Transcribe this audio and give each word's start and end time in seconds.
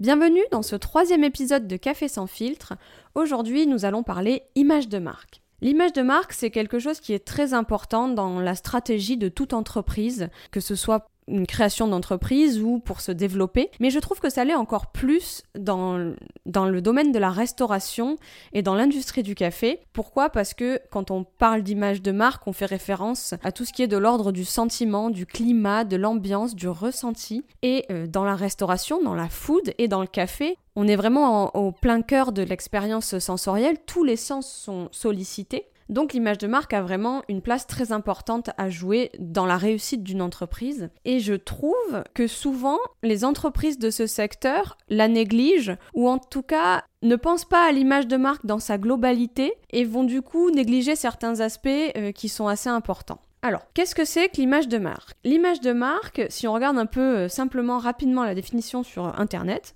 Bienvenue 0.00 0.40
dans 0.50 0.62
ce 0.62 0.76
troisième 0.76 1.24
épisode 1.24 1.68
de 1.68 1.76
Café 1.76 2.08
sans 2.08 2.26
filtre. 2.26 2.72
Aujourd'hui, 3.14 3.66
nous 3.66 3.84
allons 3.84 4.02
parler 4.02 4.44
image 4.54 4.88
de 4.88 4.98
marque. 4.98 5.42
L'image 5.60 5.92
de 5.92 6.00
marque, 6.00 6.32
c'est 6.32 6.50
quelque 6.50 6.78
chose 6.78 7.00
qui 7.00 7.12
est 7.12 7.26
très 7.26 7.52
important 7.52 8.08
dans 8.08 8.40
la 8.40 8.54
stratégie 8.54 9.18
de 9.18 9.28
toute 9.28 9.52
entreprise, 9.52 10.30
que 10.52 10.60
ce 10.60 10.74
soit 10.74 11.10
une 11.30 11.46
création 11.46 11.88
d'entreprise 11.88 12.60
ou 12.60 12.78
pour 12.78 13.00
se 13.00 13.12
développer. 13.12 13.70
Mais 13.80 13.90
je 13.90 13.98
trouve 13.98 14.20
que 14.20 14.30
ça 14.30 14.44
l'est 14.44 14.54
encore 14.54 14.92
plus 14.92 15.42
dans, 15.58 16.14
dans 16.46 16.66
le 16.66 16.82
domaine 16.82 17.12
de 17.12 17.18
la 17.18 17.30
restauration 17.30 18.16
et 18.52 18.62
dans 18.62 18.74
l'industrie 18.74 19.22
du 19.22 19.34
café. 19.34 19.80
Pourquoi? 19.92 20.30
Parce 20.30 20.54
que 20.54 20.80
quand 20.90 21.10
on 21.10 21.24
parle 21.24 21.62
d'image 21.62 22.02
de 22.02 22.12
marque, 22.12 22.46
on 22.46 22.52
fait 22.52 22.66
référence 22.66 23.34
à 23.42 23.52
tout 23.52 23.64
ce 23.64 23.72
qui 23.72 23.82
est 23.82 23.88
de 23.88 23.96
l'ordre 23.96 24.32
du 24.32 24.44
sentiment, 24.44 25.10
du 25.10 25.26
climat, 25.26 25.84
de 25.84 25.96
l'ambiance, 25.96 26.54
du 26.54 26.68
ressenti. 26.68 27.44
Et 27.62 27.86
euh, 27.90 28.06
dans 28.06 28.24
la 28.24 28.34
restauration, 28.34 29.02
dans 29.02 29.14
la 29.14 29.28
food 29.28 29.72
et 29.78 29.88
dans 29.88 30.00
le 30.00 30.06
café, 30.06 30.56
on 30.76 30.86
est 30.86 30.96
vraiment 30.96 31.54
au 31.56 31.72
plein 31.72 32.02
cœur 32.02 32.32
de 32.32 32.42
l'expérience 32.42 33.18
sensorielle. 33.18 33.76
Tous 33.86 34.04
les 34.04 34.16
sens 34.16 34.50
sont 34.50 34.88
sollicités. 34.92 35.66
Donc 35.90 36.12
l'image 36.12 36.38
de 36.38 36.46
marque 36.46 36.72
a 36.72 36.82
vraiment 36.82 37.24
une 37.28 37.42
place 37.42 37.66
très 37.66 37.90
importante 37.90 38.50
à 38.56 38.70
jouer 38.70 39.10
dans 39.18 39.44
la 39.44 39.56
réussite 39.56 40.04
d'une 40.04 40.22
entreprise. 40.22 40.88
Et 41.04 41.18
je 41.18 41.34
trouve 41.34 42.04
que 42.14 42.28
souvent, 42.28 42.78
les 43.02 43.24
entreprises 43.24 43.76
de 43.76 43.90
ce 43.90 44.06
secteur 44.06 44.78
la 44.88 45.08
négligent, 45.08 45.76
ou 45.94 46.08
en 46.08 46.18
tout 46.18 46.42
cas 46.42 46.84
ne 47.02 47.16
pensent 47.16 47.44
pas 47.44 47.66
à 47.68 47.72
l'image 47.72 48.06
de 48.06 48.16
marque 48.16 48.46
dans 48.46 48.60
sa 48.60 48.78
globalité, 48.78 49.52
et 49.72 49.84
vont 49.84 50.04
du 50.04 50.22
coup 50.22 50.52
négliger 50.52 50.94
certains 50.94 51.40
aspects 51.40 51.68
euh, 51.96 52.12
qui 52.12 52.28
sont 52.28 52.46
assez 52.46 52.68
importants. 52.68 53.20
Alors, 53.42 53.62
qu'est-ce 53.74 53.94
que 53.94 54.04
c'est 54.04 54.28
que 54.28 54.36
l'image 54.36 54.68
de 54.68 54.78
marque? 54.78 55.16
L'image 55.24 55.60
de 55.60 55.72
marque, 55.72 56.22
si 56.28 56.46
on 56.46 56.52
regarde 56.52 56.78
un 56.78 56.86
peu 56.86 57.00
euh, 57.00 57.28
simplement 57.28 57.78
rapidement 57.78 58.22
la 58.22 58.36
définition 58.36 58.84
sur 58.84 59.06
Internet, 59.18 59.74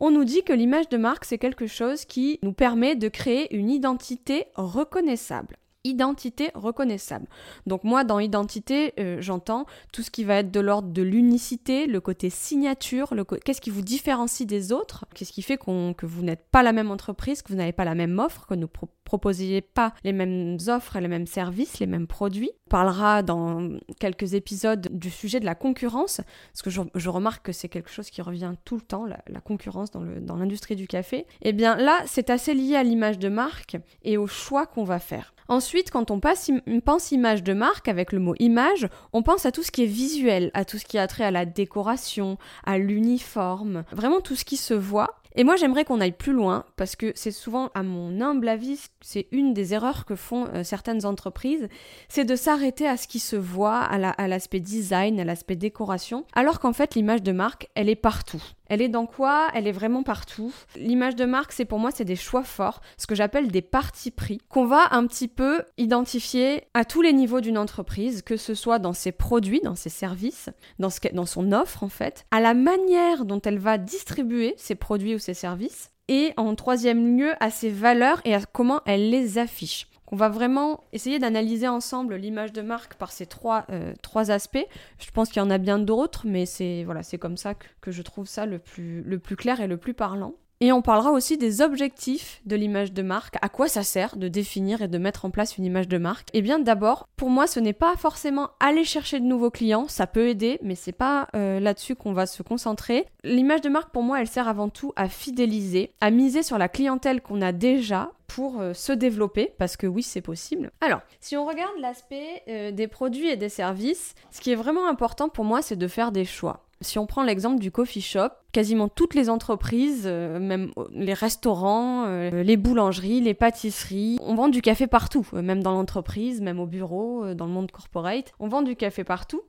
on 0.00 0.10
nous 0.10 0.24
dit 0.24 0.42
que 0.42 0.52
l'image 0.52 0.88
de 0.88 0.96
marque, 0.96 1.24
c'est 1.24 1.38
quelque 1.38 1.66
chose 1.66 2.04
qui 2.06 2.38
nous 2.42 2.52
permet 2.52 2.96
de 2.96 3.08
créer 3.08 3.54
une 3.54 3.70
identité 3.70 4.46
reconnaissable 4.54 5.56
identité 5.84 6.50
reconnaissable. 6.54 7.26
Donc 7.66 7.84
moi, 7.84 8.04
dans 8.04 8.18
identité, 8.18 8.92
euh, 8.98 9.18
j'entends 9.20 9.66
tout 9.92 10.02
ce 10.02 10.10
qui 10.10 10.24
va 10.24 10.36
être 10.36 10.50
de 10.50 10.60
l'ordre 10.60 10.88
de 10.88 11.02
l'unicité, 11.02 11.86
le 11.86 12.00
côté 12.00 12.30
signature, 12.30 13.14
le 13.14 13.24
qu'est-ce 13.24 13.60
qui 13.60 13.70
vous 13.70 13.82
différencie 13.82 14.46
des 14.46 14.72
autres, 14.72 15.06
qu'est-ce 15.14 15.32
qui 15.32 15.42
fait 15.42 15.56
que 15.56 16.06
vous 16.06 16.22
n'êtes 16.22 16.46
pas 16.50 16.62
la 16.62 16.72
même 16.72 16.90
entreprise, 16.90 17.42
que 17.42 17.52
vous 17.52 17.58
n'avez 17.58 17.72
pas 17.72 17.84
la 17.84 17.94
même 17.94 18.18
offre, 18.18 18.46
que 18.46 18.54
nous 18.54 18.68
proposiez 19.04 19.60
pas 19.60 19.92
les 20.04 20.12
mêmes 20.12 20.58
offres 20.68 20.96
et 20.96 21.00
les 21.00 21.08
mêmes 21.08 21.26
services, 21.26 21.78
les 21.78 21.86
mêmes 21.86 22.06
produits. 22.06 22.50
On 22.66 22.70
parlera 22.70 23.22
dans 23.22 23.68
quelques 23.98 24.34
épisodes 24.34 24.88
du 24.92 25.10
sujet 25.10 25.40
de 25.40 25.44
la 25.44 25.54
concurrence, 25.54 26.20
parce 26.52 26.62
que 26.62 26.70
je, 26.70 27.08
remarque 27.08 27.46
que 27.46 27.52
c'est 27.52 27.68
quelque 27.68 27.90
chose 27.90 28.10
qui 28.10 28.22
revient 28.22 28.52
tout 28.64 28.76
le 28.76 28.82
temps, 28.82 29.06
la, 29.06 29.40
concurrence 29.40 29.90
dans 29.90 30.36
l'industrie 30.36 30.76
du 30.76 30.86
café. 30.86 31.26
Eh 31.42 31.52
bien 31.52 31.76
là, 31.76 32.02
c'est 32.06 32.30
assez 32.30 32.54
lié 32.54 32.76
à 32.76 32.82
l'image 32.82 33.18
de 33.18 33.28
marque 33.28 33.78
et 34.02 34.16
au 34.16 34.26
choix 34.26 34.66
qu'on 34.66 34.84
va 34.84 34.98
faire. 34.98 35.34
Ensuite, 35.50 35.90
quand 35.90 36.12
on, 36.12 36.20
passe, 36.20 36.50
pense 36.84 37.10
image 37.10 37.42
de 37.42 37.52
marque, 37.52 37.88
avec 37.88 38.12
le 38.12 38.20
mot 38.20 38.34
image, 38.38 38.88
on 39.12 39.24
pense 39.24 39.44
à 39.46 39.52
tout 39.52 39.64
ce 39.64 39.72
qui 39.72 39.82
est 39.82 39.86
visuel, 39.86 40.52
à 40.54 40.64
tout 40.64 40.78
ce 40.78 40.84
qui 40.84 40.96
a 40.96 41.06
trait 41.08 41.24
à 41.24 41.32
la 41.32 41.44
décoration, 41.44 42.38
à 42.64 42.78
l'uniforme, 42.78 43.82
vraiment 43.90 44.20
tout 44.20 44.36
ce 44.36 44.44
qui 44.44 44.56
se 44.56 44.74
voit 44.74 45.20
et 45.36 45.44
moi, 45.44 45.54
j'aimerais 45.56 45.84
qu'on 45.84 46.00
aille 46.00 46.12
plus 46.12 46.32
loin 46.32 46.64
parce 46.76 46.96
que 46.96 47.12
c'est 47.14 47.30
souvent, 47.30 47.70
à 47.74 47.82
mon 47.82 48.20
humble 48.20 48.48
avis, 48.48 48.88
c'est 49.00 49.28
une 49.30 49.54
des 49.54 49.74
erreurs 49.74 50.04
que 50.04 50.16
font 50.16 50.48
euh, 50.54 50.64
certaines 50.64 51.06
entreprises, 51.06 51.68
c'est 52.08 52.24
de 52.24 52.34
s'arrêter 52.34 52.88
à 52.88 52.96
ce 52.96 53.06
qui 53.06 53.20
se 53.20 53.36
voit, 53.36 53.78
à 53.78 54.28
l'aspect 54.28 54.60
design, 54.60 55.20
à 55.20 55.24
l'aspect 55.24 55.56
décoration, 55.56 56.24
alors 56.34 56.58
qu'en 56.58 56.72
fait, 56.72 56.96
l'image 56.96 57.22
de 57.22 57.32
marque, 57.32 57.68
elle 57.76 57.88
est 57.88 57.94
partout. 57.94 58.42
Elle 58.70 58.82
est 58.82 58.88
dans 58.88 59.04
quoi? 59.04 59.48
Elle 59.52 59.66
est 59.66 59.72
vraiment 59.72 60.04
partout. 60.04 60.54
L'image 60.76 61.16
de 61.16 61.24
marque, 61.24 61.50
c'est 61.50 61.64
pour 61.64 61.80
moi, 61.80 61.90
c'est 61.92 62.04
des 62.04 62.14
choix 62.14 62.44
forts, 62.44 62.80
ce 62.96 63.08
que 63.08 63.16
j'appelle 63.16 63.48
des 63.48 63.62
partis 63.62 64.12
pris, 64.12 64.38
qu'on 64.48 64.64
va 64.64 64.86
un 64.92 65.08
petit 65.08 65.26
peu 65.26 65.62
identifier 65.76 66.62
à 66.72 66.84
tous 66.84 67.02
les 67.02 67.12
niveaux 67.12 67.40
d'une 67.40 67.58
entreprise, 67.58 68.22
que 68.22 68.36
ce 68.36 68.54
soit 68.54 68.78
dans 68.78 68.92
ses 68.92 69.10
produits, 69.10 69.60
dans 69.64 69.74
ses 69.74 69.88
services, 69.88 70.50
dans, 70.78 71.26
son 71.26 71.50
offre 71.50 71.82
en 71.82 71.88
fait, 71.88 72.26
à 72.30 72.40
la 72.40 72.54
manière 72.54 73.24
dont 73.24 73.40
elle 73.40 73.58
va 73.58 73.76
distribuer 73.76 74.54
ses 74.56 74.76
produits 74.76 75.16
ou 75.16 75.18
ses 75.18 75.34
services, 75.34 75.90
et 76.06 76.32
en 76.36 76.54
troisième 76.54 77.18
lieu 77.18 77.32
à 77.40 77.50
ses 77.50 77.70
valeurs 77.70 78.20
et 78.24 78.36
à 78.36 78.40
comment 78.40 78.82
elle 78.86 79.10
les 79.10 79.38
affiche. 79.38 79.88
On 80.12 80.16
va 80.16 80.28
vraiment 80.28 80.82
essayer 80.92 81.18
d'analyser 81.18 81.68
ensemble 81.68 82.16
l'image 82.16 82.52
de 82.52 82.62
marque 82.62 82.94
par 82.94 83.12
ces 83.12 83.26
trois, 83.26 83.64
euh, 83.70 83.94
trois 84.02 84.30
aspects. 84.30 84.66
Je 84.98 85.10
pense 85.12 85.28
qu'il 85.28 85.40
y 85.40 85.44
en 85.44 85.50
a 85.50 85.58
bien 85.58 85.78
d'autres, 85.78 86.26
mais 86.26 86.46
c'est 86.46 86.82
voilà, 86.84 87.02
comme 87.20 87.36
ça 87.36 87.54
que, 87.54 87.66
que, 87.80 87.90
je 87.92 88.02
trouve 88.02 88.26
ça 88.26 88.44
le 88.44 88.58
plus, 88.58 89.02
le 89.02 89.18
plus 89.20 89.36
clair 89.36 89.60
et 89.60 89.68
le 89.68 89.76
plus 89.76 89.94
parlant. 89.94 90.34
Et 90.62 90.72
on 90.72 90.82
parlera 90.82 91.10
aussi 91.10 91.38
des 91.38 91.62
objectifs 91.62 92.42
de 92.44 92.54
l'image 92.54 92.92
de 92.92 93.00
marque. 93.00 93.36
À 93.40 93.48
quoi 93.48 93.66
ça 93.66 93.82
sert 93.82 94.18
de 94.18 94.28
définir 94.28 94.82
et 94.82 94.88
de 94.88 94.98
mettre 94.98 95.24
en 95.24 95.30
place 95.30 95.56
une 95.56 95.64
image 95.64 95.88
de 95.88 95.96
marque 95.96 96.28
Eh 96.34 96.42
bien, 96.42 96.58
d'abord, 96.58 97.08
pour 97.16 97.30
moi, 97.30 97.46
ce 97.46 97.60
n'est 97.60 97.72
pas 97.72 97.96
forcément 97.96 98.50
aller 98.60 98.84
chercher 98.84 99.20
de 99.20 99.24
nouveaux 99.24 99.50
clients. 99.50 99.88
Ça 99.88 100.06
peut 100.06 100.28
aider, 100.28 100.58
mais 100.62 100.74
c'est 100.74 100.92
pas 100.92 101.28
euh, 101.34 101.60
là-dessus 101.60 101.96
qu'on 101.96 102.12
va 102.12 102.26
se 102.26 102.42
concentrer. 102.42 103.06
L'image 103.24 103.62
de 103.62 103.70
marque, 103.70 103.90
pour 103.90 104.02
moi, 104.02 104.20
elle 104.20 104.28
sert 104.28 104.48
avant 104.48 104.68
tout 104.68 104.92
à 104.96 105.08
fidéliser, 105.08 105.92
à 106.02 106.10
miser 106.10 106.42
sur 106.42 106.58
la 106.58 106.68
clientèle 106.68 107.22
qu'on 107.22 107.40
a 107.40 107.52
déjà 107.52 108.12
pour 108.26 108.60
euh, 108.60 108.74
se 108.74 108.92
développer, 108.92 109.54
parce 109.56 109.78
que 109.78 109.86
oui, 109.86 110.02
c'est 110.02 110.20
possible. 110.20 110.72
Alors, 110.82 111.00
si 111.20 111.38
on 111.38 111.46
regarde 111.46 111.78
l'aspect 111.80 112.42
euh, 112.48 112.70
des 112.70 112.86
produits 112.86 113.30
et 113.30 113.36
des 113.36 113.48
services, 113.48 114.14
ce 114.30 114.42
qui 114.42 114.52
est 114.52 114.56
vraiment 114.56 114.86
important 114.86 115.30
pour 115.30 115.46
moi, 115.46 115.62
c'est 115.62 115.76
de 115.76 115.88
faire 115.88 116.12
des 116.12 116.26
choix. 116.26 116.66
Si 116.82 116.98
on 116.98 117.04
prend 117.04 117.22
l'exemple 117.22 117.60
du 117.60 117.70
coffee 117.70 118.00
shop, 118.00 118.30
quasiment 118.52 118.88
toutes 118.88 119.14
les 119.14 119.28
entreprises, 119.28 120.04
euh, 120.06 120.38
même 120.38 120.72
les 120.92 121.12
restaurants, 121.12 122.06
euh, 122.06 122.42
les 122.42 122.56
boulangeries, 122.56 123.20
les 123.20 123.34
pâtisseries, 123.34 124.18
on 124.22 124.34
vend 124.34 124.48
du 124.48 124.62
café 124.62 124.86
partout, 124.86 125.26
euh, 125.34 125.42
même 125.42 125.62
dans 125.62 125.72
l'entreprise, 125.72 126.40
même 126.40 126.58
au 126.58 126.66
bureau, 126.66 127.34
dans 127.34 127.44
le 127.44 127.52
monde 127.52 127.70
corporate, 127.70 128.32
on 128.38 128.48
vend 128.48 128.62
du 128.62 128.76
café 128.76 129.04
partout. 129.04 129.42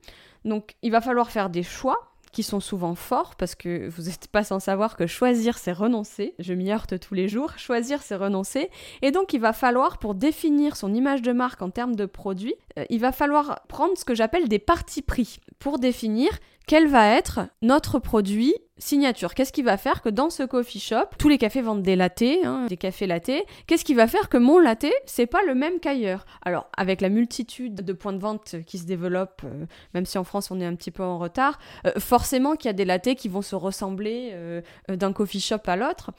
Donc 0.44 0.76
il 0.82 0.92
va 0.92 1.00
falloir 1.00 1.32
faire 1.32 1.50
des 1.50 1.64
choix 1.64 2.12
qui 2.34 2.44
sont 2.44 2.60
souvent 2.60 2.96
forts 2.96 3.36
parce 3.36 3.56
que 3.56 3.90
vous 3.90 4.04
n'êtes 4.04 4.28
pas 4.28 4.44
sans 4.44 4.60
savoir 4.60 4.98
que 4.98 5.08
choisir 5.08 5.58
c'est 5.58 5.74
renoncer. 5.74 6.34
Je 6.40 6.54
m'y 6.54 6.72
heurte 6.72 7.00
tous 7.00 7.14
les 7.14 7.28
jours. 7.28 7.58
Choisir 7.58 8.02
c'est 8.02 8.16
renoncer. 8.16 8.70
Et 9.02 9.12
donc 9.12 9.34
il 9.34 9.40
va 9.40 9.54
falloir 9.54 10.00
pour 10.00 10.16
définir 10.16 10.76
son 10.76 10.94
image 10.94 11.22
de 11.22 11.32
marque 11.32 11.62
en 11.62 11.70
termes 11.70 11.96
de 11.96 12.06
produits, 12.06 12.56
il 12.90 13.00
va 13.00 13.12
falloir 13.12 13.62
prendre 13.68 13.98
ce 13.98 14.06
que 14.06 14.16
j'appelle 14.16 14.48
des 14.48 14.60
parties 14.60 15.02
pris 15.02 15.40
pour 15.60 15.78
définir 15.78 16.30
quel 16.68 16.88
va 16.88 17.08
être 17.10 17.42
notre 17.62 18.00
produit 18.00 18.56
signature? 18.78 19.34
Qu'est-ce 19.34 19.52
qui 19.52 19.62
va 19.62 19.78
faire 19.78 20.02
que 20.02 20.10
dans 20.10 20.30
ce 20.30 20.44
coffee 20.44 20.80
shop, 20.80 21.06
tous 21.18 21.30
les 21.30 21.38
cafés 21.38 21.62
vendent 21.62 21.84
des 21.84 21.96
lattés, 21.96 22.46
hein, 22.46 22.66
des 22.68 22.78
cafés 22.78 23.08
lattés 23.08 23.46
Qu'est-ce 23.68 23.86
qui 23.86 23.94
va 23.94 24.08
faire 24.08 24.30
que 24.30 24.38
mon 24.38 24.60
latte, 24.60 24.86
c'est 25.06 25.28
pas 25.28 25.44
le 25.44 25.56
même 25.56 25.80
qu'ailleurs? 25.80 26.26
Alors, 26.44 26.70
avec 26.78 27.02
la 27.02 27.10
multitude 27.10 27.76
de 27.76 27.94
points 27.94 28.14
de 28.14 28.20
vente 28.20 28.56
qui 28.66 28.78
se 28.78 28.86
développent, 28.86 29.44
euh, 29.46 29.66
même 29.94 30.06
si 30.06 30.18
en 30.18 30.24
France 30.24 30.52
on 30.52 30.60
est 30.60 30.66
un 30.66 30.76
petit 30.76 30.92
peu 30.92 31.04
en 31.04 31.18
retard, 31.18 31.60
euh, 31.86 31.92
forcément 32.00 32.56
qu'il 32.56 32.68
y 32.68 32.70
a 32.70 32.74
des 32.74 32.86
lattés 32.86 33.16
qui 33.16 33.28
vont 33.28 33.42
se 33.42 33.56
ressembler 33.56 34.30
euh, 34.34 34.62
d'un 34.88 35.14
coffee 35.14 35.42
shop 35.42 35.62
à 35.66 35.76
l'autre. 35.76 36.12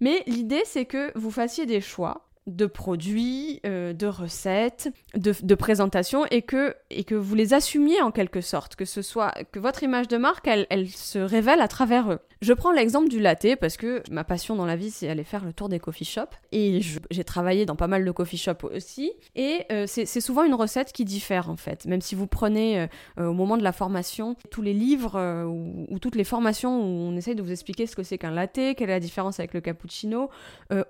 Mais 0.00 0.22
l'idée, 0.26 0.62
c'est 0.64 0.86
que 0.86 1.16
vous 1.18 1.30
fassiez 1.30 1.66
des 1.66 1.80
choix 1.80 2.29
de 2.46 2.66
produits, 2.66 3.60
euh, 3.66 3.92
de 3.92 4.06
recettes, 4.06 4.90
de, 5.14 5.34
de 5.42 5.54
présentations 5.54 6.24
et 6.30 6.42
que, 6.42 6.74
et 6.90 7.04
que 7.04 7.14
vous 7.14 7.34
les 7.34 7.54
assumiez 7.54 8.00
en 8.00 8.10
quelque 8.10 8.40
sorte, 8.40 8.76
que 8.76 8.84
ce 8.84 9.02
soit 9.02 9.32
que 9.52 9.58
votre 9.58 9.82
image 9.82 10.08
de 10.08 10.16
marque, 10.16 10.48
elle, 10.48 10.66
elle 10.70 10.88
se 10.88 11.18
révèle 11.18 11.60
à 11.60 11.68
travers 11.68 12.10
eux. 12.10 12.18
Je 12.40 12.54
prends 12.54 12.72
l'exemple 12.72 13.08
du 13.08 13.20
latte 13.20 13.56
parce 13.60 13.76
que 13.76 14.02
ma 14.10 14.24
passion 14.24 14.56
dans 14.56 14.64
la 14.64 14.74
vie, 14.74 14.90
c'est 14.90 15.08
aller 15.08 15.24
faire 15.24 15.44
le 15.44 15.52
tour 15.52 15.68
des 15.68 15.78
coffee 15.78 16.06
shops 16.06 16.34
et 16.52 16.80
j'ai 17.10 17.24
travaillé 17.24 17.66
dans 17.66 17.76
pas 17.76 17.86
mal 17.86 18.04
de 18.04 18.10
coffee 18.10 18.38
shops 18.38 18.64
aussi 18.64 19.12
et 19.36 19.66
euh, 19.70 19.84
c'est 19.86 20.06
souvent 20.20 20.42
une 20.42 20.54
recette 20.54 20.92
qui 20.92 21.04
diffère 21.04 21.50
en 21.50 21.56
fait. 21.56 21.84
Même 21.84 22.00
si 22.00 22.14
vous 22.14 22.26
prenez 22.26 22.88
euh, 23.18 23.26
au 23.26 23.34
moment 23.34 23.58
de 23.58 23.62
la 23.62 23.72
formation 23.72 24.36
tous 24.50 24.62
les 24.62 24.72
livres 24.72 25.44
ou, 25.44 25.86
ou, 25.90 25.98
toutes 25.98 26.16
les 26.16 26.24
formations 26.24 26.80
où 26.80 27.10
on 27.10 27.16
essaye 27.16 27.34
de 27.34 27.42
vous 27.42 27.52
expliquer 27.52 27.86
ce 27.86 27.94
que 27.94 28.02
c'est 28.02 28.16
qu'un 28.16 28.30
latte, 28.30 28.54
quelle 28.54 28.82
est 28.82 28.86
la 28.86 29.00
différence 29.00 29.38
avec 29.38 29.52
le 29.52 29.60
cappuccino, 29.60 30.30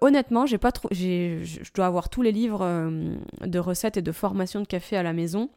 honnêtement, 0.00 0.46
j'ai 0.46 0.58
pas 0.58 0.70
trop, 0.70 0.88
je 1.44 1.72
dois 1.74 1.86
avoir 1.86 2.08
tous 2.08 2.22
les 2.22 2.32
livres 2.32 2.62
euh, 2.62 3.14
de 3.44 3.58
recettes 3.58 3.96
et 3.96 4.02
de 4.02 4.12
formation 4.12 4.60
de 4.60 4.66
café 4.66 4.96
à 4.96 5.02
la 5.02 5.12
maison 5.12 5.50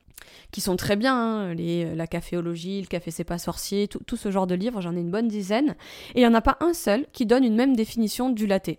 qui 0.51 0.61
sont 0.61 0.75
très 0.75 0.95
bien, 0.95 1.15
hein, 1.15 1.55
euh, 1.57 1.95
la 1.95 2.07
caféologie, 2.07 2.81
le 2.81 2.87
café 2.87 3.11
c'est 3.11 3.23
pas 3.23 3.37
sorcier, 3.37 3.87
tout, 3.87 4.15
ce 4.15 4.31
genre 4.31 4.47
de 4.47 4.55
livres, 4.55 4.81
j'en 4.81 4.95
ai 4.95 4.99
une 4.99 5.11
bonne 5.11 5.27
dizaine, 5.27 5.75
et 6.15 6.19
il 6.19 6.21
n'y 6.21 6.27
en 6.27 6.33
a 6.33 6.41
pas 6.41 6.57
un 6.59 6.73
seul 6.73 7.05
qui 7.11 7.25
donne 7.25 7.43
une 7.43 7.55
même 7.55 7.75
définition 7.75 8.29
du 8.29 8.47
latte. 8.47 8.69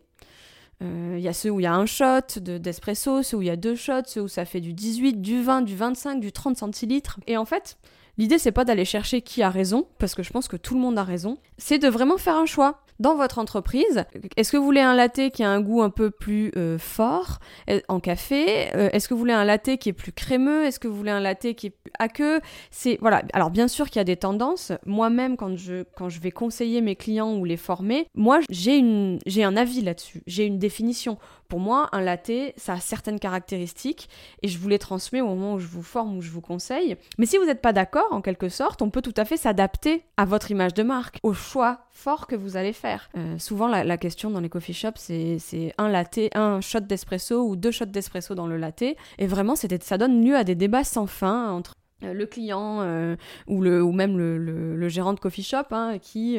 Il 0.80 0.86
euh, 0.86 1.18
y 1.18 1.28
a 1.28 1.32
ceux 1.32 1.50
où 1.50 1.60
il 1.60 1.64
y 1.64 1.66
a 1.66 1.74
un 1.74 1.86
shot 1.86 2.40
d'espresso, 2.40 3.22
ceux 3.22 3.36
où 3.36 3.42
il 3.42 3.46
y 3.46 3.50
a 3.50 3.56
deux 3.56 3.76
shots, 3.76 4.06
ceux 4.06 4.22
où 4.22 4.28
ça 4.28 4.44
fait 4.44 4.60
du 4.60 4.72
18, 4.72 5.20
du 5.22 5.42
20, 5.42 5.62
du 5.62 5.76
25, 5.76 6.20
du 6.20 6.32
30 6.32 6.56
centilitres. 6.56 7.20
Et 7.26 7.36
en 7.36 7.44
fait, 7.44 7.78
l'idée 8.18 8.38
c'est 8.38 8.52
pas 8.52 8.64
d'aller 8.64 8.84
chercher 8.84 9.22
qui 9.22 9.42
a 9.42 9.50
raison, 9.50 9.86
parce 9.98 10.14
que 10.14 10.22
je 10.22 10.30
pense 10.30 10.48
que 10.48 10.56
tout 10.56 10.74
le 10.74 10.80
monde 10.80 10.98
a 10.98 11.04
raison, 11.04 11.38
c'est 11.58 11.78
de 11.78 11.88
vraiment 11.88 12.18
faire 12.18 12.36
un 12.36 12.46
choix 12.46 12.83
dans 12.99 13.17
votre 13.17 13.38
entreprise. 13.38 14.05
Est-ce 14.37 14.52
que 14.52 14.56
vous 14.56 14.64
voulez 14.64 14.81
un 14.81 14.94
latte 14.94 15.31
qui 15.32 15.43
a 15.43 15.50
un 15.50 15.61
goût 15.61 15.82
un 15.82 15.91
peu 15.91 16.11
plus 16.11 16.52
euh, 16.56 16.79
fort 16.79 17.38
euh, 17.70 17.81
en 17.88 18.00
café? 18.00 18.75
Euh, 18.75 18.88
Est-ce 18.93 19.08
que 19.08 19.14
vous 19.14 19.20
voulez 19.20 19.32
un 19.32 19.44
latte 19.44 19.76
qui 19.76 19.88
est 19.88 19.94
plus 19.94 20.12
crémeux? 20.12 20.64
Est-ce 20.64 20.79
que 20.79 20.88
vous 20.88 20.96
voulez 20.96 21.11
un 21.11 21.20
latte 21.20 21.55
qui 21.55 21.69
est 21.69 21.76
aqueux? 21.99 22.41
C'est 22.70 22.99
voilà. 23.00 23.23
Alors 23.32 23.50
bien 23.50 23.69
sûr 23.69 23.88
qu'il 23.88 23.96
y 23.96 24.00
a 24.00 24.05
des 24.05 24.17
tendances. 24.17 24.73
Moi-même 24.87 25.37
quand 25.37 25.56
je 25.56 25.85
quand 25.96 26.08
je 26.08 26.20
vais 26.20 26.31
conseiller 26.31 26.81
mes 26.81 26.96
clients 26.96 27.35
ou 27.37 27.44
les 27.44 27.56
former, 27.56 28.06
moi 28.14 28.41
j'ai 28.50 28.76
une 28.76 29.19
j'ai 29.26 29.44
un 29.44 29.56
avis 29.56 29.82
là-dessus. 29.82 30.23
J'ai 30.26 30.44
une 30.44 30.58
définition. 30.58 31.19
Pour 31.49 31.61
moi, 31.61 31.88
un 31.93 32.00
latte, 32.00 32.31
ça 32.56 32.75
a 32.75 32.81
certaines 32.81 33.19
caractéristiques 33.19 34.08
et 34.43 34.49
je 34.49 34.58
vous 34.58 34.69
les 34.69 34.79
transmets 34.79 35.20
au 35.20 35.26
moment 35.26 35.55
où 35.55 35.58
je 35.58 35.67
vous 35.67 35.82
forme 35.82 36.17
ou 36.17 36.23
je 36.23 36.31
vous 36.31 36.41
conseille. 36.41 36.96
Mais 37.19 37.26
si 37.26 37.37
vous 37.38 37.44
n'êtes 37.44 37.62
pas 37.62 37.73
d'accord, 37.73 38.08
en 38.11 38.20
quelque 38.20 38.49
sorte, 38.49 38.82
on 38.82 38.91
peut 38.91 39.02
tout 39.02 39.14
à 39.17 39.25
fait 39.25 39.37
s'adapter 39.37 40.05
à 40.17 40.25
votre 40.25 40.50
image 40.50 40.75
de 40.75 40.82
marque, 40.82 41.19
au 41.23 41.32
choix 41.32 41.81
fort 41.91 42.26
que 42.26 42.37
vous 42.37 42.56
allez 42.56 42.73
faire. 42.73 43.08
Euh, 43.17 43.38
souvent, 43.38 43.69
la, 43.69 43.96
question 43.96 44.31
dans 44.31 44.41
les 44.41 44.49
coffee 44.49 44.75
shops, 44.75 44.99
c'est 44.99 45.73
un 45.79 45.88
latte, 45.88 46.19
un 46.35 46.61
shot 46.61 46.81
d'espresso 46.81 47.43
ou 47.47 47.56
deux 47.56 47.70
shots 47.70 47.87
d'espresso 47.87 48.35
dans 48.35 48.47
le 48.47 48.56
latte. 48.56 48.82
Et 48.82 49.26
vraiment, 49.26 49.55
ça 49.56 49.99
donne 49.99 50.25
lieu 50.25 50.37
à 50.37 50.44
des 50.44 50.55
débats 50.55 50.85
sans 50.85 51.06
fin 51.06 51.50
entre 51.52 51.75
le 52.12 52.26
client 52.26 52.80
euh, 52.82 53.16
ou, 53.46 53.62
le, 53.62 53.82
ou 53.82 53.92
même 53.92 54.16
le, 54.18 54.88
gérant 54.88 55.14
de 55.14 55.20
coffee 55.20 55.42
shop 55.42 55.64
hein, 55.70 55.98
qui 56.00 56.38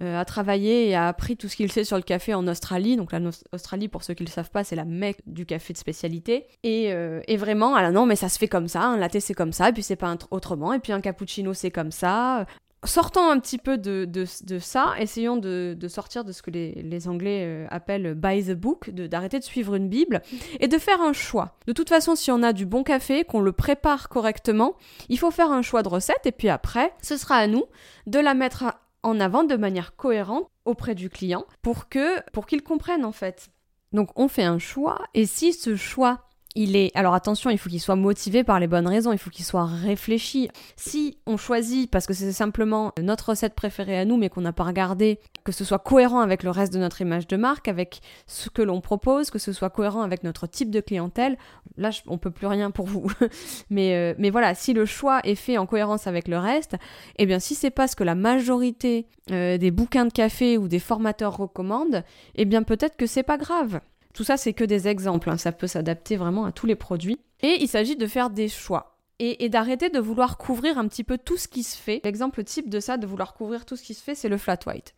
a 0.00 0.24
travaillé 0.24 0.88
et 0.88 0.94
a 0.94 1.08
appris 1.08 1.36
tout 1.36 1.48
ce 1.48 1.56
qu'il 1.56 1.70
sait 1.70 1.84
sur 1.84 1.96
le 1.96 2.02
café 2.02 2.34
en 2.34 2.46
Australie. 2.48 2.96
Donc 2.96 3.12
l'Australie, 3.12 3.88
pour 3.88 4.02
ceux 4.02 4.14
qui 4.14 4.22
ne 4.24 4.28
le 4.28 4.32
savent 4.32 4.50
pas, 4.50 4.64
c'est 4.64 4.76
la 4.76 4.84
mecque 4.84 5.20
du 5.26 5.46
café 5.46 5.72
de 5.72 5.78
spécialité. 5.78 6.46
Et, 6.64 6.86
et 7.28 7.36
vraiment, 7.36 7.74
alors 7.76 7.92
non, 7.92 8.06
mais 8.06 8.16
ça 8.16 8.28
se 8.28 8.38
fait 8.38 8.48
comme 8.48 8.68
ça, 8.68 8.82
un 8.82 8.96
latte 8.96 9.20
c'est 9.20 9.34
comme 9.34 9.52
ça, 9.52 9.68
et 9.68 9.72
puis 9.72 9.82
c'est 9.82 9.96
pas 9.96 10.16
autrement, 10.30 10.72
et 10.72 10.78
puis 10.80 10.92
un 10.92 11.00
cappuccino 11.00 11.54
c'est 11.54 11.70
comme 11.70 11.92
ça 11.92 12.46
sortons 12.84 13.28
un 13.28 13.38
petit 13.40 13.58
peu 13.58 13.76
de, 13.78 14.04
de, 14.04 14.58
ça, 14.58 14.94
essayons 14.98 15.36
de, 15.36 15.76
sortir 15.88 16.24
de 16.24 16.32
ce 16.32 16.42
que 16.42 16.50
les, 16.50 17.08
Anglais 17.08 17.44
euh, 17.44 17.66
appellent 17.70 18.14
by 18.14 18.44
the 18.44 18.52
book, 18.52 18.90
d'arrêter 18.90 19.38
de, 19.38 19.44
suivre 19.44 19.74
une 19.74 19.88
Bible 19.88 20.22
et 20.60 20.68
de 20.68 20.78
faire 20.78 21.00
un 21.00 21.12
choix. 21.12 21.56
De 21.66 21.72
toute 21.72 21.88
façon, 21.88 22.14
si 22.14 22.30
on 22.30 22.42
a 22.42 22.52
du 22.52 22.66
bon 22.66 22.82
café, 22.82 23.24
qu'on 23.24 23.40
le 23.40 23.52
prépare 23.52 24.08
correctement, 24.08 24.76
il 25.08 25.18
faut 25.18 25.30
faire 25.30 25.50
un 25.50 25.62
choix 25.62 25.82
de 25.82 25.88
recette 25.88 26.26
et 26.26 26.32
puis 26.32 26.48
après, 26.48 26.92
ce 27.02 27.16
sera 27.16 27.36
à 27.36 27.46
nous 27.46 27.64
de 28.06 28.18
la 28.18 28.34
mettre 28.34 28.64
en 29.02 29.20
avant 29.20 29.44
de 29.44 29.56
manière 29.56 29.96
cohérente 29.96 30.48
auprès 30.64 30.94
du 30.94 31.08
client 31.08 31.44
pour 31.62 31.88
que 31.88 32.20
pour 32.32 32.46
qu'il 32.46 32.62
comprenne 32.62 33.04
en 33.04 33.12
fait. 33.12 33.48
Donc 33.92 34.10
on 34.16 34.28
fait 34.28 34.44
un 34.44 34.58
choix 34.58 34.98
et 35.14 35.24
si 35.24 35.52
ce 35.52 35.76
choix 35.76 36.27
il 36.54 36.76
est. 36.76 36.90
Alors 36.94 37.14
attention, 37.14 37.50
il 37.50 37.58
faut 37.58 37.68
qu'il 37.68 37.80
soit 37.80 37.96
motivé 37.96 38.42
par 38.42 38.58
les 38.58 38.66
bonnes 38.66 38.88
raisons, 38.88 39.12
il 39.12 39.18
faut 39.18 39.30
qu'il 39.30 39.44
soit 39.44 39.66
réfléchi. 39.66 40.48
Si 40.76 41.18
on 41.26 41.36
choisit 41.36 41.90
parce 41.90 42.06
que 42.06 42.14
c'est 42.14 42.32
simplement 42.32 42.92
notre 43.00 43.30
recette 43.30 43.54
préférée 43.54 43.98
à 43.98 44.04
nous, 44.04 44.16
mais 44.16 44.28
qu'on 44.28 44.40
n'a 44.40 44.52
pas 44.52 44.64
regardé, 44.64 45.20
que 45.44 45.52
ce 45.52 45.64
soit 45.64 45.78
cohérent 45.78 46.20
avec 46.20 46.42
le 46.42 46.50
reste 46.50 46.72
de 46.72 46.78
notre 46.78 47.00
image 47.00 47.26
de 47.26 47.36
marque, 47.36 47.68
avec 47.68 48.00
ce 48.26 48.50
que 48.50 48.62
l'on 48.62 48.80
propose, 48.80 49.30
que 49.30 49.38
ce 49.38 49.52
soit 49.52 49.70
cohérent 49.70 50.02
avec 50.02 50.24
notre 50.24 50.46
type 50.46 50.70
de 50.70 50.80
clientèle, 50.80 51.36
là 51.76 51.90
on 52.06 52.18
peut 52.18 52.30
plus 52.30 52.46
rien 52.46 52.70
pour 52.70 52.86
vous. 52.86 53.10
mais, 53.70 53.94
euh, 53.94 54.14
mais 54.18 54.30
voilà, 54.30 54.54
si 54.54 54.72
le 54.72 54.84
choix 54.84 55.20
est 55.24 55.34
fait 55.34 55.58
en 55.58 55.66
cohérence 55.66 56.06
avec 56.06 56.28
le 56.28 56.38
reste, 56.38 56.76
eh 57.16 57.26
bien 57.26 57.38
si 57.38 57.54
c'est 57.54 57.70
pas 57.70 57.88
ce 57.88 57.96
que 57.96 58.04
la 58.04 58.14
majorité 58.14 59.06
euh, 59.30 59.58
des 59.58 59.70
bouquins 59.70 60.06
de 60.06 60.12
café 60.12 60.58
ou 60.58 60.68
des 60.68 60.78
formateurs 60.78 61.36
recommandent, 61.36 62.02
eh 62.34 62.44
bien 62.46 62.62
peut-être 62.62 62.96
que 62.96 63.06
c'est 63.06 63.22
pas 63.22 63.36
grave. 63.36 63.80
Tout 64.18 64.24
ça, 64.24 64.36
c'est 64.36 64.52
que 64.52 64.64
des 64.64 64.88
exemples, 64.88 65.30
hein. 65.30 65.36
ça 65.36 65.52
peut 65.52 65.68
s'adapter 65.68 66.16
vraiment 66.16 66.44
à 66.44 66.50
tous 66.50 66.66
les 66.66 66.74
produits. 66.74 67.20
Et 67.40 67.58
il 67.60 67.68
s'agit 67.68 67.94
de 67.94 68.08
faire 68.08 68.30
des 68.30 68.48
choix. 68.48 68.98
Et, 69.20 69.48
d'arrêter 69.48 69.90
de 69.90 70.00
vouloir 70.00 70.38
couvrir 70.38 70.76
un 70.76 70.88
petit 70.88 71.04
peu 71.04 71.18
tout 71.18 71.36
ce 71.36 71.46
qui 71.46 71.62
se 71.62 71.76
fait. 71.76 72.00
L'exemple 72.02 72.42
type 72.42 72.68
de 72.68 72.80
ça, 72.80 72.96
de 72.96 73.06
vouloir 73.06 73.32
couvrir 73.34 73.64
tout 73.64 73.76
ce 73.76 73.84
qui 73.84 73.94
se 73.94 74.02
fait, 74.02 74.16
c'est 74.16 74.28
le 74.28 74.36
flat 74.36 74.58
white. 74.66 74.96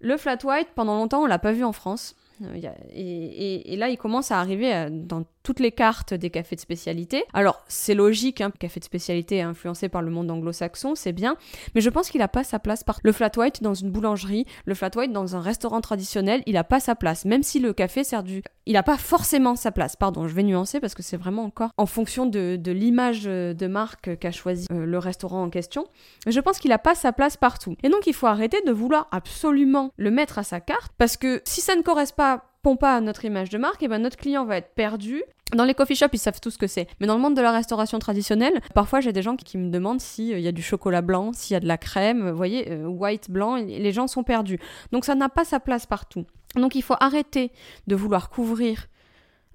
Le 0.00 0.16
flat 0.16 0.38
white, 0.44 0.68
pendant 0.74 0.96
longtemps, 0.96 1.24
on 1.24 1.26
l'a 1.26 1.38
pas 1.38 1.52
vu 1.52 1.62
en 1.62 1.74
France. 1.74 2.16
Euh, 2.40 2.72
et, 2.94 3.76
là, 3.76 3.90
il 3.90 3.98
commence 3.98 4.30
à 4.30 4.40
arriver 4.40 4.74
euh, 4.74 4.88
dans 4.90 5.24
toutes 5.48 5.60
les 5.60 5.72
cartes 5.72 6.12
des 6.12 6.28
cafés 6.28 6.56
de 6.56 6.60
spécialité. 6.60 7.24
Alors, 7.32 7.64
c'est 7.68 7.94
logique, 7.94 8.42
hein, 8.42 8.52
café 8.58 8.80
de 8.80 8.84
spécialité 8.84 9.40
influencé 9.40 9.88
par 9.88 10.02
le 10.02 10.10
monde 10.10 10.30
anglo-saxon, 10.30 10.94
c'est 10.94 11.14
bien, 11.14 11.38
mais 11.74 11.80
je 11.80 11.88
pense 11.88 12.10
qu'il 12.10 12.18
n'a 12.18 12.28
pas 12.28 12.44
sa 12.44 12.58
place 12.58 12.84
par 12.84 13.00
le 13.02 13.12
flat 13.12 13.30
white 13.34 13.62
dans 13.62 13.72
une 13.72 13.90
boulangerie, 13.90 14.44
le 14.66 14.74
flat 14.74 14.90
white 14.94 15.10
dans 15.10 15.36
un 15.36 15.40
restaurant 15.40 15.80
traditionnel, 15.80 16.42
il 16.44 16.52
n'a 16.52 16.64
pas 16.64 16.80
sa 16.80 16.94
place, 16.94 17.24
même 17.24 17.42
si 17.42 17.60
le 17.60 17.72
café 17.72 18.04
sert 18.04 18.24
du... 18.24 18.42
Il 18.66 18.74
n'a 18.74 18.82
pas 18.82 18.98
forcément 18.98 19.56
sa 19.56 19.72
place, 19.72 19.96
pardon, 19.96 20.28
je 20.28 20.34
vais 20.34 20.42
nuancer 20.42 20.80
parce 20.80 20.94
que 20.94 21.02
c'est 21.02 21.16
vraiment 21.16 21.44
encore 21.44 21.70
en 21.78 21.86
fonction 21.86 22.26
de, 22.26 22.60
l'image 22.66 23.24
de 23.24 23.66
marque 23.66 24.18
qu'a 24.18 24.32
choisi 24.32 24.66
euh, 24.70 24.84
le 24.84 24.98
restaurant 24.98 25.42
en 25.42 25.48
question. 25.48 25.86
Je 26.26 26.38
pense 26.40 26.58
qu'il 26.58 26.68
n'a 26.68 26.78
pas 26.78 26.94
sa 26.94 27.14
place 27.14 27.38
partout. 27.38 27.74
Et 27.82 27.88
donc, 27.88 28.06
il 28.06 28.12
faut 28.12 28.26
arrêter 28.26 28.60
de 28.66 28.72
vouloir 28.72 29.08
absolument 29.12 29.92
le 29.96 30.10
mettre 30.10 30.38
à 30.38 30.42
sa 30.42 30.60
carte, 30.60 30.92
parce 30.98 31.16
que 31.16 31.40
si 31.46 31.62
ça 31.62 31.74
ne 31.74 31.80
correspond 31.80 32.18
pas 32.18 32.44
pas 32.76 33.00
notre 33.00 33.24
image 33.24 33.50
de 33.50 33.58
marque, 33.58 33.82
et 33.82 33.88
ben 33.88 34.00
notre 34.00 34.16
client 34.16 34.44
va 34.44 34.56
être 34.56 34.74
perdu. 34.74 35.22
Dans 35.54 35.64
les 35.64 35.74
coffee 35.74 35.94
shops, 35.94 36.10
ils 36.12 36.18
savent 36.18 36.40
tout 36.40 36.50
ce 36.50 36.58
que 36.58 36.66
c'est. 36.66 36.86
Mais 37.00 37.06
dans 37.06 37.14
le 37.14 37.20
monde 37.20 37.34
de 37.34 37.40
la 37.40 37.52
restauration 37.52 37.98
traditionnelle, 37.98 38.60
parfois 38.74 39.00
j'ai 39.00 39.12
des 39.12 39.22
gens 39.22 39.36
qui, 39.36 39.56
me 39.56 39.70
demandent 39.70 40.00
s'il 40.00 40.34
euh, 40.34 40.38
y 40.38 40.48
a 40.48 40.52
du 40.52 40.62
chocolat 40.62 41.00
blanc, 41.00 41.32
s'il 41.32 41.54
y 41.54 41.56
a 41.56 41.60
de 41.60 41.66
la 41.66 41.78
crème, 41.78 42.30
vous 42.30 42.36
voyez, 42.36 42.70
euh, 42.70 42.86
white, 42.86 43.30
blanc, 43.30 43.56
les 43.56 43.92
gens 43.92 44.06
sont 44.06 44.22
perdus. 44.22 44.58
Donc 44.92 45.04
ça 45.04 45.14
n'a 45.14 45.28
pas 45.28 45.44
sa 45.44 45.60
place 45.60 45.86
partout. 45.86 46.24
Donc 46.54 46.74
il 46.74 46.82
faut 46.82 46.96
arrêter 47.00 47.50
de 47.86 47.96
vouloir 47.96 48.30
couvrir 48.30 48.88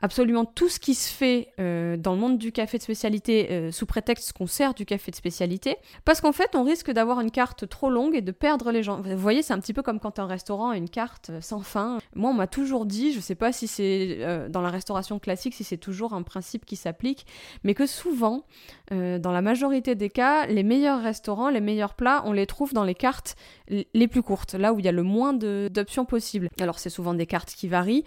absolument 0.03 0.43
tout 0.43 0.67
ce 0.67 0.81
qui 0.81 0.95
se 0.95 1.09
fait 1.09 1.53
euh, 1.61 1.95
dans 1.95 2.11
le 2.11 2.19
monde 2.19 2.37
du 2.37 2.51
café 2.51 2.77
de 2.77 2.83
spécialité 2.83 3.47
euh, 3.51 3.71
sous 3.71 3.85
prétexte 3.85 4.33
qu'on 4.33 4.47
sert 4.47 4.73
du 4.73 4.85
café 4.85 5.11
de 5.11 5.15
spécialité, 5.15 5.77
parce 6.03 6.19
qu'en 6.19 6.33
fait 6.33 6.55
on 6.55 6.63
risque 6.65 6.91
d'avoir 6.91 7.21
une 7.21 7.31
carte 7.31 7.69
trop 7.69 7.89
longue 7.89 8.13
et 8.13 8.21
de 8.21 8.33
perdre 8.33 8.71
les 8.71 8.83
gens. 8.83 9.01
Vous 9.01 9.17
voyez, 9.17 9.41
c'est 9.41 9.53
un 9.53 9.59
petit 9.59 9.71
peu 9.71 9.81
comme 9.81 10.01
quand 10.01 10.19
un 10.19 10.25
restaurant 10.25 10.71
a 10.71 10.77
une 10.77 10.89
carte 10.89 11.29
euh, 11.29 11.39
sans 11.39 11.61
fin. 11.61 11.99
Moi 12.15 12.31
on 12.31 12.33
m'a 12.33 12.47
toujours 12.47 12.85
dit, 12.85 13.13
je 13.13 13.21
sais 13.21 13.33
pas 13.33 13.53
si 13.53 13.67
c'est 13.67 14.49
dans 14.49 14.61
la 14.61 14.69
restauration 14.69 15.19
classique, 15.19 15.53
si 15.53 15.63
c'est 15.63 15.77
toujours 15.77 16.13
un 16.13 16.21
principe 16.21 16.65
qui 16.65 16.75
s'applique, 16.75 17.25
mais 17.63 17.73
que 17.73 17.85
souvent, 17.85 18.43
dans 18.91 19.31
la 19.31 19.41
majorité 19.41 19.95
des 19.95 20.09
cas, 20.09 20.45
les 20.47 20.63
meilleurs 20.63 21.01
restaurants, 21.01 21.49
les 21.49 21.61
meilleurs 21.61 21.93
plats, 21.93 22.23
on 22.25 22.33
les 22.33 22.45
trouve 22.45 22.73
dans 22.73 22.83
les 22.83 22.95
cartes 22.95 23.35
les 23.69 24.07
plus 24.07 24.21
courtes, 24.21 24.53
là 24.53 24.73
où 24.73 24.79
il 24.79 24.85
y 24.85 24.87
a 24.87 24.91
le 24.91 25.03
moins 25.03 25.33
d'options 25.33 26.05
possibles. 26.05 26.49
Alors 26.59 26.79
c'est 26.79 26.89
souvent 26.89 27.13
des 27.13 27.25
cartes 27.25 27.53
qui 27.53 27.67
varient, 27.67 28.03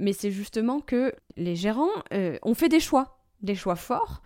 mais 0.00 0.12
c'est 0.12 0.30
justement 0.30 0.80
que 0.80 1.12
les 1.36 1.56
gérants 1.56 1.90
euh, 2.12 2.38
ont 2.42 2.54
fait 2.54 2.68
des 2.68 2.80
choix, 2.80 3.18
des 3.42 3.54
choix 3.54 3.76
forts, 3.76 4.22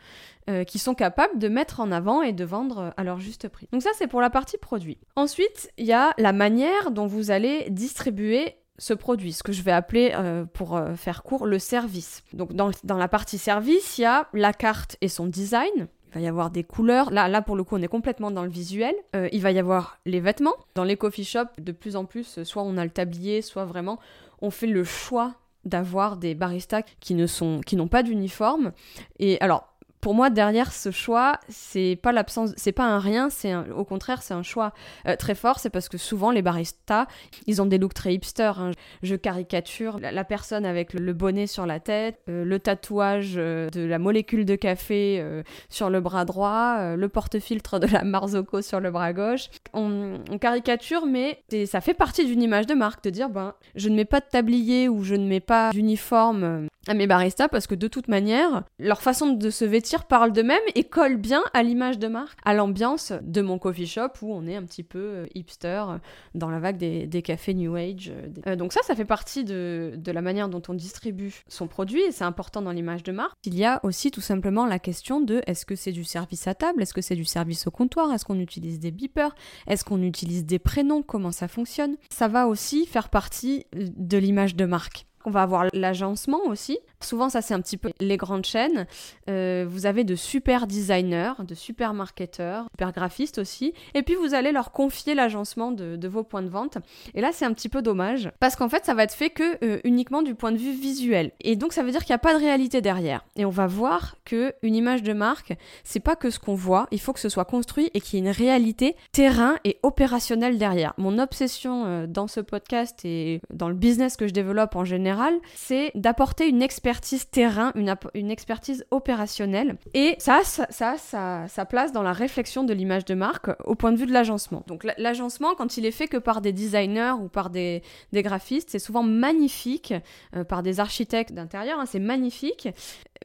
euh, 0.48 0.64
qui 0.64 0.78
sont 0.78 0.94
capables 0.94 1.38
de 1.38 1.48
mettre 1.48 1.80
en 1.80 1.92
avant 1.92 2.22
et 2.22 2.32
de 2.32 2.44
vendre 2.44 2.92
à 2.96 3.04
leur 3.04 3.20
juste 3.20 3.48
prix. 3.48 3.68
Donc 3.72 3.82
ça, 3.82 3.90
c'est 3.96 4.06
pour 4.06 4.20
la 4.20 4.30
partie 4.30 4.58
produit. 4.58 4.98
Ensuite, 5.16 5.70
il 5.76 5.86
y 5.86 5.92
a 5.92 6.14
la 6.18 6.32
manière 6.32 6.90
dont 6.90 7.06
vous 7.06 7.30
allez 7.30 7.68
distribuer 7.70 8.56
ce 8.78 8.94
produit, 8.94 9.32
ce 9.32 9.42
que 9.42 9.52
je 9.52 9.62
vais 9.62 9.72
appeler, 9.72 10.12
euh, 10.14 10.46
pour 10.46 10.80
faire 10.96 11.22
court, 11.22 11.46
le 11.46 11.58
service. 11.58 12.22
Donc 12.32 12.54
dans, 12.54 12.70
la 12.96 13.08
partie 13.08 13.38
service, 13.38 13.98
il 13.98 14.02
y 14.02 14.06
a 14.06 14.28
la 14.32 14.52
carte 14.52 14.96
et 15.00 15.08
son 15.08 15.26
design. 15.26 15.88
Il 16.08 16.14
va 16.14 16.20
y 16.20 16.26
avoir 16.26 16.50
des 16.50 16.64
couleurs. 16.64 17.12
Là, 17.12 17.28
là, 17.28 17.40
pour 17.40 17.54
le 17.54 17.62
coup, 17.62 17.76
on 17.76 17.82
est 17.82 17.88
complètement 17.88 18.32
dans 18.32 18.42
le 18.42 18.50
visuel. 18.50 18.94
il 19.30 19.40
va 19.42 19.52
y 19.52 19.60
avoir 19.60 20.00
les 20.06 20.18
vêtements. 20.18 20.56
Dans 20.74 20.82
les 20.82 20.96
coffee 20.96 21.22
shops, 21.22 21.52
de 21.58 21.70
plus 21.70 21.94
en 21.94 22.04
plus, 22.04 22.42
soit 22.42 22.64
on 22.64 22.76
a 22.78 22.84
le 22.84 22.90
tablier, 22.90 23.42
soit 23.42 23.64
vraiment 23.64 24.00
on 24.42 24.50
fait 24.50 24.66
le 24.66 24.84
choix 24.84 25.34
d'avoir 25.64 26.16
des 26.16 26.34
baristas 26.34 26.82
qui 27.00 27.14
ne 27.14 27.26
sont 27.26 27.60
qui 27.60 27.76
n'ont 27.76 27.88
pas 27.88 28.02
d'uniforme. 28.02 28.72
Et 29.18 29.40
alors 29.40 29.69
Pour 30.00 30.14
moi, 30.14 30.30
derrière 30.30 30.72
ce 30.72 30.90
choix, 30.90 31.38
c'est 31.50 31.98
pas 32.02 32.12
l'absence, 32.12 32.52
c'est 32.56 32.72
pas 32.72 32.86
un 32.86 32.98
rien, 32.98 33.28
c'est 33.28 33.54
au 33.54 33.84
contraire, 33.84 34.22
c'est 34.22 34.32
un 34.32 34.42
choix 34.42 34.72
euh, 35.06 35.14
très 35.16 35.34
fort. 35.34 35.58
C'est 35.58 35.68
parce 35.68 35.90
que 35.90 35.98
souvent 35.98 36.30
les 36.30 36.40
baristas, 36.40 37.06
ils 37.46 37.60
ont 37.60 37.66
des 37.66 37.76
looks 37.76 37.92
très 37.92 38.14
hipster. 38.14 38.52
Hein. 38.56 38.70
Je 39.02 39.14
caricature 39.14 39.98
la, 40.00 40.24
personne 40.24 40.64
avec 40.64 40.94
le, 40.94 41.12
bonnet 41.12 41.46
sur 41.46 41.66
la 41.66 41.80
tête, 41.80 42.18
euh, 42.30 42.44
le 42.44 42.58
tatouage 42.58 43.34
euh, 43.36 43.68
de 43.68 43.82
la 43.82 43.98
molécule 43.98 44.46
de 44.46 44.54
café 44.54 45.22
sur 45.68 45.90
le 45.90 46.00
bras 46.00 46.24
droit, 46.24 46.96
le 46.96 47.08
porte-filtre 47.08 47.78
de 47.78 47.86
la 47.86 48.04
Marzocco 48.04 48.62
sur 48.62 48.80
le 48.80 48.90
bras 48.90 49.12
gauche. 49.12 49.48
On, 49.74 50.18
on 50.30 50.38
caricature, 50.38 51.04
mais 51.06 51.42
ça 51.66 51.80
fait 51.80 51.94
partie 51.94 52.24
d'une 52.24 52.42
image 52.42 52.66
de 52.66 52.74
marque 52.74 53.04
de 53.04 53.10
dire 53.10 53.28
ben 53.28 53.54
je 53.74 53.88
ne 53.88 53.96
mets 53.96 54.04
pas 54.04 54.20
de 54.20 54.26
tablier 54.30 54.88
ou 54.88 55.02
je 55.04 55.14
ne 55.14 55.26
mets 55.26 55.40
pas 55.40 55.70
d'uniforme 55.70 56.68
à 56.90 56.94
mes 56.94 57.06
baristas 57.06 57.46
parce 57.46 57.68
que 57.68 57.76
de 57.76 57.86
toute 57.86 58.08
manière, 58.08 58.64
leur 58.80 59.00
façon 59.00 59.32
de 59.32 59.50
se 59.50 59.64
vêtir 59.64 60.06
parle 60.06 60.32
d'eux-mêmes 60.32 60.58
et 60.74 60.82
colle 60.82 61.18
bien 61.18 61.44
à 61.54 61.62
l'image 61.62 62.00
de 62.00 62.08
marque, 62.08 62.36
à 62.44 62.52
l'ambiance 62.52 63.12
de 63.22 63.40
mon 63.42 63.60
coffee 63.60 63.86
shop 63.86 64.08
où 64.22 64.34
on 64.34 64.44
est 64.46 64.56
un 64.56 64.64
petit 64.64 64.82
peu 64.82 64.98
euh, 64.98 65.26
hipster 65.36 65.84
euh, 65.88 65.98
dans 66.34 66.50
la 66.50 66.58
vague 66.58 66.78
des, 66.78 67.22
cafés 67.22 67.54
New 67.54 67.76
Age. 67.76 68.12
Euh, 68.48 68.56
donc 68.56 68.72
ça, 68.72 68.80
ça 68.82 68.96
fait 68.96 69.04
partie 69.04 69.44
de, 69.44 69.92
de 69.96 70.10
la 70.10 70.20
manière 70.20 70.48
dont 70.48 70.62
on 70.68 70.74
distribue 70.74 71.32
son 71.46 71.68
produit 71.68 72.02
et 72.02 72.10
c'est 72.10 72.24
important 72.24 72.60
dans 72.60 72.72
l'image 72.72 73.04
de 73.04 73.12
marque. 73.12 73.36
Il 73.44 73.56
y 73.56 73.64
a 73.64 73.78
aussi 73.84 74.10
tout 74.10 74.20
simplement 74.20 74.66
la 74.66 74.80
question 74.80 75.20
de 75.20 75.42
est-ce 75.46 75.64
que 75.64 75.76
c'est 75.76 75.92
du 75.92 76.02
service 76.02 76.48
à 76.48 76.54
table, 76.54 76.82
est-ce 76.82 76.94
que 76.94 77.02
c'est 77.02 77.14
du 77.14 77.24
service 77.24 77.68
au 77.68 77.70
comptoir, 77.70 78.12
est-ce 78.12 78.24
qu'on 78.24 78.40
utilise 78.40 78.80
des 78.80 78.90
beepers, 78.90 79.34
est-ce 79.68 79.84
qu'on 79.84 80.02
utilise 80.02 80.44
des 80.44 80.58
prénoms, 80.58 81.02
comment 81.02 81.30
ça 81.30 81.46
fonctionne? 81.46 81.96
Ça 82.10 82.26
va 82.26 82.48
aussi 82.48 82.84
faire 82.84 83.10
partie 83.10 83.66
de 83.72 84.18
l'image 84.18 84.56
de 84.56 84.64
marque. 84.64 85.06
On 85.24 85.30
va 85.30 85.42
avoir 85.42 85.66
l'agencement 85.72 86.40
aussi. 86.46 86.78
Souvent, 87.02 87.30
ça 87.30 87.40
c'est 87.40 87.54
un 87.54 87.60
petit 87.60 87.78
peu 87.78 87.90
les 87.98 88.18
grandes 88.18 88.44
chaînes. 88.44 88.86
Euh, 89.28 89.64
vous 89.66 89.86
avez 89.86 90.04
de 90.04 90.14
super 90.14 90.66
designers, 90.66 91.32
de 91.40 91.54
super 91.54 91.94
marketeurs, 91.94 92.66
super 92.72 92.92
graphistes 92.92 93.38
aussi. 93.38 93.72
Et 93.94 94.02
puis 94.02 94.14
vous 94.14 94.34
allez 94.34 94.52
leur 94.52 94.70
confier 94.70 95.14
l'agencement 95.14 95.72
de, 95.72 96.08
vos 96.08 96.22
points 96.22 96.42
de 96.42 96.48
vente. 96.48 96.76
Et 97.14 97.20
là, 97.20 97.30
c'est 97.32 97.46
un 97.46 97.54
petit 97.54 97.68
peu 97.68 97.80
dommage 97.80 98.30
parce 98.38 98.54
qu'en 98.54 98.68
fait, 98.68 98.84
ça 98.84 98.94
va 98.94 99.04
être 99.04 99.14
fait 99.14 99.30
que 99.30 99.64
euh, 99.64 99.80
uniquement 99.84 100.22
du 100.22 100.34
point 100.34 100.52
de 100.52 100.58
vue 100.58 100.72
visuel. 100.72 101.32
Et 101.40 101.56
donc, 101.56 101.72
ça 101.72 101.82
veut 101.82 101.90
dire 101.90 102.04
qu'il 102.04 102.12
n'y 102.12 102.16
a 102.16 102.18
pas 102.18 102.34
de 102.34 102.40
réalité 102.40 102.82
derrière. 102.82 103.24
Et 103.36 103.46
on 103.46 103.50
va 103.50 103.66
voir 103.66 104.16
que 104.26 104.54
une 104.62 104.74
image 104.74 105.02
de 105.02 105.14
marque, 105.14 105.54
c'est 105.84 106.00
pas 106.00 106.16
que 106.16 106.28
ce 106.28 106.38
qu'on 106.38 106.54
voit. 106.54 106.86
Il 106.90 107.00
faut 107.00 107.12
que 107.12 107.20
ce 107.20 107.28
soit 107.30 107.46
construit 107.46 107.90
et 107.94 108.00
qu'il 108.00 108.18
y 108.18 108.22
ait 108.22 108.26
une 108.26 108.34
réalité 108.34 108.94
terrain 109.12 109.56
et 109.64 109.78
opérationnelle 109.82 110.58
derrière. 110.58 110.92
Mon 110.98 111.18
obsession 111.18 111.86
euh, 111.86 112.06
dans 112.06 112.26
ce 112.26 112.40
podcast 112.40 113.04
et 113.04 113.40
dans 113.50 113.68
le 113.68 113.74
business 113.74 114.16
que 114.16 114.26
je 114.26 114.32
développe 114.32 114.76
en 114.76 114.84
général, 114.84 115.34
c'est 115.54 115.92
d'apporter 115.94 116.46
une 116.46 116.60
expertise 116.60 116.89
expertise 116.90 117.30
terrain, 117.30 117.72
une, 118.14 118.30
expertise 118.30 118.84
opérationnelle. 118.90 119.76
Et 119.94 120.16
ça, 120.18 120.40
ça, 120.44 120.66
ça, 120.70 121.46
ça, 121.48 121.64
place 121.64 121.92
dans 121.92 122.02
la 122.02 122.12
réflexion 122.12 122.64
de 122.64 122.72
l'image 122.72 123.04
de 123.04 123.14
marque 123.14 123.50
au 123.64 123.76
point 123.76 123.92
de 123.92 123.96
vue 123.96 124.06
de 124.06 124.12
l'agencement. 124.12 124.64
Donc 124.66 124.84
l'agencement, 124.98 125.54
quand 125.54 125.76
il 125.76 125.86
est 125.86 125.92
fait 125.92 126.08
que 126.08 126.16
par 126.16 126.40
des 126.40 126.52
designers 126.52 127.14
ou 127.20 127.28
par 127.28 127.50
des, 127.50 127.82
des 128.12 128.22
graphistes, 128.22 128.70
c'est 128.70 128.80
souvent 128.80 129.04
magnifique, 129.04 129.94
euh, 130.34 130.42
par 130.42 130.62
des 130.62 130.80
architectes 130.80 131.32
d'intérieur, 131.32 131.78
hein, 131.78 131.86
c'est 131.86 132.00
magnifique. 132.00 132.68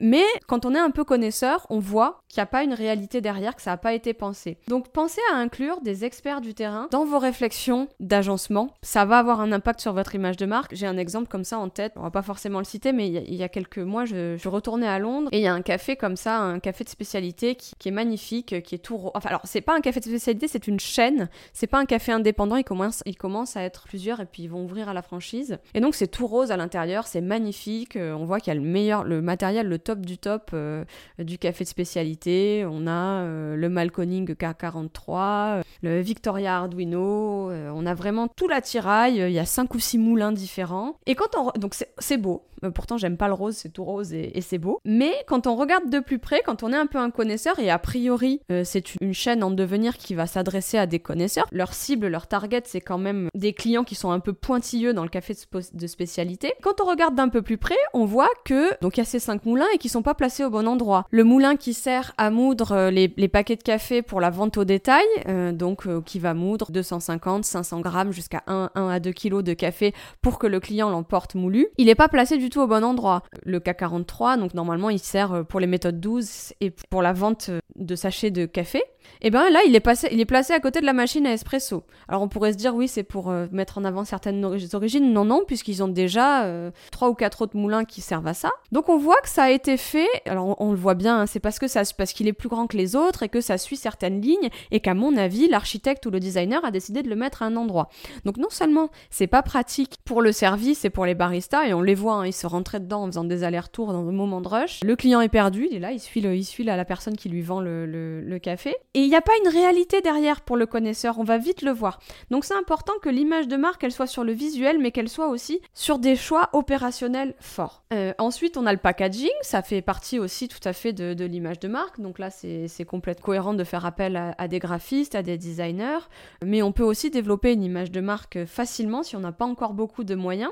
Mais 0.02 0.25
quand 0.48 0.66
on 0.66 0.75
est 0.75 0.80
un 0.80 0.92
peu 0.92 1.04
connaisseur, 1.04 1.66
on 1.70 1.80
voit 1.80 2.22
qu'il 2.28 2.42
n'y 2.42 2.44
a 2.44 2.48
pas 2.48 2.64
une 2.64 2.74
réalité 2.74 3.22
derrière, 3.22 3.56
que 3.56 3.62
ça 3.62 3.72
n'a 3.72 3.78
pas 3.78 3.94
été 3.94 4.14
pensé. 4.14 4.58
Donc 4.68 4.90
pensez 4.90 5.22
à 5.32 5.38
inclure 5.38 5.82
des 5.82 6.04
experts 6.04 6.42
du 6.42 6.54
terrain 6.54 6.88
dans 6.92 7.06
vos 7.06 7.20
réflexions 7.20 7.88
d'agencement. 8.00 8.74
Ça 8.82 9.06
va 9.06 9.20
avoir 9.20 9.40
un 9.40 9.52
impact 9.52 9.80
sur 9.80 9.94
votre 9.94 10.16
image 10.16 10.38
de 10.38 10.46
marque. 10.46 10.75
J'ai 10.75 10.88
un 10.88 10.98
exemple 10.98 11.28
comme 11.28 11.46
ça 11.46 11.58
en 11.60 11.70
tête, 11.70 11.94
on 11.96 12.02
va 12.02 12.12
pas 12.12 12.22
forcément 12.22 12.60
le 12.60 12.66
citer, 12.66 12.92
mais 12.92 13.08
il 13.08 13.36
y, 13.36 13.44
a 13.44 13.50
quelques 13.50 13.78
mois, 13.78 14.06
je, 14.06 14.36
je, 14.38 14.50
retournais 14.50 14.88
à 14.88 15.00
Londres 15.00 15.30
et 15.32 15.40
il 15.40 15.44
y 15.44 15.48
a 15.48 15.54
un 15.54 15.62
café 15.62 15.96
comme 15.96 16.18
ça, 16.18 16.40
un 16.40 16.60
café 16.60 16.84
de 16.84 16.90
spécialité 16.90 17.56
qui, 17.56 17.88
est 17.88 17.92
magnifique, 17.92 18.62
qui 18.64 18.75
est 18.75 18.80
tout... 18.80 19.00
Enfin 19.14 19.30
alors 19.30 19.42
c'est 19.46 19.62
pas 19.62 19.75
un 19.75 19.82
café 19.82 20.00
de 20.00 20.06
spécialité, 20.06 20.48
c'est 20.48 20.68
une 20.68 20.80
chaîne, 20.80 21.30
c'est 21.54 21.68
pas 21.68 21.80
un 21.80 21.86
café 21.86 22.12
indépendant, 22.12 22.58
il 22.58 22.64
commence, 22.64 23.02
il 23.06 23.18
commence 23.18 23.56
à 23.56 23.62
être 23.62 23.86
plusieurs 23.88 24.20
et 24.20 24.25
puis 24.25 24.44
ils 24.44 24.50
vont 24.50 24.64
ouvrir 24.64 24.90
à 24.90 24.94
la 24.94 25.02
franchise. 25.02 25.58
Et 25.74 25.80
donc 25.80 25.96
c'est 25.96 26.08
tout 26.08 26.28
rose 26.28 26.52
à 26.52 26.58
l'intérieur, 26.58 27.08
c'est 27.08 27.22
magnifique, 27.22 27.96
euh, 27.96 28.14
on 28.14 28.25
voit 28.25 28.40
qu'il 28.40 28.54
y 28.54 28.58
a 28.58 28.60
le 28.60 28.68
meilleur, 28.68 29.04
le 29.04 29.22
matériel, 29.22 29.68
le 29.68 29.80
top 29.86 30.00
du 30.00 30.18
top 30.18 30.50
euh, 30.54 30.84
du 31.20 31.38
café 31.38 31.63
de 31.63 31.70
spécialité. 31.70 32.65
On 32.70 32.88
a 32.88 33.22
euh, 33.22 33.56
le 33.56 33.70
Malconing 33.70 34.34
K43, 34.34 35.60
euh, 35.60 35.63
le 35.84 36.01
Victoria 36.01 36.58
Arduino. 36.58 37.51
on 37.51 37.86
a 37.86 37.94
vraiment 37.94 38.27
tout 38.27 38.48
l'attirail. 38.48 39.18
Il 39.18 39.32
y 39.32 39.39
a 39.39 39.46
cinq 39.46 39.75
ou 39.75 39.80
six 39.80 39.98
moulins 39.98 40.34
différents. 40.34 40.98
Et 41.06 41.15
quand 41.15 41.38
on... 41.38 41.58
Donc 41.58 41.75
c'est 41.98 42.18
beau. 42.18 42.44
Pourtant, 42.74 42.98
j'aime 42.98 43.18
pas 43.18 43.27
le 43.27 43.34
rose, 43.34 43.56
c'est 43.56 43.70
tout 43.70 43.84
rose 43.84 44.13
et, 44.13 44.42
c'est 44.42 44.58
beau. 44.58 44.80
Mais 44.86 45.13
quand 45.27 45.46
on 45.46 45.56
regarde 45.56 45.89
de 45.89 46.00
plus 46.00 46.18
près, 46.18 46.42
quand 46.44 46.63
on 46.63 46.72
est 46.72 46.77
un 46.77 46.88
peu 46.88 46.98
un 46.98 47.12
connaisseur, 47.12 47.60
et 47.60 47.70
a 47.70 47.77
priori, 47.77 48.42
c'est 48.63 48.96
une 48.96 49.13
chaîne 49.13 49.44
en 49.44 49.51
devenir 49.51 49.98
qui 49.98 50.15
va 50.15 50.25
s'adresser 50.25 50.80
à 50.80 50.88
des 50.88 51.00
connaisseurs, 51.00 51.46
leur 51.51 51.74
cible, 51.74 52.08
leur 52.08 52.25
target, 52.27 52.63
c'est 52.65 52.82
quand 52.82 52.98
même 52.98 53.30
des 53.36 53.54
clients 53.54 53.84
qui 53.84 53.94
sont 53.94 54.10
un 54.10 54.20
peu 54.20 54.34
pointilleux 54.34 54.94
dans 54.94 55.04
le 55.04 55.10
café 55.10 55.36
de 55.74 55.88
spécialité. 55.88 56.54
Quand 56.63 56.82
on 56.82 56.86
regarde 56.86 57.13
d'un 57.13 57.30
peu 57.30 57.44
plus 57.44 57.58
près, 57.58 57.77
on 57.94 58.06
voit 58.06 58.32
que 58.46 58.82
donc 58.82 58.98
il 58.98 59.01
y 59.01 59.04
a 59.04 59.06
ces 59.06 59.20
cinq 59.20 59.46
moulins 59.46 59.65
et 59.75 59.77
qui 59.77 59.89
sont 59.89 60.01
pas 60.01 60.13
placés 60.13 60.44
au 60.46 60.50
bon 60.50 60.67
endroit. 60.67 61.05
Le 61.12 61.24
moulin 61.25 61.58
qui 61.58 61.74
sert 61.74 62.13
à 62.17 62.32
moudre 62.32 62.72
euh, 62.72 62.91
les, 62.91 63.27
paquets 63.27 63.58
de 63.58 63.63
café 63.63 64.01
pour 64.01 64.22
la 64.22 64.29
vente 64.29 64.58
au 64.58 64.63
détail, 64.63 65.03
euh, 65.27 65.51
donc 65.51 65.86
euh, 65.86 66.01
qui 66.01 66.17
va 66.17 66.34
moudre 66.34 66.72
250, 66.72 67.44
500 67.44 67.82
grammes 67.82 68.13
jusqu'à 68.13 68.44
1, 68.48 68.72
1 68.74 68.88
à 68.88 69.00
2 69.00 69.12
kilos 69.12 69.44
de 69.44 69.53
café 69.53 69.94
pour 70.22 70.39
que 70.39 70.48
le 70.48 70.62
client 70.62 70.89
l'emporte 70.89 71.36
moulu, 71.36 71.67
il 71.77 71.88
n'est 71.88 71.96
pas 71.96 72.08
placé 72.08 72.38
du 72.38 72.50
tout 72.50 72.62
au 72.62 72.67
bon 72.67 72.84
endroit. 72.86 73.24
Le 73.44 73.60
K43, 73.60 74.39
donc 74.39 74.53
normalement 74.53 74.89
il 74.89 75.00
sert 75.00 75.46
pour 75.46 75.60
les 75.60 75.67
méthodes 75.67 76.00
12 76.00 76.53
et 76.62 76.72
pour 76.89 77.01
la 77.01 77.12
vente 77.12 77.50
de 77.75 77.96
sachets 77.96 78.32
de 78.32 78.46
café. 78.46 78.82
Et 79.22 79.27
eh 79.27 79.29
bien 79.29 79.51
là, 79.51 79.60
il 79.67 79.75
est, 79.75 79.82
passé, 79.82 80.08
il 80.12 80.20
est 80.20 80.25
placé 80.25 80.53
à 80.53 80.60
côté 80.60 80.82
de 80.82 80.86
la 80.86 80.94
machine 80.94 81.27
à 81.27 81.34
espresso. 81.34 81.84
Alors 82.08 82.24
on 82.24 82.27
pourrait 82.27 82.53
se 82.53 82.58
dire, 82.58 82.74
oui, 82.74 82.88
c'est 82.88 83.03
pour 83.03 83.32
mettre 83.51 83.77
en 83.77 83.86
avant 83.86 84.03
certaines 84.03 84.44
origines. 84.74 85.13
Non, 85.13 85.25
non, 85.25 85.44
puisqu'ils 85.46 85.84
ont 85.84 85.88
déjà 85.88 86.50
trois 86.91 87.10
ou 87.10 87.13
quatre 87.13 87.44
autres 87.44 87.55
moulins 87.55 87.86
qui 87.86 88.01
servent 88.01 88.25
à 88.25 88.34
ça. 88.34 88.50
Donc 88.72 88.89
on 88.89 88.98
voit 88.98 89.22
que 89.22 89.29
ça 89.29 89.44
a 89.44 89.50
été 89.51 89.64
fait. 89.77 90.07
Alors 90.25 90.60
on, 90.62 90.72
le 90.72 90.77
voit 90.77 90.93
bien, 90.93 91.22
hein, 91.22 91.25
c'est 91.25 91.39
parce 91.39 91.60
que 91.60 91.67
ça, 91.67 91.81
parce 91.98 92.13
qu'il 92.13 92.27
est 92.27 92.34
plus 92.34 92.50
grand 92.50 92.67
que 92.67 92.77
les 92.77 92.95
autres 92.95 93.24
et 93.24 93.29
que 93.29 93.41
ça 93.41 93.57
suit 93.57 93.75
certaines 93.75 94.22
lignes 94.22 94.50
et 94.72 94.79
qu'à 94.79 94.93
mon 94.93 95.15
avis, 95.17 95.48
l'architecte 95.48 96.05
ou 96.05 96.12
le 96.12 96.19
designer 96.19 96.63
a 96.63 96.72
décidé 96.72 97.03
de 97.03 97.10
le 97.10 97.15
mettre 97.15 97.43
à 97.43 97.45
un 97.45 97.55
endroit. 97.55 97.89
Donc 98.24 98.38
non 98.38 98.50
seulement 98.50 98.89
c'est 99.10 99.27
pas 99.27 99.41
pratique 99.41 99.98
pour 100.05 100.22
le 100.22 100.31
service 100.31 100.86
et 100.86 100.89
pour 100.89 101.05
les 101.05 101.15
baristas 101.15 101.65
et 101.65 101.74
on 101.74 101.81
les 101.81 101.95
voit, 101.95 102.15
hein, 102.15 102.25
ils 102.25 102.34
se 102.34 102.48
rentraient 102.48 102.79
dedans 102.79 103.03
en 103.03 103.07
faisant 103.07 103.24
des 103.24 103.43
allers-retours 103.43 103.91
dans 103.91 104.03
le 104.03 104.12
moment 104.12 104.41
de 104.41 104.48
rush. 104.48 104.79
Le 104.84 104.95
client 104.95 105.22
est 105.22 105.29
perdu, 105.29 105.67
il 105.69 105.77
est 105.77 105.79
là, 105.79 105.91
il 105.91 106.00
suit, 106.00 106.22
le, 106.22 106.36
il 106.36 106.45
suit 106.45 106.63
la 106.63 106.86
personne 106.86 107.17
qui 107.17 107.29
lui 107.29 107.41
vend 107.41 107.60
le, 107.60 107.86
le 107.86 108.39
café. 108.39 108.75
Et 108.93 109.01
il 109.01 109.10
n'y 109.10 109.15
a 109.15 109.22
pas 109.22 109.34
une 109.43 109.51
réalité 109.51 110.01
derrière 110.01 110.41
pour 110.41 110.57
le 110.57 110.65
connaisseur, 110.65 111.19
on 111.19 111.24
va 111.24 111.38
vite 111.38 111.62
le 111.62 111.72
voir. 111.72 112.00
Donc 112.31 112.45
c'est 112.45 112.55
important 112.55 112.93
que 113.01 113.10
l'image 113.10 113.48
de 113.48 113.57
marque, 113.57 113.84
elle 113.84 113.91
soit 113.91 114.07
sur 114.07 114.24
le 114.24 114.34
visuel, 114.34 114.79
mais 114.79 114.91
qu'elle 114.91 115.10
soit 115.10 115.27
aussi 115.27 115.62
sur 115.74 116.00
des 116.00 116.15
choix 116.15 116.50
opérationnels 116.53 117.36
forts. 117.39 117.84
Euh, 117.93 118.13
ensuite, 118.17 118.57
on 118.57 118.65
a 118.65 118.72
le 118.72 118.79
packaging, 118.79 119.29
ça 119.41 119.54
fait 119.62 119.81
partie 119.81 120.19
aussi 120.19 120.47
tout 120.47 120.59
à 120.63 120.74
fait 120.74 120.93
de, 120.93 121.25
l'image 121.25 121.59
de 121.59 121.67
marque. 121.67 122.00
Donc 122.00 122.19
là, 122.19 122.29
c'est 122.29 122.85
complètement 122.85 123.25
cohérent 123.25 123.53
de 123.53 123.63
faire 123.63 123.85
appel 123.85 124.35
à, 124.38 124.47
des 124.47 124.59
graphistes, 124.59 125.15
à 125.15 125.24
des 125.24 125.38
designers, 125.38 126.07
mais 126.43 126.62
on 126.62 126.71
peut 126.71 126.83
aussi 126.83 127.09
développer 127.09 127.53
une 127.53 127.63
image 127.63 127.91
de 127.91 128.01
marque 128.01 128.45
facilement 128.45 129.03
si 129.03 129.15
on 129.15 129.21
n'a 129.21 129.31
pas 129.31 129.45
encore 129.45 129.74
beaucoup 129.74 130.03
de 130.03 130.15
moyens, 130.15 130.51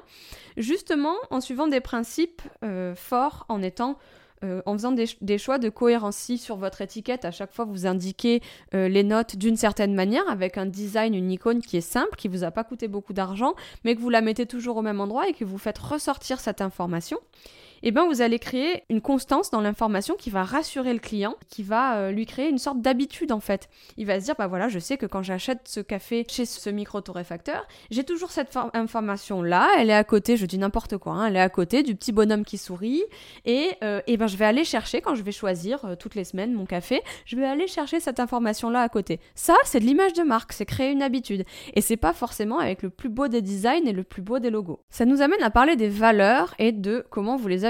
justement 0.58 1.16
en 1.30 1.42
suivant 1.42 1.68
des 1.68 1.82
principes 1.82 2.42
euh, 2.64 2.96
forts, 2.96 3.46
en 3.50 3.62
étant 3.62 3.98
euh, 4.44 4.62
en 4.66 4.74
faisant 4.74 4.92
des, 4.92 5.38
choix 5.38 5.58
de 5.58 5.70
cohérence. 5.70 6.32
sur 6.38 6.58
votre 6.58 6.82
étiquette, 6.82 7.24
à 7.24 7.32
chaque 7.32 7.54
fois, 7.54 7.66
vous 7.66 7.86
indiquez 7.86 8.42
euh, 8.74 8.90
les 8.90 9.04
notes 9.04 9.38
d'une 9.38 9.56
certaine 9.56 9.94
manière, 9.94 10.28
avec 10.30 10.58
un 10.58 10.66
design, 10.66 11.14
une 11.14 11.32
icône 11.32 11.62
qui 11.62 11.78
est 11.78 11.82
simple, 11.82 12.16
qui 12.18 12.28
vous 12.28 12.44
a 12.44 12.52
pas 12.52 12.64
coûté 12.64 12.88
beaucoup 12.88 13.14
d'argent, 13.14 13.54
mais 13.86 13.96
que 13.96 14.02
vous 14.02 14.10
la 14.10 14.22
mettez 14.22 14.46
toujours 14.46 14.78
au 14.78 14.82
même 14.82 15.00
endroit 15.00 15.30
et 15.30 15.34
que 15.34 15.46
vous 15.46 15.58
faites 15.58 15.78
ressortir 15.78 16.40
cette 16.40 16.62
information, 16.62 17.20
eh 17.84 17.92
ben 17.92 18.08
vous 18.08 18.22
allez 18.22 18.40
créer 18.40 18.84
une 18.90 19.02
constance 19.02 19.52
dans 19.52 19.62
l'information 19.62 20.16
qui 20.16 20.30
va 20.30 20.44
rassurer 20.44 20.94
le 20.94 21.00
client, 21.00 21.36
qui 21.50 21.64
va 21.64 21.98
euh, 21.98 22.12
lui 22.12 22.26
créer 22.26 22.50
une 22.50 22.58
sorte 22.58 22.82
d'habitude 22.82 23.32
en 23.32 23.42
fait. 23.42 23.70
Il 23.98 24.06
va 24.06 24.20
se 24.20 24.26
dire 24.26 24.36
bah 24.38 24.48
voilà, 24.48 24.70
je 24.70 24.80
sais 24.80 24.98
que 24.98 25.06
quand 25.06 25.22
j'achète 25.22 25.62
ce 25.66 25.82
café 25.82 26.26
chez 26.30 26.46
ce 26.46 26.70
micro 26.70 27.02
torréfacteur, 27.02 27.68
j'ai 27.92 28.04
toujours 28.04 28.32
cette 28.32 28.58
information 28.74 29.42
là, 29.42 29.70
elle 29.78 29.90
est 29.90 29.96
à 29.96 30.04
côté, 30.04 30.38
je 30.38 30.46
dis 30.46 30.58
n'importe 30.58 30.98
quoi, 30.98 31.14
hein, 31.14 31.28
elle 31.28 31.36
est 31.36 31.42
à 31.42 31.50
côté 31.50 31.84
du 31.84 31.94
petit 31.96 32.14
bonhomme 32.14 32.46
qui 32.46 32.58
sourit 32.58 33.04
et, 33.46 33.72
euh, 33.84 34.02
eh 34.08 34.16
ben 34.16 34.28
je 34.28 34.38
vais 34.38 34.46
aller 34.46 34.64
chercher 34.64 35.02
quand 35.02 35.16
je 35.16 35.24
vais 35.24 35.34
choisir 35.34 35.84
euh, 35.84 35.96
toutes 35.96 36.16
les 36.16 36.24
semaines 36.24 36.54
mon 36.54 36.66
café, 36.66 37.02
je 37.26 37.36
vais 37.36 37.46
aller 37.46 37.68
chercher 37.68 38.00
cette 38.00 38.22
information 38.22 38.70
là 38.70 38.82
à 38.82 38.90
côté. 38.90 39.20
Ça, 39.36 39.56
c'est 39.66 39.82
de 39.82 39.86
l'image 39.86 40.14
de 40.14 40.24
marque, 40.24 40.54
c'est 40.54 40.66
créer 40.66 40.92
une 40.92 41.02
habitude 41.02 41.44
et 41.74 41.82
c'est 41.82 41.98
pas 41.98 42.14
forcément 42.14 42.60
avec 42.60 42.82
le 42.82 42.90
plus 42.90 43.10
beau 43.10 43.28
des 43.28 43.42
designs 43.42 43.86
et 43.86 43.92
le 43.92 44.04
plus 44.04 44.22
beau 44.22 44.40
des 44.40 44.50
logos. 44.50 44.80
Ça 44.90 45.04
nous 45.04 45.22
amène 45.22 45.44
à 45.44 45.50
parler 45.50 45.76
des 45.76 45.90
valeurs 45.90 46.56
et 46.60 46.72
de 46.72 47.06
comment 47.10 47.36
vous 47.36 47.50
les 47.50 47.66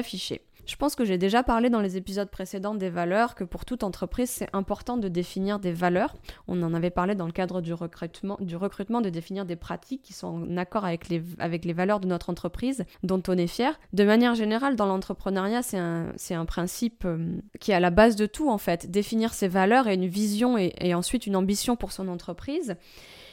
Je 0.65 0.77
pense 0.77 0.95
que 0.95 1.03
j'ai 1.03 1.17
déjà 1.17 1.43
parlé 1.43 1.69
dans 1.69 1.81
les 1.81 1.97
épisodes 1.97 2.29
précédents 2.29 2.73
des 2.73 2.89
valeurs, 2.89 3.35
que 3.35 3.43
pour 3.43 3.65
toute 3.65 3.83
entreprise, 3.83 4.29
c'est 4.29 4.47
important 4.53 4.95
de 4.95 5.09
définir 5.09 5.59
des 5.59 5.73
valeurs. 5.73 6.15
On 6.47 6.63
en 6.63 6.73
avait 6.73 6.89
parlé 6.89 7.15
dans 7.15 7.25
le 7.25 7.33
cadre 7.33 7.59
du 7.59 7.73
recrutement, 7.73 8.37
du 8.39 8.55
recrutement 8.55 9.01
de 9.01 9.09
définir 9.09 9.45
des 9.45 9.57
pratiques 9.57 10.01
qui 10.01 10.13
sont 10.13 10.27
en 10.27 10.57
accord 10.57 10.85
avec 10.85 11.09
les, 11.09 11.21
avec 11.37 11.65
les 11.65 11.73
valeurs 11.73 11.99
de 11.99 12.07
notre 12.07 12.29
entreprise, 12.29 12.85
dont 13.03 13.21
on 13.27 13.37
est 13.37 13.47
fier. 13.47 13.77
De 13.91 14.05
manière 14.05 14.35
générale, 14.35 14.77
dans 14.77 14.85
l'entrepreneuriat, 14.85 15.63
c'est 15.63 15.77
un, 15.77 16.13
un 16.31 16.45
principe 16.45 17.03
euh, 17.05 17.35
qui 17.59 17.71
est 17.71 17.75
à 17.75 17.81
la 17.81 17.89
base 17.89 18.15
de 18.15 18.25
tout, 18.25 18.49
en 18.49 18.57
fait. 18.57 18.89
Définir 18.89 19.33
ses 19.33 19.49
valeurs 19.49 19.87
et 19.89 19.95
une 19.95 20.07
vision 20.07 20.57
et, 20.57 20.73
et 20.79 20.95
ensuite 20.95 21.27
une 21.27 21.35
ambition 21.35 21.75
pour 21.75 21.91
son 21.91 22.07
entreprise 22.07 22.75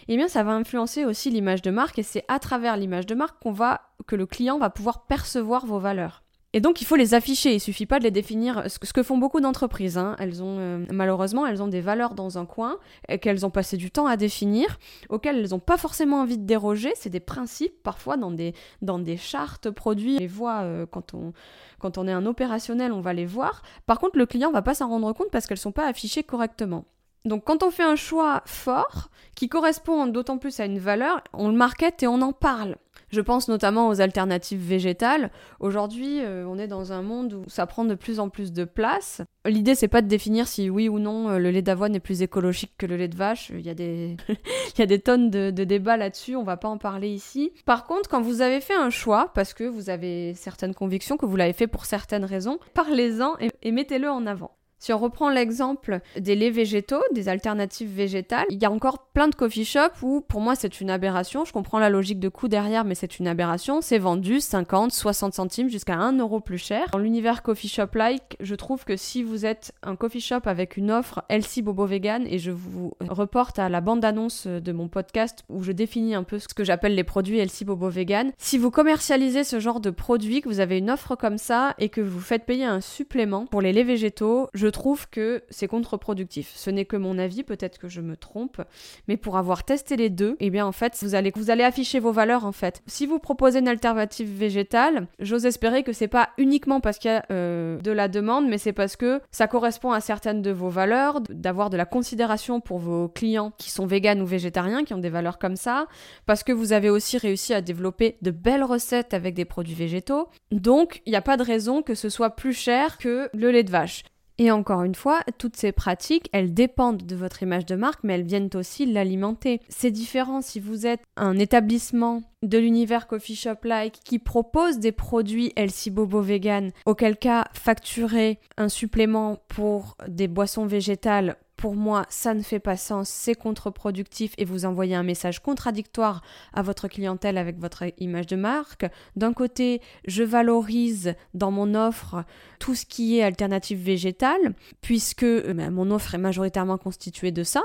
eh 0.09 0.17
bien 0.17 0.27
ça 0.27 0.43
va 0.43 0.53
influencer 0.53 1.05
aussi 1.05 1.31
l'image 1.31 1.62
de 1.62 1.71
marque 1.71 1.99
et 2.00 2.03
c'est 2.03 2.25
à 2.27 2.41
travers 2.41 2.77
l'image 2.77 3.07
de 3.07 3.15
marque 3.15 3.41
qu'on 3.41 3.53
va 3.53 3.83
que 4.09 4.17
le 4.17 4.27
client 4.27 4.59
va 4.59 4.69
pouvoir 4.69 5.07
percevoir 5.07 5.67
vos 5.67 5.79
valeurs. 5.79 6.23
Et 6.52 6.61
donc 6.61 6.80
il 6.80 6.85
faut 6.85 6.97
les 6.97 7.14
afficher, 7.14 7.54
il 7.54 7.61
suffit 7.61 7.87
pas 7.87 8.00
de 8.00 8.04
les 8.04 8.11
définir, 8.11 8.64
ce 8.66 8.92
que 8.92 9.02
font 9.04 9.19
beaucoup 9.19 9.40
d'entreprises. 9.40 9.97
Hein. 9.97 10.16
Elles 10.19 10.42
ont 10.42 10.57
euh, 10.59 10.85
malheureusement 10.90 11.47
elles 11.47 11.62
ont 11.62 11.69
des 11.69 11.80
valeurs 11.80 12.14
dans 12.14 12.38
un 12.38 12.47
coin 12.47 12.78
qu'elles 13.21 13.47
ont 13.47 13.50
passé 13.50 13.76
du 13.76 13.92
temps 13.92 14.07
à 14.07 14.16
définir, 14.16 14.78
auxquelles 15.11 15.38
elles 15.38 15.50
n'ont 15.50 15.61
pas 15.61 15.76
forcément 15.76 16.21
envie 16.21 16.38
de 16.38 16.45
déroger. 16.45 16.90
C'est 16.97 17.11
des 17.11 17.21
principes 17.21 17.80
parfois 17.85 18.16
dans 18.16 18.33
des 18.33 18.52
dans 18.83 18.99
des 18.99 19.16
chartes 19.16 19.71
produits. 19.71 20.16
On 20.16 20.21
les 20.21 20.26
voit 20.26 20.62
euh, 20.62 20.87
quand 20.87 21.14
on 21.14 21.33
quand 21.78 21.99
on 21.99 22.09
est 22.09 22.12
un 22.12 22.26
opérationnel, 22.26 22.92
on 22.92 23.00
va 23.00 23.12
les 23.12 23.26
voir. 23.26 23.62
Par 23.87 24.00
contre 24.00 24.19
le 24.19 24.26
client 24.26 24.50
va 24.50 24.62
pas 24.62 24.75
s'en 24.75 24.88
rendre 24.88 25.12
compte 25.12 25.30
parce 25.30 25.47
qu'elles 25.47 25.57
sont 25.57 25.73
pas 25.73 25.87
affichées 25.87 26.25
correctement. 26.25 26.85
Donc 27.25 27.45
quand 27.45 27.62
on 27.62 27.71
fait 27.71 27.85
un 27.85 27.97
choix 27.97 28.42
fort, 28.47 29.11
qui 29.35 29.49
correspond 29.49 30.07
d'autant 30.07 30.38
plus 30.38 30.59
à 30.59 30.64
une 30.64 30.78
valeur, 30.78 31.23
on 31.33 31.49
le 31.49 31.54
market 31.54 32.02
et 32.02 32.07
on 32.07 32.23
en 32.23 32.33
parle. 32.33 32.76
Je 33.09 33.21
pense 33.21 33.49
notamment 33.49 33.88
aux 33.88 34.00
alternatives 34.00 34.61
végétales. 34.61 35.30
Aujourd'hui, 35.59 36.21
euh, 36.21 36.45
on 36.47 36.59
est 36.59 36.69
dans 36.69 36.92
un 36.92 37.02
monde 37.02 37.35
où 37.35 37.45
ça 37.49 37.66
prend 37.66 37.85
de 37.85 37.95
plus 37.95 38.21
en 38.21 38.28
plus 38.28 38.52
de 38.52 38.64
place. 38.64 39.23
L'idée, 39.47 39.75
c'est 39.75 39.88
pas 39.88 40.02
de 40.02 40.09
définir 40.09 40.47
si 40.47 40.71
oui 40.71 40.88
ou 40.88 40.99
non 40.99 41.30
euh, 41.30 41.38
le 41.38 41.50
lait 41.50 41.62
d'avoine 41.62 41.95
est 41.95 42.00
plus 42.00 42.23
écologique 42.23 42.73
que 42.78 42.87
le 42.87 42.97
lait 42.97 43.09
de 43.09 43.16
vache. 43.16 43.50
Il 43.54 43.62
y 43.62 43.71
a 43.71 43.75
des, 43.75 44.16
Il 44.28 44.78
y 44.78 44.83
a 44.83 44.87
des 44.87 45.00
tonnes 45.00 45.30
de, 45.30 45.50
débats 45.50 45.97
là-dessus, 45.97 46.37
on 46.37 46.45
va 46.45 46.57
pas 46.57 46.69
en 46.69 46.78
parler 46.78 47.09
ici. 47.09 47.52
Par 47.64 47.87
contre, 47.87 48.09
quand 48.09 48.21
vous 48.21 48.42
avez 48.42 48.61
fait 48.61 48.75
un 48.75 48.90
choix, 48.90 49.30
parce 49.35 49.54
que 49.54 49.64
vous 49.64 49.90
avez 49.90 50.35
certaines 50.35 50.75
convictions, 50.75 51.16
que 51.16 51.26
vous 51.26 51.37
l'avez 51.37 51.52
fait 51.52 51.66
pour 51.66 51.85
certaines 51.85 52.25
raisons, 52.25 52.59
parlez-en 52.75 53.37
et 53.62 53.73
mettez-le 53.73 54.11
en 54.11 54.26
avant. 54.26 54.52
Si 54.81 54.95
on 54.95 54.99
reprend 54.99 55.29
l'exemple 55.29 56.01
des 56.19 56.35
laits 56.35 56.55
végétaux, 56.55 57.03
des 57.13 57.29
alternatives 57.29 57.95
végétales, 57.95 58.47
il 58.49 58.61
y 58.61 58.65
a 58.65 58.71
encore 58.71 59.11
plein 59.13 59.29
de 59.29 59.35
coffee 59.35 59.67
shops 59.67 60.03
où 60.03 60.23
pour 60.23 60.41
moi 60.41 60.55
c'est 60.57 60.81
une 60.81 60.89
aberration. 60.89 61.45
Je 61.45 61.53
comprends 61.53 61.79
la 61.79 61.91
logique 61.91 62.19
de 62.19 62.31
coût 62.31 62.49
derrière, 62.49 62.85
mais 62.85 62.95
c'est 62.95 63.19
une 63.19 63.29
aberration. 63.29 63.83
C'est 63.83 63.99
vendu 63.99 64.41
50, 64.41 64.91
60 64.91 65.35
centimes 65.35 65.69
jusqu'à 65.69 65.97
1 65.97 66.17
euro 66.19 66.41
plus 66.41 66.57
cher. 66.57 66.87
Dans 66.93 66.99
l'univers 66.99 67.43
coffee 67.43 67.69
shop-like, 67.69 68.39
je 68.41 68.55
trouve 68.55 68.85
que 68.85 68.97
si 68.97 69.23
vous 69.23 69.45
êtes 69.45 69.73
un 69.83 69.97
coffee 69.97 70.21
shop 70.21 70.41
avec 70.47 70.79
une 70.79 70.91
offre 70.91 71.25
Elsie 71.29 71.61
Bobo 71.61 71.85
Vegan, 71.85 72.27
et 72.27 72.39
je 72.39 72.51
vous 72.51 72.95
reporte 73.07 73.59
à 73.59 73.69
la 73.69 73.83
bande-annonce 73.83 74.47
de 74.47 74.73
mon 74.73 74.89
podcast 74.89 75.45
où 75.51 75.63
je 75.63 75.73
définis 75.73 76.15
un 76.15 76.23
peu 76.23 76.39
ce 76.39 76.49
que 76.49 76.65
j'appelle 76.65 76.95
les 76.95 77.05
produits 77.05 77.39
Elsie 77.39 77.67
Bobo 77.67 77.91
Vegan, 77.91 78.33
si 78.39 78.57
vous 78.57 78.71
commercialisez 78.71 79.45
ce 79.45 79.61
genre 79.61 79.81
de 79.81 79.91
produit, 79.91 80.41
que 80.41 80.49
vous 80.49 80.61
avez 80.61 80.79
une 80.79 80.91
offre 80.91 81.17
comme 81.17 81.37
ça 81.37 81.75
et 81.79 81.91
que 81.91 82.01
vous 82.01 82.21
faites 82.21 82.47
payer 82.47 82.65
un 82.65 82.81
supplément 82.81 83.45
pour 83.45 83.61
les 83.61 83.75
laits 83.75 83.87
végétaux, 83.87 84.49
je 84.55 84.70
trouve 84.71 85.09
que 85.09 85.43
c'est 85.50 85.69
contre-productif. 85.69 86.53
Ce 86.55 86.71
n'est 86.71 86.85
que 86.85 86.97
mon 86.97 87.19
avis, 87.19 87.43
peut-être 87.43 87.79
que 87.79 87.89
je 87.89 88.00
me 88.00 88.17
trompe, 88.17 88.62
mais 89.09 89.17
pour 89.17 89.37
avoir 89.37 89.65
testé 89.65 89.97
les 89.97 90.11
deux, 90.11 90.37
eh 90.41 90.50
bien 90.50 90.67
en 90.67 90.73
fait, 90.73 90.97
vous 91.03 91.15
allez, 91.15 91.65
afficher 91.65 92.00
vos 92.00 92.12
valeurs 92.12 92.45
en 92.45 92.53
fait. 92.53 92.83
Si 92.87 93.07
vous 93.07 93.19
proposez 93.19 93.59
une 93.59 93.69
alternative 93.69 94.31
végétale, 94.31 95.07
j'ose 95.19 95.47
espérer 95.47 95.83
que 95.83 95.93
c'est 95.93 96.09
pas 96.09 96.31
uniquement 96.39 96.81
parce 96.81 96.99
qu'il 96.99 97.11
y 97.11 97.15
a 97.15 97.25
euh, 97.31 97.79
de 97.81 97.91
la 97.91 98.09
demande, 98.09 98.49
mais 98.49 98.59
c'est 98.59 98.73
parce 98.73 98.97
que 98.97 99.21
ça 99.31 99.47
correspond 99.47 99.93
à 99.93 100.00
certaines 100.00 100.43
de 100.43 100.50
vos 100.50 100.71
valeurs, 100.71 101.21
d'avoir 101.21 101.71
de 101.71 101.77
la 101.77 101.85
considération 101.85 102.61
pour 102.61 102.79
vos 102.79 103.09
clients 103.09 103.53
qui 103.59 103.71
sont 103.71 103.87
véganes 103.87 104.23
ou 104.23 104.27
végétariens, 104.27 104.85
qui 104.85 104.95
ont 104.95 104.99
des 104.99 105.11
valeurs 105.11 105.39
comme 105.39 105.57
ça, 105.57 105.87
parce 106.27 106.43
que 106.43 106.53
vous 106.53 106.73
avez 106.73 106.91
aussi 106.91 107.19
réussi 107.19 107.55
à 107.55 107.61
développer 107.61 108.17
de 108.23 108.31
belles 108.31 108.65
recettes 108.65 109.15
avec 109.15 109.35
des 109.35 109.45
produits 109.45 109.75
végétaux. 109.75 110.29
Donc, 110.50 111.03
il 111.07 111.11
n'y 111.11 111.17
a 111.17 111.23
pas 111.23 111.37
de 111.37 111.43
raison 111.43 111.83
que 111.83 111.95
ce 111.95 112.09
soit 112.09 112.31
plus 112.31 112.53
cher 112.53 112.99
que 112.99 113.29
le 113.35 113.50
lait 113.50 113.65
de 113.65 113.71
vache. 113.71 114.05
Et 114.41 114.51
encore 114.51 114.85
une 114.85 114.95
fois, 114.95 115.21
toutes 115.37 115.57
ces 115.57 115.71
pratiques, 115.71 116.31
elles 116.33 116.55
dépendent 116.55 117.05
de 117.05 117.15
votre 117.15 117.43
image 117.43 117.67
de 117.67 117.77
marque, 117.77 118.03
mais 118.05 118.15
elles 118.15 118.25
viennent 118.25 118.49
aussi 118.55 118.87
l'alimenter. 118.87 119.61
C'est 119.69 119.91
différent 119.91 120.41
si 120.41 120.61
vous 120.61 120.87
êtes 120.87 121.03
un 121.19 121.39
établissement 121.39 122.23
de 122.43 122.57
l'univers 122.57 123.07
coffee 123.07 123.37
shop 123.37 123.65
like 123.65 124.01
qui 124.03 124.19
propose 124.19 124.79
des 124.79 124.93
produits 124.93 125.53
Elsie 125.57 125.91
Bobo 125.91 126.23
vegan, 126.23 126.73
auquel 126.87 127.19
cas 127.19 127.49
facturer 127.53 128.39
un 128.57 128.71
supplément 128.71 129.37
pour 129.49 129.99
des 130.09 130.27
boissons 130.27 130.65
végétales 130.65 131.37
pour 131.61 131.76
moi, 131.76 132.07
ça 132.09 132.33
ne 132.33 132.40
fait 132.40 132.59
pas 132.59 132.79
sens, 132.79 133.11
c'est 133.11 133.35
contre-productif 133.35 134.33
et 134.38 134.47
vous 134.47 134.64
envoyez 134.64 134.95
un 134.95 135.02
message 135.02 135.40
contradictoire 135.40 136.23
à 136.55 136.62
votre 136.62 136.88
clientèle 136.88 137.37
avec 137.37 137.59
votre 137.59 137.85
image 137.99 138.26
de 138.29 138.37
marque. 138.37 138.87
D'un 139.14 139.35
côté, 139.35 139.83
je 140.07 140.23
valorise 140.23 141.14
dans 141.35 141.50
mon 141.50 141.75
offre 141.75 142.25
tout 142.61 142.75
ce 142.75 142.87
qui 142.87 143.19
est 143.19 143.23
alternative 143.23 143.79
végétale, 143.79 144.55
puisque 144.81 145.23
euh, 145.23 145.52
ben, 145.52 145.71
mon 145.71 145.90
offre 145.90 146.14
est 146.14 146.19
majoritairement 146.19 146.79
constituée 146.79 147.31
de 147.31 147.43
ça. 147.43 147.62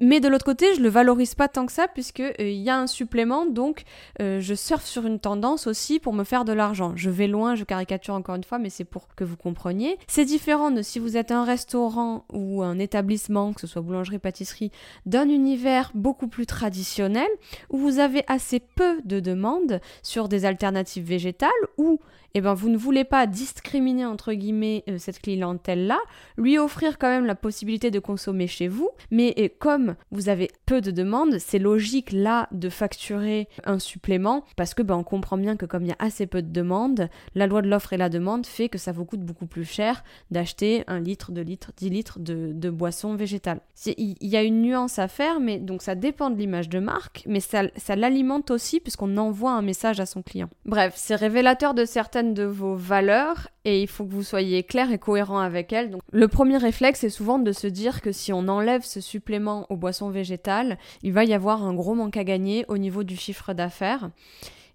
Mais 0.00 0.20
de 0.20 0.28
l'autre 0.28 0.44
côté, 0.44 0.74
je 0.76 0.80
le 0.80 0.88
valorise 0.88 1.34
pas 1.34 1.48
tant 1.48 1.66
que 1.66 1.72
ça, 1.72 1.88
puisque 1.88 2.20
euh, 2.20 2.34
il 2.38 2.62
y 2.62 2.70
a 2.70 2.78
un 2.78 2.86
supplément, 2.86 3.44
donc 3.44 3.82
euh, 4.20 4.40
je 4.40 4.54
surfe 4.54 4.84
sur 4.84 5.04
une 5.04 5.18
tendance 5.18 5.66
aussi 5.66 5.98
pour 5.98 6.12
me 6.12 6.22
faire 6.22 6.44
de 6.44 6.52
l'argent. 6.52 6.92
Je 6.94 7.10
vais 7.10 7.26
loin, 7.26 7.56
je 7.56 7.64
caricature 7.64 8.14
encore 8.14 8.36
une 8.36 8.44
fois, 8.44 8.58
mais 8.58 8.70
c'est 8.70 8.84
pour 8.84 9.08
que 9.16 9.24
vous 9.24 9.36
compreniez. 9.36 9.98
C'est 10.06 10.24
différent 10.24 10.70
de 10.70 10.82
si 10.82 11.00
vous 11.00 11.16
êtes 11.16 11.32
un 11.32 11.44
restaurant 11.44 12.24
ou 12.32 12.62
un 12.62 12.78
établissement 12.78 13.15
que 13.54 13.60
ce 13.60 13.66
soit 13.66 13.82
boulangerie, 13.82 14.18
pâtisserie, 14.18 14.70
d'un 15.04 15.28
univers 15.28 15.90
beaucoup 15.94 16.28
plus 16.28 16.46
traditionnel, 16.46 17.28
où 17.70 17.78
vous 17.78 17.98
avez 17.98 18.24
assez 18.26 18.60
peu 18.60 19.00
de 19.04 19.20
demandes 19.20 19.80
sur 20.02 20.28
des 20.28 20.44
alternatives 20.44 21.04
végétales, 21.04 21.50
ou 21.76 22.00
eh 22.38 22.40
ben, 22.42 22.54
vous 22.54 22.68
ne 22.68 22.76
voulez 22.76 23.04
pas 23.04 23.26
discriminer 23.26 24.04
entre 24.04 24.32
guillemets 24.34 24.84
euh, 24.88 24.98
cette 24.98 25.20
clientèle-là, 25.20 25.98
lui 26.36 26.58
offrir 26.58 26.98
quand 26.98 27.08
même 27.08 27.24
la 27.24 27.34
possibilité 27.34 27.90
de 27.90 27.98
consommer 27.98 28.46
chez 28.46 28.68
vous, 28.68 28.90
mais 29.10 29.54
comme 29.58 29.96
vous 30.10 30.28
avez 30.28 30.50
peu 30.66 30.80
de 30.80 30.90
demandes, 30.90 31.38
c'est 31.38 31.58
logique 31.58 32.12
là 32.12 32.48
de 32.52 32.68
facturer 32.68 33.48
un 33.64 33.78
supplément 33.78 34.44
parce 34.56 34.74
que 34.74 34.82
ben, 34.82 34.96
on 34.96 35.04
comprend 35.04 35.38
bien 35.38 35.56
que 35.56 35.64
comme 35.64 35.84
il 35.84 35.88
y 35.88 35.92
a 35.92 35.96
assez 35.98 36.26
peu 36.26 36.42
de 36.42 36.52
demandes, 36.52 37.08
la 37.34 37.46
loi 37.46 37.62
de 37.62 37.68
l'offre 37.68 37.92
et 37.92 37.96
la 37.96 38.08
demande 38.08 38.46
fait 38.46 38.68
que 38.68 38.78
ça 38.78 38.92
vous 38.92 39.04
coûte 39.04 39.20
beaucoup 39.20 39.46
plus 39.46 39.64
cher 39.64 40.04
d'acheter 40.30 40.84
un 40.88 41.00
litre, 41.00 41.32
deux 41.32 41.42
litres, 41.42 41.72
10 41.76 41.88
litres 41.88 42.18
de, 42.18 42.52
de 42.52 42.70
boisson 42.70 43.14
végétale. 43.14 43.60
Il 43.86 44.16
y 44.20 44.36
a 44.36 44.42
une 44.42 44.60
nuance 44.60 44.98
à 44.98 45.08
faire, 45.08 45.40
mais 45.40 45.58
donc 45.58 45.82
ça 45.82 45.94
dépend 45.94 46.30
de 46.30 46.36
l'image 46.36 46.68
de 46.68 46.80
marque, 46.80 47.22
mais 47.26 47.40
ça, 47.40 47.62
ça 47.76 47.96
l'alimente 47.96 48.50
aussi 48.50 48.80
puisqu'on 48.80 49.16
envoie 49.16 49.52
un 49.52 49.62
message 49.62 50.00
à 50.00 50.06
son 50.06 50.22
client. 50.22 50.48
Bref, 50.64 50.94
c'est 50.96 51.14
révélateur 51.14 51.74
de 51.74 51.84
certaines 51.84 52.25
de 52.34 52.44
vos 52.44 52.74
valeurs 52.74 53.48
et 53.64 53.82
il 53.82 53.88
faut 53.88 54.04
que 54.04 54.12
vous 54.12 54.22
soyez 54.22 54.62
clair 54.62 54.92
et 54.92 54.98
cohérent 54.98 55.38
avec 55.38 55.72
elles. 55.72 55.90
Donc, 55.90 56.02
le 56.12 56.28
premier 56.28 56.56
réflexe 56.56 57.04
est 57.04 57.10
souvent 57.10 57.38
de 57.38 57.52
se 57.52 57.66
dire 57.66 58.00
que 58.00 58.12
si 58.12 58.32
on 58.32 58.48
enlève 58.48 58.82
ce 58.84 59.00
supplément 59.00 59.66
aux 59.70 59.76
boissons 59.76 60.10
végétales, 60.10 60.78
il 61.02 61.12
va 61.12 61.24
y 61.24 61.34
avoir 61.34 61.62
un 61.62 61.74
gros 61.74 61.94
manque 61.94 62.16
à 62.16 62.24
gagner 62.24 62.64
au 62.68 62.78
niveau 62.78 63.04
du 63.04 63.16
chiffre 63.16 63.52
d'affaires. 63.52 64.10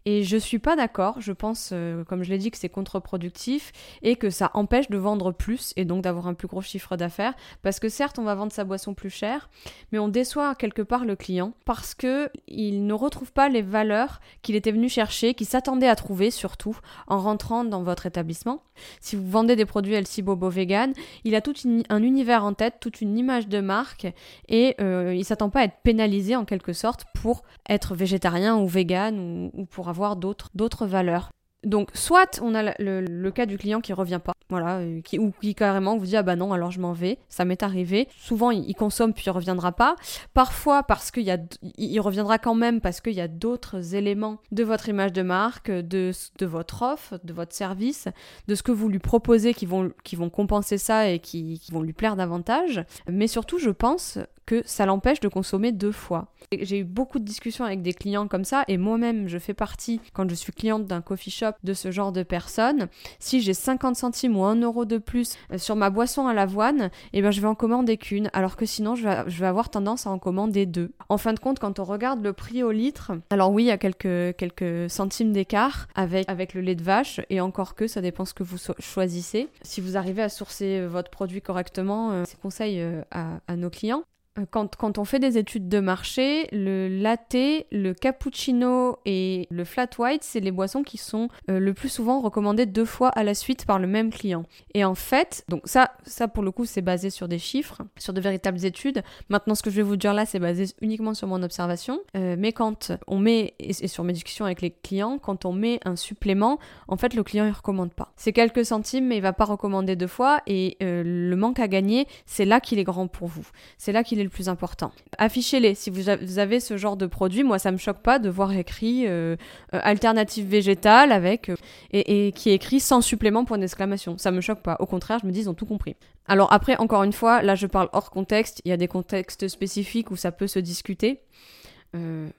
Et 0.05 0.23
je 0.23 0.37
suis 0.37 0.59
pas 0.59 0.75
d'accord, 0.75 1.21
je 1.21 1.31
pense, 1.31 1.69
euh, 1.73 2.03
comme 2.03 2.23
je 2.23 2.29
l'ai 2.31 2.39
dit, 2.39 2.49
que 2.49 2.57
c'est 2.57 2.69
contre-productif 2.69 3.71
et 4.01 4.15
que 4.15 4.29
ça 4.29 4.49
empêche 4.55 4.89
de 4.89 4.97
vendre 4.97 5.31
plus 5.31 5.73
et 5.75 5.85
donc 5.85 6.03
d'avoir 6.03 6.27
un 6.27 6.33
plus 6.33 6.47
gros 6.47 6.61
chiffre 6.61 6.97
d'affaires. 6.97 7.33
Parce 7.61 7.79
que 7.79 7.87
certes, 7.87 8.17
on 8.17 8.23
va 8.23 8.33
vendre 8.33 8.51
sa 8.51 8.63
boisson 8.63 8.93
plus 8.93 9.11
cher, 9.11 9.49
mais 9.91 9.99
on 9.99 10.07
déçoit 10.07 10.55
quelque 10.55 10.81
part 10.81 11.05
le 11.05 11.15
client 11.15 11.53
parce 11.65 11.93
que 11.93 12.29
il 12.47 12.85
ne 12.87 12.93
retrouve 12.93 13.31
pas 13.31 13.49
les 13.49 13.61
valeurs 13.61 14.21
qu'il 14.41 14.55
était 14.55 14.71
venu 14.71 14.89
chercher, 14.89 15.33
qu'il 15.35 15.47
s'attendait 15.47 15.87
à 15.87 15.95
trouver 15.95 16.31
surtout 16.31 16.77
en 17.07 17.19
rentrant 17.19 17.63
dans 17.63 17.83
votre 17.83 18.05
établissement. 18.07 18.63
Si 18.99 19.15
vous 19.15 19.29
vendez 19.29 19.55
des 19.55 19.65
produits 19.65 19.93
LC 19.93 20.23
Bobo 20.23 20.49
Vegan, 20.49 20.93
il 21.23 21.35
a 21.35 21.41
tout 21.41 21.53
un 21.89 22.01
univers 22.01 22.43
en 22.43 22.53
tête, 22.53 22.75
toute 22.79 23.01
une 23.01 23.17
image 23.17 23.47
de 23.47 23.59
marque 23.59 24.07
et 24.47 24.75
euh, 24.81 25.13
il 25.15 25.25
s'attend 25.25 25.49
pas 25.49 25.59
à 25.59 25.63
être 25.65 25.81
pénalisé 25.83 26.35
en 26.35 26.45
quelque 26.45 26.73
sorte 26.73 27.05
pour 27.13 27.43
être 27.69 27.93
végétarien 27.93 28.57
ou 28.57 28.67
vegan 28.67 29.19
ou, 29.19 29.51
ou 29.53 29.65
pour 29.65 29.89
avoir 29.91 30.15
d'autres 30.15 30.87
valeurs. 30.87 31.29
Donc, 31.63 31.89
soit 31.93 32.39
on 32.41 32.55
a 32.55 32.73
le, 32.79 33.29
cas 33.29 33.45
du 33.45 33.57
client 33.57 33.81
qui 33.81 33.93
revient 33.93 34.19
pas, 34.23 34.33
voilà, 34.49 34.79
euh, 34.79 35.01
qui, 35.01 35.19
ou 35.19 35.31
qui 35.41 35.53
carrément 35.53 35.95
vous 35.95 36.05
dit 36.05 36.17
ah 36.17 36.23
bah 36.23 36.35
non, 36.35 36.53
alors 36.53 36.71
je 36.71 36.79
m'en 36.79 36.91
vais, 36.91 37.19
ça 37.29 37.45
m'est 37.45 37.61
arrivé. 37.61 38.07
Souvent, 38.17 38.49
il, 38.49 38.73
consomme 38.73 39.13
puis 39.13 39.25
il 39.27 39.29
reviendra 39.29 39.71
pas. 39.71 39.95
Parfois, 40.33 40.81
parce 40.81 41.11
qu'il 41.11 41.23
y 41.23 41.29
a, 41.29 41.37
il 41.77 41.99
reviendra 41.99 42.39
quand 42.39 42.55
même 42.55 42.81
parce 42.81 42.99
qu'il 42.99 43.13
y 43.13 43.21
a 43.21 43.27
d'autres 43.27 43.93
éléments 43.93 44.39
de 44.51 44.63
votre 44.63 44.89
image 44.89 45.13
de 45.13 45.21
marque, 45.21 45.69
de, 45.69 46.11
votre 46.41 46.81
offre, 46.81 47.19
de 47.23 47.31
votre 47.31 47.53
service, 47.53 48.07
de 48.47 48.55
ce 48.55 48.63
que 48.63 48.71
vous 48.71 48.89
lui 48.89 48.99
proposez 48.99 49.53
qui 49.53 49.67
vont, 49.67 49.91
qui 50.03 50.15
vont 50.15 50.31
compenser 50.31 50.79
ça 50.79 51.09
et 51.09 51.19
qui, 51.19 51.59
qui 51.59 51.71
vont 51.71 51.83
lui 51.83 51.93
plaire 51.93 52.15
davantage. 52.15 52.83
Mais 53.07 53.27
surtout, 53.27 53.59
je 53.59 53.69
pense 53.69 54.17
que 54.51 54.61
ça 54.65 54.85
l'empêche 54.85 55.21
de 55.21 55.29
consommer 55.29 55.71
deux 55.71 55.93
fois. 55.93 56.27
J'ai 56.51 56.79
eu 56.79 56.83
beaucoup 56.83 57.19
de 57.19 57.23
discussions 57.23 57.63
avec 57.63 57.81
des 57.81 57.93
clients 57.93 58.27
comme 58.27 58.43
ça 58.43 58.65
et 58.67 58.77
moi-même 58.77 59.29
je 59.29 59.37
fais 59.37 59.53
partie, 59.53 60.01
quand 60.11 60.29
je 60.29 60.35
suis 60.35 60.51
cliente 60.51 60.85
d'un 60.85 60.99
coffee 60.99 61.31
shop, 61.31 61.53
de 61.63 61.73
ce 61.73 61.89
genre 61.89 62.11
de 62.11 62.23
personnes. 62.23 62.89
Si 63.19 63.39
j'ai 63.39 63.53
50 63.53 63.95
centimes 63.95 64.35
ou 64.35 64.43
1 64.43 64.57
euro 64.57 64.83
de 64.83 64.97
plus 64.97 65.37
euh, 65.53 65.57
sur 65.57 65.77
ma 65.77 65.89
boisson 65.89 66.27
à 66.27 66.33
l'avoine, 66.33 66.89
eh 67.13 67.21
ben 67.21 67.31
je 67.31 67.39
vais 67.39 67.47
en 67.47 67.55
commander 67.55 67.95
qu'une 67.95 68.29
alors 68.33 68.57
que 68.57 68.65
sinon 68.65 68.95
je 68.95 69.07
vais, 69.07 69.45
avoir 69.45 69.69
tendance 69.69 70.05
à 70.05 70.09
en 70.09 70.19
commander 70.19 70.65
deux. 70.65 70.91
En 71.07 71.17
fin 71.17 71.31
de 71.31 71.39
compte, 71.39 71.59
quand 71.59 71.79
on 71.79 71.85
regarde 71.85 72.21
le 72.21 72.33
prix 72.33 72.61
au 72.61 72.71
litre, 72.71 73.13
alors 73.29 73.53
oui, 73.53 73.63
il 73.63 73.67
y 73.67 73.71
a 73.71 73.77
quelques, 73.77 74.35
quelques 74.35 74.89
centimes 74.89 75.31
d'écart 75.31 75.87
avec, 75.95 76.27
avec 76.29 76.53
le 76.53 76.59
lait 76.59 76.75
de 76.75 76.83
vache 76.83 77.21
et 77.29 77.39
encore 77.39 77.73
que 77.73 77.87
ça 77.87 78.01
dépend 78.01 78.25
ce 78.25 78.33
que 78.33 78.43
vous 78.43 78.57
choisissez. 78.79 79.47
Si 79.61 79.79
vous 79.79 79.95
arrivez 79.95 80.23
à 80.23 80.29
sourcer 80.29 80.85
votre 80.85 81.09
produit 81.09 81.41
correctement, 81.41 82.11
euh, 82.11 82.23
c'est 82.27 82.37
conseil 82.41 82.81
euh, 82.81 83.01
à 83.11 83.55
nos 83.55 83.69
clients. 83.69 84.03
Euh, 84.39 84.45
quand, 84.49 84.97
on 84.97 85.05
fait 85.05 85.19
des 85.19 85.37
études 85.37 85.67
de 85.67 85.79
marché, 85.79 86.47
le 86.53 86.87
latte, 86.87 87.35
le 87.71 87.91
cappuccino 87.93 88.99
et 89.05 89.47
le 89.51 89.65
flat 89.65 89.89
white, 89.97 90.23
c'est 90.23 90.39
les 90.39 90.51
boissons 90.51 90.83
qui 90.83 90.97
sont 90.97 91.27
euh, 91.49 91.59
le 91.59 91.73
plus 91.73 91.89
souvent 91.89 92.21
recommandées 92.21 92.65
deux 92.65 92.85
fois 92.85 93.09
à 93.09 93.23
la 93.23 93.33
suite 93.33 93.65
par 93.65 93.77
le 93.77 93.87
même 93.87 94.09
client. 94.09 94.43
Et 94.73 94.85
en 94.85 94.95
fait, 94.95 95.43
donc 95.49 95.63
ça, 95.65 95.91
ça 96.05 96.29
pour 96.29 96.43
le 96.43 96.51
coup, 96.51 96.65
c'est 96.65 96.81
basé 96.81 97.09
sur 97.09 97.27
des 97.27 97.39
chiffres, 97.39 97.81
sur 97.97 98.13
de 98.13 98.21
véritables 98.21 98.63
études. 98.63 99.03
Maintenant, 99.29 99.53
ce 99.53 99.63
que 99.63 99.69
je 99.69 99.75
vais 99.75 99.81
vous 99.81 99.97
dire 99.97 100.13
là, 100.13 100.25
c'est 100.25 100.39
basé 100.39 100.65
uniquement 100.81 101.13
sur 101.13 101.27
mon 101.27 101.43
observation. 101.43 101.99
Euh, 102.15 102.35
mais 102.37 102.53
quand 102.53 102.93
on 103.07 103.19
met, 103.19 103.53
et, 103.59 103.87
sur 103.87 104.05
mes 104.05 104.13
discussions 104.13 104.45
avec 104.45 104.61
les 104.61 104.71
clients, 104.71 105.17
quand 105.17 105.43
on 105.43 105.51
met 105.51 105.79
un 105.83 105.97
supplément, 105.97 106.57
en 106.87 106.95
fait, 106.95 107.13
le 107.15 107.23
client, 107.23 107.45
il 107.45 107.51
recommande 107.51 107.93
pas. 107.93 108.13
C'est 108.15 108.33
quelques 108.33 108.65
centimes, 108.65 109.07
mais 109.07 109.17
il 109.17 109.21
va 109.21 109.33
pas 109.33 109.45
recommander 109.45 109.97
deux 109.97 110.07
fois. 110.07 110.41
Et 110.47 110.77
le 110.79 111.35
manque 111.35 111.59
à 111.59 111.67
gagner, 111.67 112.07
c'est 112.25 112.45
là 112.45 112.61
qu'il 112.61 112.79
est 112.79 112.83
grand 112.83 113.07
pour 113.07 113.27
vous. 113.27 113.47
C'est 113.77 113.91
là 113.91 114.03
qu'il 114.03 114.20
le 114.23 114.29
plus 114.29 114.49
important. 114.49 114.91
Affichez-les. 115.17 115.75
Si 115.75 115.89
vous 115.89 116.39
avez 116.39 116.59
ce 116.59 116.77
genre 116.77 116.97
de 116.97 117.05
produit, 117.05 117.43
moi 117.43 117.59
ça 117.59 117.71
me 117.71 117.77
choque 117.77 118.01
pas 118.01 118.19
de 118.19 118.29
voir 118.29 118.51
écrit 118.53 119.07
euh, 119.07 119.35
euh, 119.73 119.79
alternative 119.83 120.47
végétale 120.47 121.11
avec 121.11 121.49
euh, 121.49 121.55
et, 121.91 122.31
qui 122.33 122.49
est 122.49 122.55
écrit 122.55 122.79
sans 122.79 123.01
supplément 123.01 123.45
pour 123.45 123.55
une 123.55 123.63
exclamation. 123.63 124.17
Ça 124.17 124.31
me 124.31 124.41
choque 124.41 124.61
pas. 124.61 124.77
Au 124.79 124.85
contraire, 124.85 125.19
je 125.21 125.27
me 125.27 125.31
dis 125.31 125.41
ils 125.41 125.49
ont 125.49 125.53
tout 125.53 125.65
compris. 125.65 125.95
Alors 126.27 126.51
après, 126.53 126.77
encore 126.77 127.03
une 127.03 127.13
fois, 127.13 127.41
là 127.41 127.55
je 127.55 127.67
parle 127.67 127.89
hors 127.93 128.09
contexte. 128.09 128.61
Il 128.65 128.69
y 128.69 128.71
a 128.71 128.77
des 128.77 128.87
contextes 128.87 129.47
spécifiques 129.47 130.11
où 130.11 130.15
ça 130.15 130.31
peut 130.31 130.47
se 130.47 130.59
discuter. 130.59 131.21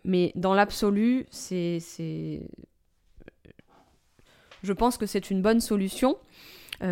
mais 0.04 0.32
dans 0.34 0.54
l'absolu, 0.54 1.26
c'est, 1.30 1.78
je 4.62 4.72
pense 4.72 4.96
que 4.96 5.06
c'est 5.06 5.30
une 5.30 5.42
bonne 5.42 5.60
solution. 5.60 6.16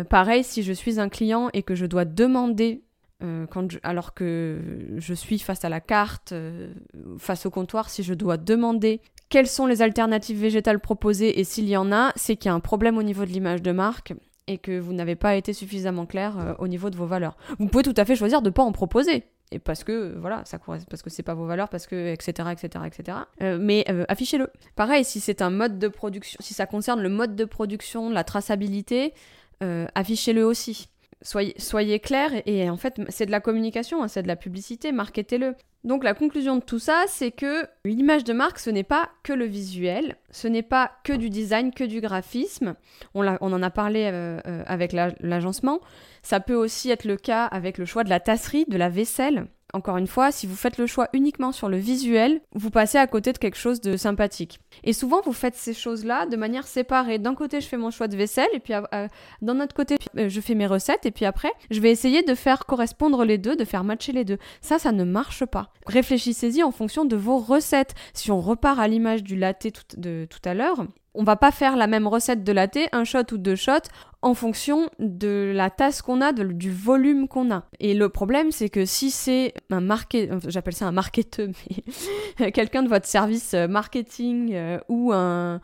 pareil, 0.09 0.43
si 0.43 0.63
je 0.63 0.73
suis 0.73 0.99
un 0.99 1.09
client 1.09 1.49
et 1.53 1.63
que 1.63 1.75
je 1.75 1.85
dois 1.85 2.05
demander 2.05 2.83
euh, 3.23 3.45
alors 3.83 4.13
que 4.13 4.59
je 4.97 5.13
suis 5.13 5.39
face 5.39 5.63
à 5.63 5.69
la 5.69 5.79
carte, 5.79 6.31
euh, 6.31 6.73
face 7.17 7.45
au 7.45 7.49
comptoir, 7.49 7.89
si 7.89 8.03
je 8.03 8.13
dois 8.13 8.37
demander 8.37 9.01
quelles 9.29 9.47
sont 9.47 9.65
les 9.65 9.81
alternatives 9.81 10.39
végétales 10.39 10.79
proposées 10.79 11.39
et 11.39 11.43
s'il 11.43 11.69
y 11.69 11.77
en 11.77 11.91
a, 11.91 12.11
c'est 12.15 12.35
qu'il 12.35 12.49
y 12.49 12.51
a 12.51 12.55
un 12.55 12.59
problème 12.59 12.97
au 12.97 13.03
niveau 13.03 13.25
de 13.25 13.29
l'image 13.29 13.61
de 13.61 13.71
marque 13.71 14.13
et 14.47 14.57
que 14.57 14.79
vous 14.79 14.93
n'avez 14.93 15.15
pas 15.15 15.35
été 15.35 15.53
suffisamment 15.53 16.05
clair 16.05 16.37
euh, 16.39 16.53
au 16.59 16.67
niveau 16.67 16.89
de 16.89 16.97
vos 16.97 17.05
valeurs. 17.05 17.37
Vous 17.59 17.67
pouvez 17.67 17.83
tout 17.83 17.93
à 17.95 18.05
fait 18.05 18.15
choisir 18.15 18.41
de 18.41 18.49
ne 18.49 18.53
pas 18.53 18.63
en 18.63 18.71
proposer. 18.71 19.23
Et 19.53 19.59
parce 19.59 19.83
que 19.83 20.17
voilà, 20.17 20.43
ça 20.45 20.57
parce 20.89 21.01
que 21.01 21.09
c'est 21.09 21.23
pas 21.23 21.33
vos 21.33 21.45
valeurs, 21.45 21.67
parce 21.67 21.85
que 21.85 22.13
etc 22.13 22.49
etc 22.53 22.85
etc. 22.87 23.17
mais 23.59 23.85
affichez-le. 24.07 24.49
Pareil, 24.77 25.03
si 25.03 25.19
c'est 25.19 25.41
un 25.41 25.49
mode 25.49 25.77
de 25.77 25.89
production, 25.89 26.37
si 26.41 26.53
ça 26.53 26.65
concerne 26.65 27.01
le 27.01 27.09
mode 27.09 27.35
de 27.35 27.43
production, 27.43 28.09
la 28.09 28.23
traçabilité, 28.23 29.13
affichez-le 29.59 30.45
aussi 30.45 30.87
soyez, 31.21 31.53
soyez 31.57 31.99
clair 31.99 32.31
et, 32.45 32.69
en 32.69 32.77
fait 32.77 33.01
c'est 33.09 33.25
de 33.25 33.31
la 33.31 33.39
communication, 33.39 34.03
hein, 34.03 34.07
c'est 34.07 34.23
de 34.23 34.27
la 34.27 34.35
publicité, 34.35 34.91
marketez-le. 34.91 35.55
Donc 35.83 36.03
la 36.03 36.13
conclusion 36.13 36.57
de 36.57 36.61
tout 36.61 36.77
ça, 36.77 37.05
c'est 37.07 37.31
que 37.31 37.65
l'image 37.85 38.23
de 38.23 38.33
marque, 38.33 38.59
ce 38.59 38.69
n'est 38.69 38.83
pas 38.83 39.09
que 39.23 39.33
le 39.33 39.45
visuel, 39.45 40.15
ce 40.29 40.47
n'est 40.47 40.61
pas 40.61 40.91
que 41.03 41.13
du 41.13 41.29
design, 41.29 41.73
que 41.73 41.83
du 41.83 42.01
graphisme. 42.01 42.75
On, 43.15 43.25
on 43.25 43.53
en 43.53 43.63
a 43.63 43.69
parlé 43.71 44.05
euh, 44.05 44.39
euh, 44.45 44.63
avec 44.67 44.93
l'agencement. 44.93 45.79
Ça 46.21 46.39
peut 46.39 46.53
aussi 46.53 46.91
être 46.91 47.05
le 47.05 47.17
cas 47.17 47.45
avec 47.45 47.79
le 47.79 47.85
choix 47.85 48.03
de 48.03 48.09
la 48.09 48.19
tasserie, 48.19 48.65
de 48.67 48.77
la 48.77 48.89
vaisselle. 48.89 49.47
Encore 49.73 49.97
une 49.97 50.07
fois, 50.07 50.31
si 50.31 50.47
vous 50.47 50.55
faites 50.55 50.77
le 50.77 50.85
choix 50.85 51.07
uniquement 51.13 51.51
sur 51.51 51.69
le 51.69 51.77
visuel, 51.77 52.41
vous 52.53 52.69
passez 52.69 52.97
à 52.97 53.07
côté 53.07 53.31
de 53.33 53.37
quelque 53.37 53.57
chose 53.57 53.81
de 53.81 53.97
sympathique. 53.97 54.59
Et 54.83 54.93
souvent, 54.93 55.21
vous 55.23 55.33
faites 55.33 55.55
ces 55.55 55.73
choses-là 55.73 56.25
de 56.25 56.35
manière 56.35 56.67
séparée. 56.67 57.19
D'un 57.19 57.35
côté, 57.35 57.61
je 57.61 57.67
fais 57.67 57.77
mon 57.77 57.91
choix 57.91 58.07
de 58.07 58.17
vaisselle, 58.17 58.49
et 58.53 58.59
puis 58.59 58.73
euh, 58.73 59.07
d'un 59.41 59.59
autre 59.59 59.73
côté, 59.73 59.97
euh, 60.17 60.29
je 60.29 60.41
fais 60.41 60.55
mes 60.55 60.67
recettes, 60.67 61.05
et 61.05 61.11
puis 61.11 61.25
après, 61.25 61.51
je 61.69 61.79
vais 61.79 61.91
essayer 61.91 62.23
de 62.23 62.35
faire 62.35 62.65
correspondre 62.65 63.23
les 63.23 63.37
deux, 63.37 63.55
de 63.55 63.65
faire 63.65 63.83
matcher 63.83 64.11
les 64.11 64.25
deux. 64.25 64.37
Ça, 64.61 64.79
ça 64.79 64.91
ne 64.91 65.03
marche 65.03 65.45
pas. 65.45 65.71
Réfléchissez-y 65.87 66.63
en 66.63 66.71
fonction 66.71 67.05
de 67.05 67.15
vos 67.15 67.37
recettes. 67.37 67.95
Si 68.13 68.31
on 68.31 68.41
repart 68.41 68.79
à 68.79 68.87
l'image 68.87 69.23
du 69.23 69.35
latte 69.35 69.67
de 69.97 70.27
tout 70.29 70.39
à 70.43 70.53
l'heure, 70.53 70.85
on 71.13 71.23
va 71.23 71.35
pas 71.35 71.51
faire 71.51 71.75
la 71.75 71.87
même 71.87 72.07
recette 72.07 72.43
de 72.43 72.51
latte, 72.51 72.77
un 72.91 73.03
shot 73.03 73.33
ou 73.33 73.37
deux 73.37 73.55
shots, 73.55 73.89
en 74.21 74.33
fonction 74.33 74.89
de 74.99 75.51
la 75.53 75.69
tasse 75.69 76.01
qu'on 76.01 76.21
a, 76.21 76.31
du 76.31 76.71
volume 76.71 77.27
qu'on 77.27 77.51
a. 77.51 77.63
Et 77.79 77.93
le 77.93 78.07
problème, 78.09 78.51
c'est 78.51 78.69
que 78.69 78.85
si 78.85 79.11
c'est 79.11 79.53
un 79.69 79.81
market, 79.81 80.29
j'appelle 80.47 80.73
ça 80.73 80.87
un 80.87 80.91
marketeur, 80.91 81.47
mais 82.39 82.51
quelqu'un 82.51 82.83
de 82.83 82.89
votre 82.89 83.07
service 83.07 83.53
euh, 83.53 83.67
marketing 83.67 84.53
euh, 84.53 84.79
ou 84.89 85.11
un, 85.11 85.59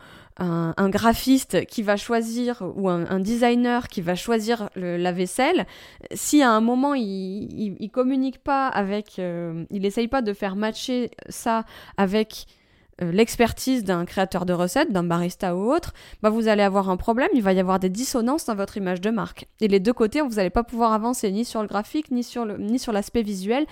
graphiste 0.89 1.65
qui 1.65 1.81
va 1.81 1.97
choisir 1.97 2.62
ou 2.75 2.89
un, 2.89 3.19
designer 3.19 3.88
qui 3.88 4.01
va 4.01 4.15
choisir 4.15 4.69
la 4.75 5.12
vaisselle, 5.12 5.65
si 6.13 6.41
à 6.41 6.51
un 6.51 6.62
moment 6.62 6.93
il, 6.93 7.75
il, 7.79 7.89
communique 7.89 8.43
pas 8.43 8.67
avec, 8.67 9.17
euh, 9.17 9.65
il 9.71 9.86
essaye 9.86 10.07
pas 10.07 10.21
de 10.21 10.33
faire 10.33 10.55
matcher 10.55 11.10
ça 11.29 11.65
avec 11.97 12.45
euh, 13.01 13.12
l'expertise 13.12 13.83
d'un 13.83 14.05
créateur 14.05 14.45
de 14.45 14.53
recettes, 14.53 14.91
d'un 14.91 15.03
barista 15.03 15.55
ou 15.55 15.71
autre, 15.71 15.93
bah 16.21 16.29
vous 16.29 16.47
allez 16.47 16.63
avoir 16.63 16.89
un 16.89 16.97
problème, 16.97 17.29
il 17.33 17.43
va 17.43 17.53
y 17.53 17.60
avoir 17.60 17.79
des 17.79 17.89
dissonances 17.89 18.45
dans 18.45 18.55
votre 18.55 18.77
image 18.77 19.01
de 19.01 19.10
marque. 19.10 19.47
Et 19.62 19.67
les 19.67 19.79
deux 19.79 19.93
côtés, 19.93 20.21
vous 20.21 20.36
n'allez 20.36 20.49
pas 20.49 20.63
pouvoir 20.63 20.93
avancer 20.93 21.31
ni 21.31 21.45
sur 21.45 21.62
le 21.62 21.67
graphique, 21.67 22.12
ni 22.12 22.23
sur, 22.23 22.45
ni 22.45 22.79
sur 22.79 22.91
l'aspect 22.91 23.23
visuel, 23.23 23.65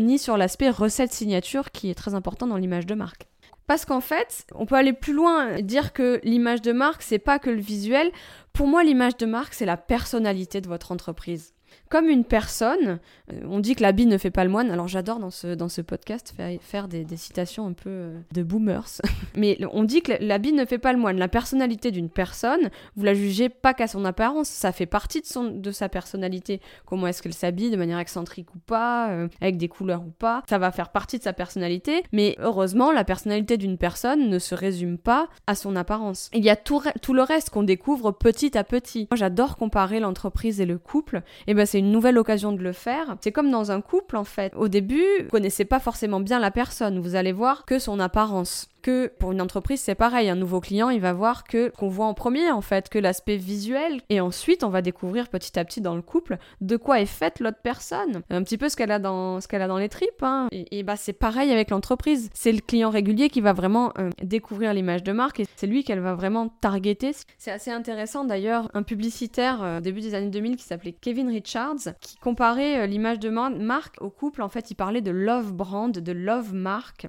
ni 0.00 0.18
sur 0.18 0.36
l'aspect 0.36 0.70
recette 0.70 1.12
signature 1.12 1.70
qui 1.70 1.90
est 1.90 1.94
très 1.94 2.14
important 2.14 2.46
dans 2.46 2.56
l'image 2.56 2.86
de 2.86 2.94
marque. 2.94 3.28
Parce 3.66 3.84
qu'en 3.84 4.00
fait, 4.00 4.46
on 4.54 4.64
peut 4.64 4.76
aller 4.76 4.94
plus 4.94 5.12
loin, 5.12 5.56
et 5.56 5.62
dire 5.62 5.92
que 5.92 6.20
l'image 6.24 6.62
de 6.62 6.72
marque, 6.72 7.02
c'est 7.02 7.18
pas 7.18 7.38
que 7.38 7.50
le 7.50 7.60
visuel. 7.60 8.10
Pour 8.54 8.66
moi, 8.66 8.82
l'image 8.82 9.18
de 9.18 9.26
marque, 9.26 9.52
c'est 9.52 9.66
la 9.66 9.76
personnalité 9.76 10.62
de 10.62 10.68
votre 10.68 10.90
entreprise 10.90 11.52
comme 11.88 12.08
une 12.08 12.24
personne. 12.24 12.98
Euh, 13.32 13.40
on 13.48 13.60
dit 13.60 13.74
que 13.74 13.82
l'habit 13.82 14.06
ne 14.06 14.18
fait 14.18 14.30
pas 14.30 14.44
le 14.44 14.50
moine. 14.50 14.70
Alors 14.70 14.88
j'adore 14.88 15.18
dans 15.18 15.30
ce, 15.30 15.54
dans 15.54 15.68
ce 15.68 15.80
podcast 15.80 16.34
faire, 16.60 16.88
des, 16.88 17.04
citations 17.16 17.66
un 17.66 17.72
peu 17.72 17.90
euh, 17.90 18.18
de 18.32 18.42
boomers. 18.42 19.00
Mais 19.36 19.58
on 19.72 19.84
dit 19.84 20.02
que 20.02 20.12
l'habit 20.20 20.52
ne 20.52 20.64
fait 20.64 20.78
pas 20.78 20.92
le 20.92 20.98
moine. 20.98 21.18
La 21.18 21.28
personnalité 21.28 21.90
d'une 21.90 22.10
personne, 22.10 22.70
vous 22.96 23.04
la 23.04 23.14
jugez 23.14 23.48
pas 23.48 23.74
qu'à 23.74 23.86
son 23.86 24.04
apparence. 24.04 24.48
Ça 24.48 24.72
fait 24.72 24.86
partie 24.86 25.20
de, 25.20 25.26
son, 25.26 25.44
de 25.44 25.70
sa 25.70 25.88
personnalité. 25.88 26.60
Comment 26.86 27.06
est-ce 27.06 27.22
qu'elle 27.22 27.34
s'habille, 27.34 27.70
de 27.70 27.76
manière 27.76 27.98
excentrique 27.98 28.54
ou 28.54 28.58
pas, 28.58 29.10
euh, 29.10 29.28
avec 29.40 29.56
des 29.56 29.68
couleurs 29.68 30.02
ou 30.02 30.10
pas. 30.10 30.42
Ça 30.48 30.58
va 30.58 30.70
faire 30.72 30.90
partie 30.90 31.18
de 31.18 31.22
sa 31.22 31.32
personnalité. 31.32 32.02
Mais 32.12 32.36
heureusement, 32.38 32.92
la 32.92 33.04
personnalité 33.04 33.56
d'une 33.56 33.78
personne 33.78 34.28
ne 34.28 34.38
se 34.38 34.54
résume 34.54 34.98
pas 34.98 35.28
à 35.46 35.54
son 35.54 35.76
apparence. 35.76 36.30
Il 36.32 36.44
y 36.44 36.50
a 36.50 36.56
tout, 36.56 36.82
tout 37.02 37.14
le 37.14 37.22
reste 37.22 37.50
qu'on 37.50 37.62
découvre 37.62 38.12
petit 38.12 38.56
à 38.56 38.64
petit. 38.64 39.08
Moi 39.10 39.16
j'adore 39.16 39.56
comparer 39.56 40.00
l'entreprise 40.00 40.60
et 40.60 40.66
le 40.66 40.78
couple. 40.78 41.22
Et 41.46 41.54
ben 41.54 41.66
c'est 41.66 41.77
une 41.78 41.92
nouvelle 41.92 42.18
occasion 42.18 42.52
de 42.52 42.62
le 42.62 42.72
faire. 42.72 43.16
C'est 43.20 43.32
comme 43.32 43.50
dans 43.50 43.70
un 43.70 43.80
couple 43.80 44.16
en 44.16 44.24
fait. 44.24 44.52
Au 44.56 44.68
début, 44.68 45.04
vous 45.22 45.30
connaissez 45.30 45.64
pas 45.64 45.80
forcément 45.80 46.20
bien 46.20 46.38
la 46.38 46.50
personne, 46.50 46.98
vous 46.98 47.14
allez 47.14 47.32
voir 47.32 47.64
que 47.64 47.78
son 47.78 48.00
apparence 48.00 48.68
que 48.82 49.12
pour 49.18 49.32
une 49.32 49.40
entreprise, 49.40 49.80
c'est 49.80 49.94
pareil. 49.94 50.28
Un 50.28 50.36
nouveau 50.36 50.60
client, 50.60 50.90
il 50.90 51.00
va 51.00 51.12
voir 51.12 51.44
que 51.44 51.70
qu'on 51.70 51.88
voit 51.88 52.06
en 52.06 52.14
premier 52.14 52.50
en 52.50 52.60
fait 52.60 52.88
que 52.88 52.98
l'aspect 52.98 53.36
visuel, 53.36 54.00
et 54.08 54.20
ensuite 54.20 54.64
on 54.64 54.68
va 54.68 54.82
découvrir 54.82 55.28
petit 55.28 55.58
à 55.58 55.64
petit 55.64 55.80
dans 55.80 55.94
le 55.94 56.02
couple 56.02 56.38
de 56.60 56.76
quoi 56.76 57.00
est 57.00 57.06
faite 57.06 57.40
l'autre 57.40 57.58
personne, 57.62 58.22
un 58.30 58.42
petit 58.42 58.58
peu 58.58 58.68
ce 58.68 58.76
qu'elle 58.76 58.90
a 58.90 58.98
dans 58.98 59.40
ce 59.40 59.48
qu'elle 59.48 59.62
a 59.62 59.68
dans 59.68 59.78
les 59.78 59.88
tripes. 59.88 60.22
Hein. 60.22 60.48
Et, 60.52 60.82
bah 60.82 60.96
c'est 60.96 61.12
pareil 61.12 61.50
avec 61.50 61.70
l'entreprise. 61.70 62.30
C'est 62.34 62.52
le 62.52 62.60
client 62.60 62.90
régulier 62.90 63.28
qui 63.28 63.40
va 63.40 63.52
vraiment 63.52 63.92
euh, 63.98 64.10
découvrir 64.22 64.72
l'image 64.74 65.02
de 65.02 65.12
marque 65.12 65.40
et 65.40 65.46
c'est 65.56 65.66
lui 65.66 65.84
qu'elle 65.84 66.00
va 66.00 66.14
vraiment 66.14 66.48
targeter. 66.60 67.12
C'est 67.38 67.50
assez 67.50 67.70
intéressant 67.70 68.24
d'ailleurs 68.24 68.70
un 68.74 68.82
publicitaire 68.82 69.62
euh, 69.62 69.80
début 69.80 70.00
des 70.00 70.14
années 70.14 70.30
2000 70.30 70.56
qui 70.56 70.64
s'appelait 70.64 70.92
Kevin 70.92 71.28
Richards 71.28 71.94
qui 72.00 72.16
comparait 72.16 72.80
euh, 72.80 72.86
l'image 72.86 73.18
de 73.18 73.28
marque 73.28 74.00
au 74.00 74.10
couple. 74.10 74.42
En 74.42 74.48
fait, 74.48 74.70
il 74.70 74.74
parlait 74.74 75.00
de 75.00 75.10
love 75.10 75.52
brand, 75.52 75.92
de 75.92 76.12
love 76.12 76.54
marque. 76.54 77.06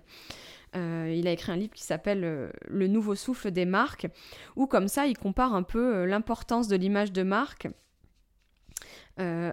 Euh, 0.76 1.14
il 1.16 1.28
a 1.28 1.32
écrit 1.32 1.52
un 1.52 1.56
livre 1.56 1.74
qui 1.74 1.84
s'appelle 1.84 2.24
euh, 2.24 2.50
Le 2.68 2.88
nouveau 2.88 3.16
souffle 3.16 3.52
des 3.52 3.66
marques, 3.66 4.08
où 4.56 4.68
comme 4.68 4.88
ça, 4.88 5.08
il 5.08 5.18
compare 5.18 5.54
un 5.54 5.64
peu 5.64 5.96
euh, 5.96 6.06
l'importance 6.06 6.68
de 6.68 6.76
l'image 6.76 7.12
de 7.12 7.24
marque 7.24 7.68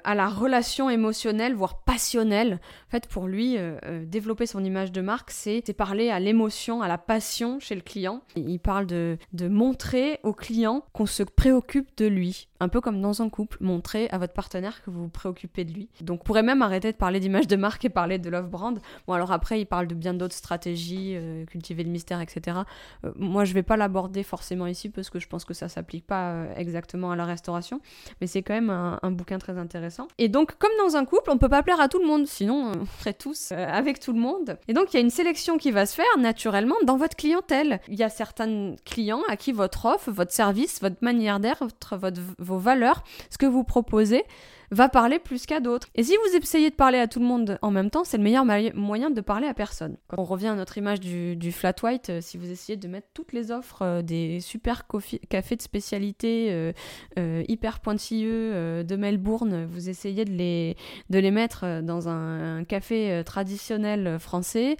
à 0.05 0.15
la 0.15 0.29
relation 0.29 0.89
émotionnelle, 0.91 1.57
voire 1.57 1.83
passionnelle. 1.83 2.61
En 2.87 2.91
fait, 2.93 3.09
pour 3.09 3.27
lui, 3.27 3.57
développer 4.05 4.47
son 4.47 4.63
image 4.63 4.93
de 4.93 5.01
marque, 5.01 5.33
c'est 5.33 5.61
parler 5.77 6.09
à 6.09 6.21
l'émotion, 6.21 6.83
à 6.83 6.87
la 6.87 6.99
passion 6.99 7.59
chez 7.59 7.75
le 7.75 7.81
client. 7.81 8.23
Il 8.37 8.61
parle 8.61 8.87
de, 8.87 9.19
de 9.33 9.49
montrer 9.49 10.21
au 10.23 10.35
client 10.35 10.85
qu'on 10.93 11.07
se 11.07 11.25
préoccupe 11.25 11.89
de 11.97 12.07
lui. 12.07 12.47
Un 12.61 12.69
peu 12.69 12.81
comme 12.81 13.01
dans 13.01 13.23
un 13.23 13.29
couple, 13.29 13.59
montrer 13.61 14.09
à 14.11 14.19
votre 14.19 14.33
partenaire 14.33 14.83
que 14.83 14.91
vous 14.91 15.03
vous 15.05 15.09
préoccupez 15.09 15.65
de 15.65 15.73
lui. 15.73 15.89
Donc, 16.01 16.21
on 16.23 16.25
pourrait 16.25 16.43
même 16.43 16.63
arrêter 16.63 16.93
de 16.93 16.97
parler 16.97 17.21
d'image 17.21 17.47
de 17.47 17.57
marque 17.57 17.85
et 17.85 17.89
parler 17.89 18.19
de 18.19 18.31
love 18.31 18.49
brand. 18.49 18.79
Bon, 19.07 19.13
alors 19.13 19.33
après, 19.33 19.61
il 19.61 19.67
parle 19.67 19.87
de 19.87 19.95
bien 19.95 20.15
d'autres 20.15 20.35
stratégies, 20.35 21.15
euh, 21.15 21.45
cultiver 21.45 21.85
le 21.85 21.91
mystère, 21.91 22.21
etc. 22.21 22.59
Euh, 23.05 23.13
moi, 23.17 23.45
je 23.45 23.55
vais 23.55 23.63
pas 23.63 23.77
l'aborder 23.77 24.23
forcément 24.23 24.67
ici 24.67 24.89
parce 24.89 25.11
que 25.11 25.19
je 25.19 25.29
pense 25.29 25.45
que 25.45 25.55
ça 25.55 25.69
s'applique 25.69 26.07
pas 26.07 26.31
euh, 26.31 26.55
exactement 26.57 27.11
à 27.11 27.17
la 27.17 27.25
restauration. 27.25 27.81
Mais 28.21 28.27
c'est 28.27 28.43
quand 28.43 28.55
même 28.55 28.71
un, 28.71 29.11
bouquin 29.11 29.39
très 29.39 29.57
intéressant. 29.57 30.09
Et 30.19 30.29
donc, 30.29 30.57
comme 30.59 30.73
dans 30.79 30.97
un 30.97 31.05
couple, 31.05 31.31
on 31.31 31.39
peut 31.39 31.49
pas 31.49 31.63
plaire 31.63 31.81
à 31.81 31.89
tout 31.89 31.99
le 31.99 32.07
monde, 32.07 32.27
sinon 32.27 32.73
on 32.75 32.85
ferait 32.99 33.15
tous 33.15 33.53
avec 33.53 34.01
tout 34.01 34.13
le 34.13 34.21
monde. 34.21 34.59
Et 34.69 34.73
donc, 34.73 34.93
il 34.93 34.97
y 34.97 34.99
a 34.99 35.03
une 35.03 35.11
sélection 35.11 35.59
qui 35.59 35.71
va 35.71 35.87
se 35.87 35.95
faire 35.95 36.07
naturellement 36.19 36.77
dans 36.85 36.97
votre 36.97 37.17
clientèle. 37.17 37.81
Il 37.89 37.95
y 37.95 38.03
a 38.03 38.09
certains 38.09 38.75
clients 38.85 39.23
à 39.29 39.37
qui 39.37 39.53
votre 39.53 39.87
offre, 39.87 40.11
votre 40.11 40.33
service, 40.33 40.81
votre 40.81 41.03
manière 41.03 41.41
d'être, 41.41 41.97
votre 41.97 42.21
vos 42.47 42.59
valeurs, 42.59 43.03
ce 43.31 43.39
que 43.39 43.47
vous 43.47 43.65
proposez, 43.65 44.25
va 44.71 44.89
parler 44.89 45.19
plus 45.19 45.47
qu'à 45.47 45.61
d'autres. 45.61 45.89
Et 45.95 46.03
si 46.03 46.17
vous 46.17 46.37
essayez 46.37 46.71
de 46.71 46.75
parler 46.75 46.99
à 46.99 47.07
tout 47.07 47.21
le 47.21 47.27
monde 47.27 47.59
en 47.63 47.71
même 47.71 47.91
temps, 47.91 48.05
c'est 48.05 48.17
le 48.17 48.23
meilleur 48.23 48.45
moyen 48.45 49.11
de 49.11 49.21
parler 49.21 49.47
à 49.47 49.55
personne. 49.55 49.97
Quand 50.09 50.19
on 50.19 50.25
revient 50.25 50.49
à 50.49 50.55
notre 50.55 50.79
image 50.79 51.01
du, 51.01 51.53
flat 51.53 51.75
white, 51.83 52.11
euh, 52.11 52.21
si 52.21 52.37
vous 52.37 52.51
essayez 52.51 52.77
de 52.77 52.89
mettre 52.89 53.09
toutes 53.15 53.33
les 53.33 53.51
offres 53.51 53.83
euh, 53.83 54.03
des 54.03 54.41
super 54.41 54.87
cafés 55.29 55.57
de 55.57 55.63
spécialité 55.63 56.73
euh, 57.19 57.43
hyper 57.49 57.81
pointilleux 57.81 58.85
de 58.85 58.97
Melbourne, 58.97 59.67
vous 59.67 59.89
essayez 59.89 60.25
de 60.25 60.33
les, 60.33 60.77
de 61.11 61.19
les 61.19 61.31
mettre 61.31 61.81
dans 61.83 62.09
un, 62.09 62.65
café 62.65 63.23
traditionnel 63.25 64.19
français, 64.19 64.77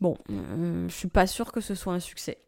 bon, 0.00 0.16
je 0.28 0.94
suis 0.94 1.08
pas 1.08 1.26
sûre 1.26 1.52
que 1.52 1.60
ce 1.60 1.74
soit 1.74 1.92
un 1.92 2.00
succès. 2.00 2.43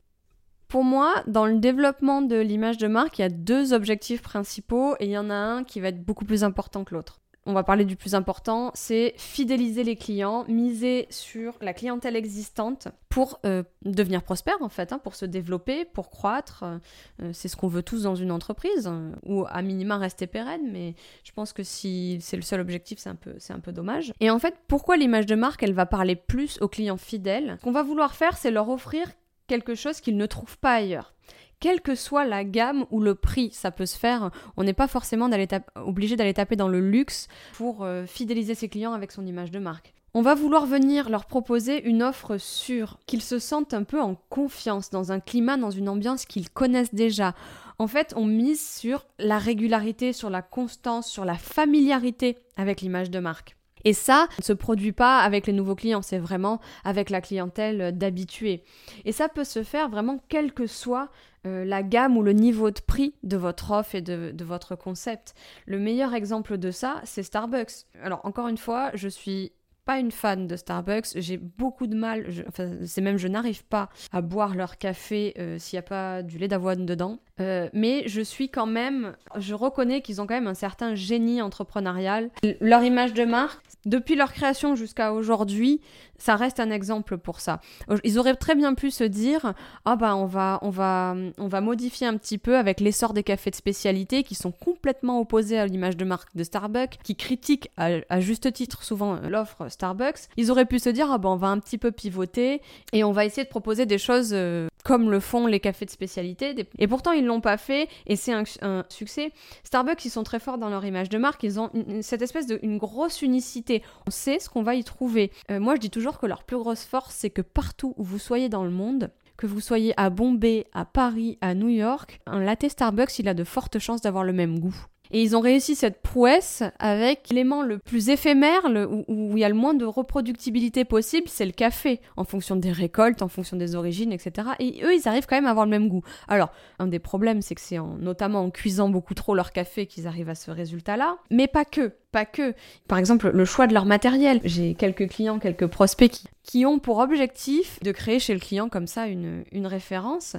Pour 0.68 0.82
moi, 0.82 1.22
dans 1.26 1.46
le 1.46 1.58
développement 1.58 2.22
de 2.22 2.36
l'image 2.36 2.76
de 2.78 2.88
marque, 2.88 3.18
il 3.18 3.22
y 3.22 3.24
a 3.24 3.28
deux 3.28 3.72
objectifs 3.72 4.22
principaux 4.22 4.96
et 4.98 5.04
il 5.06 5.10
y 5.10 5.18
en 5.18 5.30
a 5.30 5.34
un 5.34 5.64
qui 5.64 5.80
va 5.80 5.88
être 5.88 6.04
beaucoup 6.04 6.24
plus 6.24 6.42
important 6.42 6.82
que 6.84 6.94
l'autre. 6.94 7.20
On 7.48 7.52
va 7.52 7.62
parler 7.62 7.84
du 7.84 7.94
plus 7.94 8.16
important, 8.16 8.72
c'est 8.74 9.14
fidéliser 9.16 9.84
les 9.84 9.94
clients, 9.94 10.44
miser 10.48 11.06
sur 11.10 11.56
la 11.60 11.72
clientèle 11.72 12.16
existante 12.16 12.88
pour 13.08 13.38
euh, 13.46 13.62
devenir 13.84 14.24
prospère 14.24 14.56
en 14.60 14.68
fait, 14.68 14.92
hein, 14.92 14.98
pour 14.98 15.14
se 15.14 15.24
développer, 15.24 15.84
pour 15.84 16.10
croître. 16.10 16.64
Euh, 16.64 17.30
c'est 17.32 17.46
ce 17.46 17.56
qu'on 17.56 17.68
veut 17.68 17.84
tous 17.84 18.02
dans 18.02 18.16
une 18.16 18.32
entreprise, 18.32 18.90
ou 19.22 19.44
à 19.48 19.62
minima 19.62 19.96
rester 19.96 20.26
pérenne, 20.26 20.72
mais 20.72 20.96
je 21.22 21.30
pense 21.30 21.52
que 21.52 21.62
si 21.62 22.18
c'est 22.20 22.36
le 22.36 22.42
seul 22.42 22.60
objectif, 22.60 22.98
c'est 22.98 23.10
un, 23.10 23.14
peu, 23.14 23.34
c'est 23.38 23.52
un 23.52 23.60
peu 23.60 23.70
dommage. 23.70 24.12
Et 24.18 24.28
en 24.28 24.40
fait, 24.40 24.56
pourquoi 24.66 24.96
l'image 24.96 25.26
de 25.26 25.36
marque, 25.36 25.62
elle 25.62 25.72
va 25.72 25.86
parler 25.86 26.16
plus 26.16 26.60
aux 26.60 26.68
clients 26.68 26.96
fidèles? 26.96 27.58
Ce 27.60 27.64
qu'on 27.64 27.70
va 27.70 27.84
vouloir 27.84 28.16
faire, 28.16 28.36
c'est 28.36 28.50
leur 28.50 28.68
offrir 28.68 29.06
quelque 29.46 29.74
chose 29.74 30.00
qu'ils 30.00 30.16
ne 30.16 30.26
trouvent 30.26 30.58
pas 30.58 30.74
ailleurs. 30.74 31.14
Quelle 31.58 31.80
que 31.80 31.94
soit 31.94 32.26
la 32.26 32.44
gamme 32.44 32.84
ou 32.90 33.00
le 33.00 33.14
prix, 33.14 33.50
ça 33.52 33.70
peut 33.70 33.86
se 33.86 33.98
faire. 33.98 34.30
On 34.56 34.64
n'est 34.64 34.74
pas 34.74 34.88
forcément 34.88 35.30
obligé 35.76 36.16
d'aller 36.16 36.34
taper 36.34 36.56
dans 36.56 36.68
le 36.68 36.80
luxe 36.80 37.28
pour 37.54 37.82
euh, 37.82 38.04
fidéliser 38.04 38.54
ses 38.54 38.68
clients 38.68 38.92
avec 38.92 39.10
son 39.10 39.26
image 39.26 39.50
de 39.50 39.58
marque. 39.58 39.94
On 40.12 40.22
va 40.22 40.34
vouloir 40.34 40.64
venir 40.64 41.10
leur 41.10 41.26
proposer 41.26 41.82
une 41.86 42.02
offre 42.02 42.38
sûre, 42.38 42.98
qu'ils 43.06 43.22
se 43.22 43.38
sentent 43.38 43.74
un 43.74 43.84
peu 43.84 44.00
en 44.00 44.14
confiance, 44.14 44.90
dans 44.90 45.12
un 45.12 45.20
climat, 45.20 45.58
dans 45.58 45.70
une 45.70 45.90
ambiance 45.90 46.24
qu'ils 46.24 46.48
connaissent 46.48 46.94
déjà. 46.94 47.34
En 47.78 47.86
fait, 47.86 48.14
on 48.16 48.24
mise 48.24 48.66
sur 48.66 49.06
la 49.18 49.38
régularité, 49.38 50.14
sur 50.14 50.30
la 50.30 50.40
constance, 50.40 51.06
sur 51.10 51.26
la 51.26 51.34
familiarité 51.34 52.38
avec 52.56 52.80
l'image 52.80 53.10
de 53.10 53.18
marque. 53.18 53.55
Et 53.86 53.92
ça 53.92 54.26
ne 54.38 54.42
se 54.42 54.52
produit 54.52 54.90
pas 54.90 55.20
avec 55.20 55.46
les 55.46 55.52
nouveaux 55.52 55.76
clients, 55.76 56.02
c'est 56.02 56.18
vraiment 56.18 56.60
avec 56.84 57.08
la 57.08 57.20
clientèle 57.20 57.96
d'habitués. 57.96 58.64
Et 59.04 59.12
ça 59.12 59.28
peut 59.28 59.44
se 59.44 59.62
faire 59.62 59.88
vraiment 59.88 60.18
quelle 60.28 60.52
que 60.52 60.66
soit 60.66 61.08
euh, 61.46 61.64
la 61.64 61.84
gamme 61.84 62.16
ou 62.16 62.22
le 62.24 62.32
niveau 62.32 62.72
de 62.72 62.80
prix 62.80 63.14
de 63.22 63.36
votre 63.36 63.70
offre 63.70 63.94
et 63.94 64.02
de, 64.02 64.32
de 64.34 64.44
votre 64.44 64.74
concept. 64.74 65.34
Le 65.66 65.78
meilleur 65.78 66.14
exemple 66.14 66.58
de 66.58 66.72
ça, 66.72 67.00
c'est 67.04 67.22
Starbucks. 67.22 67.86
Alors 68.02 68.22
encore 68.24 68.48
une 68.48 68.58
fois, 68.58 68.90
je 68.94 69.06
suis 69.06 69.52
pas 69.86 70.00
une 70.00 70.10
fan 70.10 70.48
de 70.48 70.56
Starbucks. 70.56 71.06
J'ai 71.14 71.36
beaucoup 71.36 71.86
de 71.86 71.94
mal, 71.94 72.26
enfin, 72.48 72.72
c'est 72.84 73.00
même 73.00 73.16
je 73.16 73.28
n'arrive 73.28 73.64
pas 73.64 73.88
à 74.12 74.20
boire 74.20 74.54
leur 74.54 74.78
café 74.78 75.32
euh, 75.38 75.58
s'il 75.58 75.76
n'y 75.76 75.80
a 75.80 75.82
pas 75.82 76.22
du 76.22 76.38
lait 76.38 76.48
d'avoine 76.48 76.84
dedans. 76.84 77.20
Euh, 77.40 77.68
mais 77.72 78.04
je 78.06 78.22
suis 78.22 78.48
quand 78.48 78.66
même, 78.66 79.14
je 79.36 79.54
reconnais 79.54 80.00
qu'ils 80.00 80.20
ont 80.20 80.26
quand 80.26 80.34
même 80.34 80.46
un 80.46 80.54
certain 80.54 80.94
génie 80.94 81.42
entrepreneurial. 81.42 82.30
Leur 82.60 82.82
image 82.82 83.12
de 83.12 83.24
marque, 83.24 83.60
depuis 83.84 84.16
leur 84.16 84.32
création 84.32 84.74
jusqu'à 84.74 85.12
aujourd'hui, 85.12 85.80
ça 86.18 86.36
reste 86.36 86.60
un 86.60 86.70
exemple 86.70 87.18
pour 87.18 87.40
ça. 87.40 87.60
Ils 88.04 88.18
auraient 88.18 88.34
très 88.34 88.54
bien 88.54 88.74
pu 88.74 88.90
se 88.90 89.04
dire, 89.04 89.54
ah 89.84 89.96
bah 89.96 90.16
on 90.16 90.26
va, 90.26 90.58
on 90.62 90.70
va, 90.70 91.14
on 91.38 91.46
va 91.46 91.60
modifier 91.60 92.06
un 92.06 92.16
petit 92.16 92.38
peu 92.38 92.56
avec 92.56 92.80
l'essor 92.80 93.12
des 93.12 93.22
cafés 93.22 93.50
de 93.50 93.56
spécialité 93.56 94.22
qui 94.22 94.34
sont 94.34 94.50
complètement 94.50 95.20
opposés 95.20 95.58
à 95.58 95.66
l'image 95.66 95.96
de 95.96 96.04
marque 96.04 96.34
de 96.34 96.42
Starbucks, 96.44 96.98
qui 97.02 97.16
critiquent 97.16 97.70
à, 97.76 98.20
juste 98.20 98.52
titre 98.52 98.82
souvent 98.82 99.16
l'offre 99.28 99.68
Starbucks. 99.68 100.28
Ils 100.36 100.50
auraient 100.50 100.64
pu 100.64 100.78
se 100.78 100.88
dire, 100.88 101.10
ah 101.10 101.18
bah 101.18 101.28
on 101.28 101.36
va 101.36 101.48
un 101.48 101.58
petit 101.58 101.78
peu 101.78 101.92
pivoter 101.92 102.62
et 102.92 103.04
on 103.04 103.12
va 103.12 103.24
essayer 103.24 103.44
de 103.44 103.50
proposer 103.50 103.86
des 103.86 103.98
choses 103.98 104.30
euh, 104.32 104.68
comme 104.84 105.10
le 105.10 105.20
font 105.20 105.46
les 105.46 105.60
cafés 105.60 105.84
de 105.84 105.90
spécialité. 105.90 106.54
Et 106.78 106.86
pourtant, 106.86 107.12
ils 107.12 107.25
l'ont 107.26 107.40
pas 107.40 107.56
fait 107.56 107.88
et 108.06 108.16
c'est 108.16 108.32
un, 108.32 108.44
succès. 108.88 109.32
Starbucks, 109.64 110.04
ils 110.04 110.10
sont 110.10 110.22
très 110.22 110.40
forts 110.40 110.58
dans 110.58 110.68
leur 110.68 110.84
image 110.84 111.08
de 111.08 111.18
marque. 111.18 111.42
Ils 111.42 111.60
ont 111.60 111.70
cette 112.02 112.22
espèce 112.22 112.46
de 112.46 112.58
grosse 112.76 113.22
unicité. 113.22 113.82
On 114.06 114.10
sait 114.10 114.38
ce 114.38 114.48
qu'on 114.48 114.62
va 114.62 114.74
y 114.74 114.84
trouver. 114.84 115.30
Euh, 115.50 115.60
moi, 115.60 115.74
je 115.74 115.80
dis 115.80 115.90
toujours 115.90 116.18
que 116.18 116.26
leur 116.26 116.44
plus 116.44 116.56
grosse 116.56 116.84
force, 116.84 117.14
c'est 117.14 117.30
que 117.30 117.42
partout 117.42 117.94
où 117.96 118.04
vous 118.04 118.18
soyez 118.18 118.48
dans 118.48 118.64
le 118.64 118.70
monde, 118.70 119.10
que 119.36 119.46
vous 119.46 119.60
soyez 119.60 119.92
à 119.96 120.10
Bombay, 120.10 120.66
à 120.72 120.84
Paris, 120.84 121.38
à 121.40 121.54
New 121.54 121.68
York, 121.68 122.20
un 122.26 122.40
latte 122.40 122.68
Starbucks, 122.68 123.18
il 123.18 123.28
a 123.28 123.34
de 123.34 123.44
fortes 123.44 123.78
chances 123.78 124.00
d'avoir 124.00 124.24
le 124.24 124.32
même 124.32 124.58
goût. 124.58 124.76
Et 125.10 125.22
ils 125.22 125.36
ont 125.36 125.40
réussi 125.40 125.74
cette 125.74 126.02
prouesse 126.02 126.62
avec 126.78 127.28
l'élément 127.30 127.62
le 127.62 127.78
plus 127.78 128.08
éphémère, 128.08 128.62
où, 129.08 129.32
il 129.36 129.38
y 129.38 129.44
a 129.44 129.48
le 129.48 129.54
moins 129.54 129.74
de 129.74 129.84
reproductibilité 129.84 130.84
possible, 130.84 131.28
c'est 131.28 131.46
le 131.46 131.52
café, 131.52 132.00
en 132.16 132.24
fonction 132.24 132.56
des 132.56 132.72
récoltes, 132.72 133.22
en 133.22 133.28
fonction 133.28 133.56
des 133.56 133.74
origines, 133.74 134.12
etc. 134.12 134.48
Et 134.58 134.82
eux, 134.84 134.94
ils 134.94 135.08
arrivent 135.08 135.26
quand 135.26 135.36
même 135.36 135.46
à 135.46 135.50
avoir 135.50 135.66
le 135.66 135.70
même 135.70 135.88
goût. 135.88 136.02
Alors, 136.28 136.50
un 136.78 136.86
des 136.86 136.98
problèmes, 136.98 137.42
c'est 137.42 137.54
que 137.54 137.60
c'est 137.60 137.78
en, 137.78 137.96
notamment 137.98 138.40
en 138.42 138.50
cuisant 138.50 138.88
beaucoup 138.88 139.14
trop 139.14 139.34
leur 139.34 139.52
café 139.52 139.86
qu'ils 139.86 140.06
arrivent 140.06 140.28
à 140.28 140.34
ce 140.34 140.50
résultat-là, 140.50 141.18
mais 141.30 141.46
pas 141.46 141.64
que. 141.64 141.92
Pas 142.12 142.24
que. 142.24 142.54
Par 142.88 142.98
exemple, 142.98 143.30
le 143.30 143.44
choix 143.44 143.66
de 143.66 143.74
leur 143.74 143.84
matériel. 143.84 144.40
J'ai 144.44 144.74
quelques 144.74 145.08
clients, 145.08 145.38
quelques 145.38 145.66
prospects 145.66 146.10
qui, 146.10 146.26
qui 146.46 146.64
ont 146.64 146.78
pour 146.78 146.98
objectif 146.98 147.78
de 147.82 147.90
créer 147.92 148.20
chez 148.20 148.32
le 148.32 148.40
client 148.40 148.68
comme 148.68 148.86
ça 148.86 149.08
une, 149.08 149.44
une 149.52 149.66
référence. 149.66 150.36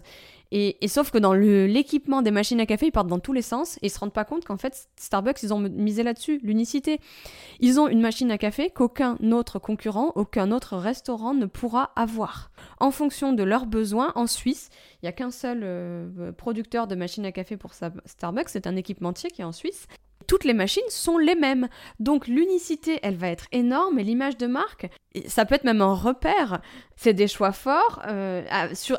Et, 0.52 0.78
sauf 0.88 1.12
que 1.12 1.18
dans 1.18 1.34
l'équipement 1.34 2.22
des 2.22 2.32
machines 2.32 2.62
à 2.62 2.66
café, 2.66 2.88
ils 2.88 2.92
partent 2.92 3.08
dans 3.08 3.20
tous 3.20 3.34
les 3.34 3.42
sens 3.42 3.76
et 3.78 3.88
ils 3.88 3.90
se 3.90 4.00
rendent 4.00 4.14
pas 4.14 4.24
compte 4.24 4.46
qu'en 4.46 4.56
fait, 4.56 4.88
Starbucks, 4.96 5.44
ils 5.44 5.54
ont 5.54 5.60
misé 5.60 6.04
là-dessus, 6.04 6.40
l'unicité. 6.42 7.02
Ils 7.60 7.82
ont 7.82 7.90
une 7.90 8.00
machine 8.00 8.32
à 8.32 8.38
café 8.38 8.70
qu'aucun 8.70 9.18
autre 9.34 9.60
concurrent, 9.60 10.14
aucun 10.16 10.52
autre 10.52 10.78
restaurant 10.78 11.34
ne 11.34 11.46
pourra 11.46 11.92
avoir. 11.98 12.52
En 12.80 12.92
fonction 12.92 13.34
de 13.34 13.44
leurs 13.44 13.66
besoins, 13.66 14.14
en 14.16 14.26
Suisse, 14.26 14.70
il 15.02 15.06
n'y 15.06 15.10
a 15.10 15.12
qu'un 15.12 15.32
seul 15.32 15.62
euh, 15.64 16.32
producteur 16.32 16.88
de 16.88 16.96
machines 16.96 17.26
à 17.26 17.34
café 17.34 17.58
pour 17.58 17.74
Starbucks, 17.74 18.50
c'est 18.50 18.68
un 18.68 18.78
équipementier 18.78 19.30
qui 19.30 19.42
est 19.42 19.46
en 19.46 19.52
Suisse 19.52 19.88
toutes 20.28 20.44
les 20.44 20.54
machines 20.54 20.84
sont 20.90 21.18
les 21.18 21.36
mêmes. 21.36 21.70
Donc 22.00 22.28
l'unicité, 22.28 23.00
elle 23.02 23.16
va 23.16 23.30
être 23.30 23.48
énorme 23.52 23.98
et 23.98 24.04
l'image 24.04 24.38
de 24.38 24.46
marque, 24.46 24.90
ça 25.28 25.46
peut 25.46 25.56
être 25.56 25.64
même 25.64 25.82
un 25.82 25.94
repère. 25.94 26.62
C'est 27.00 27.14
des 27.14 27.28
choix 27.28 27.52
forts 27.52 28.02
euh, 28.08 28.44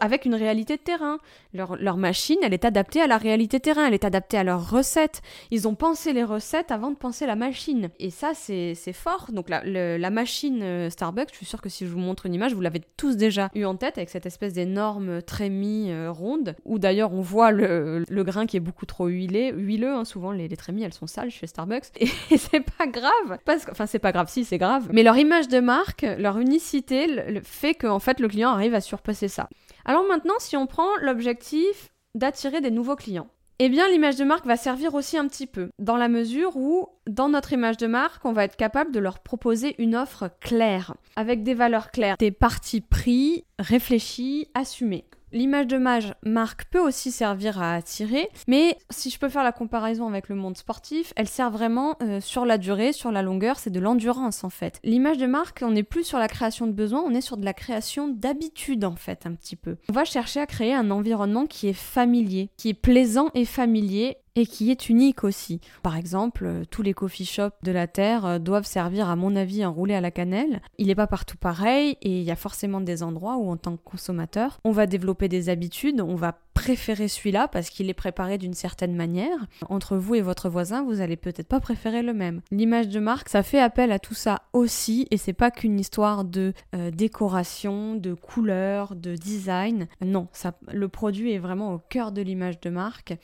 avec 0.01 0.25
une 0.25 0.37
réalité 0.37 0.77
de 0.77 0.81
terrain. 0.81 1.19
Leur, 1.53 1.97
machine, 1.97 2.37
elle 2.43 2.55
est 2.55 2.65
adaptée 2.65 3.01
à 3.01 3.09
la 3.09 3.19
réalité 3.19 3.59
de 3.59 3.63
terrain, 3.63 3.87
elle 3.87 3.95
est 3.95 4.05
adaptée 4.05 4.37
à 4.37 4.45
leurs 4.45 4.71
recettes. 4.71 5.21
Ils 5.51 5.67
ont 5.67 5.75
pensé 5.75 6.13
les 6.13 6.23
recettes 6.23 6.71
avant 6.71 6.93
de 6.93 6.97
penser 6.97 7.27
la 7.27 7.35
machine. 7.35 7.89
Et 7.99 8.11
ça, 8.11 8.33
c'est 8.35 8.75
fort. 8.93 9.31
Donc 9.33 9.49
la, 9.49 10.11
machine 10.11 10.63
euh, 10.63 10.91
Starbucks, 10.91 11.31
je 11.33 11.37
suis 11.37 11.47
sûre 11.47 11.61
que 11.61 11.69
si 11.69 11.87
je 11.87 11.91
vous 11.91 11.99
montre 11.99 12.27
une 12.27 12.35
image, 12.35 12.55
vous 12.55 12.61
l'avez 12.61 12.83
tous 12.97 13.17
déjà 13.17 13.51
eu 13.55 13.65
en 13.65 13.75
tête 13.75 13.99
avec 13.99 14.11
cette 14.11 14.27
espèce 14.27 14.53
d'énorme 14.53 15.21
trémie 15.23 15.91
euh, 15.91 16.13
ronde, 16.13 16.55
où 16.65 16.79
d'ailleurs 16.79 17.13
on 17.13 17.21
voit 17.21 17.51
le, 17.51 18.05
grain 18.23 18.47
qui 18.47 18.57
est 18.57 18.61
beaucoup 18.61 18.87
trop 18.87 19.09
huilé, 19.09 19.53
huileux. 19.57 19.95
Hein, 19.95 20.05
souvent 20.05 20.31
les, 20.31 20.47
les 20.47 20.57
trémies, 20.57 20.85
elles 20.85 20.95
sont 20.95 21.09
sales 21.09 21.31
chez 21.31 21.49
Starbucks. 21.49 21.87
Et, 22.01 22.37
c'est 22.37 22.61
pas 22.61 22.87
grave. 22.87 23.39
Enfin, 23.71 23.87
c'est 23.87 23.99
pas 23.99 24.13
grave, 24.13 24.29
si, 24.31 24.45
c'est 24.45 24.59
grave. 24.59 24.89
Mais 24.93 25.03
leur 25.03 25.17
image 25.17 25.49
de 25.49 25.59
marque, 25.59 26.07
leur 26.17 26.39
unicité 26.39 27.41
fait 27.45 27.75
qu'en 27.75 27.99
fait 27.99 28.21
le 28.21 28.29
client 28.29 28.51
arrive 28.51 28.75
à 28.75 28.81
surpasser 28.81 29.29
ça. 29.29 29.49
Alors 29.85 30.07
maintenant, 30.07 30.35
si 30.39 30.57
on 30.57 30.67
prend 30.67 30.89
l'objectif 31.01 31.89
d'attirer 32.15 32.61
des 32.61 32.71
nouveaux 32.71 32.97
clients, 32.97 33.29
eh 33.61 33.69
bien 33.69 33.89
l'image 33.89 34.17
de 34.17 34.25
marque 34.25 34.47
va 34.47 34.57
servir 34.57 34.95
aussi 34.95 35.17
un 35.17 35.27
petit 35.27 35.47
peu, 35.47 35.71
dans 35.81 35.97
la 35.97 36.09
mesure 36.09 36.57
où, 36.57 36.89
dans 37.09 37.29
notre 37.29 37.53
image 37.53 37.77
de 37.77 37.89
marque, 37.89 38.25
on 38.25 38.33
va 38.33 38.45
être 38.45 38.57
capable 38.57 38.93
de 38.93 39.01
leur 39.01 39.19
proposer 39.19 39.75
une 39.79 39.97
offre 39.97 40.31
claire, 40.41 40.95
avec 41.17 41.43
des 41.43 41.55
valeurs 41.55 41.91
claires, 41.91 42.17
des 42.19 42.31
parties 42.31 42.81
pris 42.81 43.45
réfléchis, 43.59 44.47
assumés. 44.55 45.07
L'image 45.31 45.67
de 45.67 45.77
mage 45.77 46.15
marque 46.25 46.65
peut 46.71 46.81
aussi 46.81 47.11
servir 47.11 47.61
à 47.61 47.75
attirer, 47.75 48.31
mais 48.47 48.79
si 48.89 49.11
je 49.11 49.19
peux 49.19 49.29
faire 49.29 49.45
la 49.45 49.53
comparaison 49.53 50.09
avec 50.09 50.31
le 50.31 50.35
monde 50.35 50.57
sportif, 50.57 51.13
elle 51.17 51.29
sert 51.29 51.51
vraiment 51.51 51.97
euh, 52.03 52.21
sur 52.21 52.47
la 52.47 52.57
durée, 52.57 52.95
sur 52.95 53.13
la 53.13 53.21
longueur, 53.21 53.59
c'est 53.59 53.71
de 53.71 53.81
l'endurance 53.81 54.43
en 54.43 54.49
fait. 54.49 54.81
L'image 54.85 55.19
de 55.19 55.27
marque, 55.27 55.61
on 55.63 55.73
n'est 55.73 55.83
plus 55.83 56.05
sur 56.05 56.19
la 56.19 56.29
création 56.29 56.67
de 56.67 56.73
besoins, 56.73 57.03
on 57.05 57.15
est 57.15 57.21
sur 57.21 57.37
de 57.37 57.45
la 57.45 57.53
création 57.53 58.09
d'habitude 58.09 58.87
en 58.87 58.97
fait 58.97 59.27
un 59.27 59.35
petit 59.35 59.57
peu. 59.57 59.77
On 59.91 59.93
va 59.93 60.05
chercher 60.05 60.41
à 60.41 60.47
créer 60.47 60.73
un 60.73 60.91
environnement 60.91 61.47
qui 61.47 61.69
est 61.69 61.75
familier, 61.75 62.49
qui 62.57 62.71
est 62.71 62.75
plaisant 62.75 63.29
et 63.35 63.45
familier 63.45 64.17
et 64.39 64.47
qui 64.47 64.71
est 64.71 64.89
unique 64.89 65.25
aussi. 65.25 65.61
Par 65.83 65.97
exemple, 65.97 66.45
euh, 66.47 66.65
tous 66.71 66.83
les 66.83 66.95
coffee 66.95 67.25
shops 67.25 67.57
de 67.65 67.73
la 67.73 67.89
Terre 67.89 68.25
euh, 68.25 68.39
doivent 68.39 68.67
servir, 68.67 69.09
à 69.09 69.17
mon 69.17 69.35
avis, 69.35 69.65
un 69.65 69.69
roulé 69.69 69.95
à 69.95 70.01
la 70.01 70.13
cannelle. 70.13 70.63
Il 70.79 70.87
n'est 70.87 70.95
pas 70.95 71.09
partout 71.09 71.37
pareil 71.37 71.97
et 72.03 72.21
il 72.21 72.23
y 72.23 72.31
a 72.31 72.37
forcément 72.37 72.81
des 72.81 73.03
endroits 73.03 73.37
où, 73.37 73.51
en 73.51 73.57
tant 73.57 73.77
que 73.77 73.83
consommateur, 73.83 74.61
on 74.65 74.71
va 74.71 74.87
développer 74.87 75.29
des 75.29 75.49
habitudes, 75.49 76.01
on 76.01 76.15
va 76.15 76.39
préférer 76.59 77.07
celui-là 77.07 77.47
parce 77.47 77.71
qu'il 77.71 77.89
est 77.89 77.95
préparé 77.95 78.37
d'une 78.37 78.53
certaine 78.53 78.97
manière. 78.97 79.47
Entre 79.69 79.97
vous 79.97 80.17
et 80.17 80.21
votre 80.21 80.49
voisin, 80.49 80.83
vous 80.83 81.01
allez 81.01 81.17
peut-être 81.17 81.47
pas 81.47 81.61
préférer 81.61 82.03
le 82.03 82.13
même. 82.13 82.41
L'image 82.51 82.89
de 82.89 82.99
marque, 82.99 83.29
ça 83.29 83.45
fait 83.45 83.61
appel 83.61 83.93
à 83.93 84.01
tout 84.01 84.15
ça 84.15 84.43
aussi 84.53 85.07
et 85.13 85.19
c'est 85.19 85.33
pas 85.33 85.53
qu'une 85.53 85.79
histoire 85.79 86.25
de 86.25 86.53
euh, 86.75 86.91
décoration, 86.91 87.95
de 87.95 88.13
couleur, 88.13 88.97
de 88.97 89.15
design. 89.15 89.87
Non, 90.01 90.27
ça, 90.33 90.55
le 90.73 90.89
produit 90.89 91.33
est 91.33 91.39
vraiment 91.39 91.75
au 91.75 91.79
cœur 91.79 92.11
de 92.11 92.23
l'image 92.23 92.59
de 92.59 92.71
marque 92.71 93.15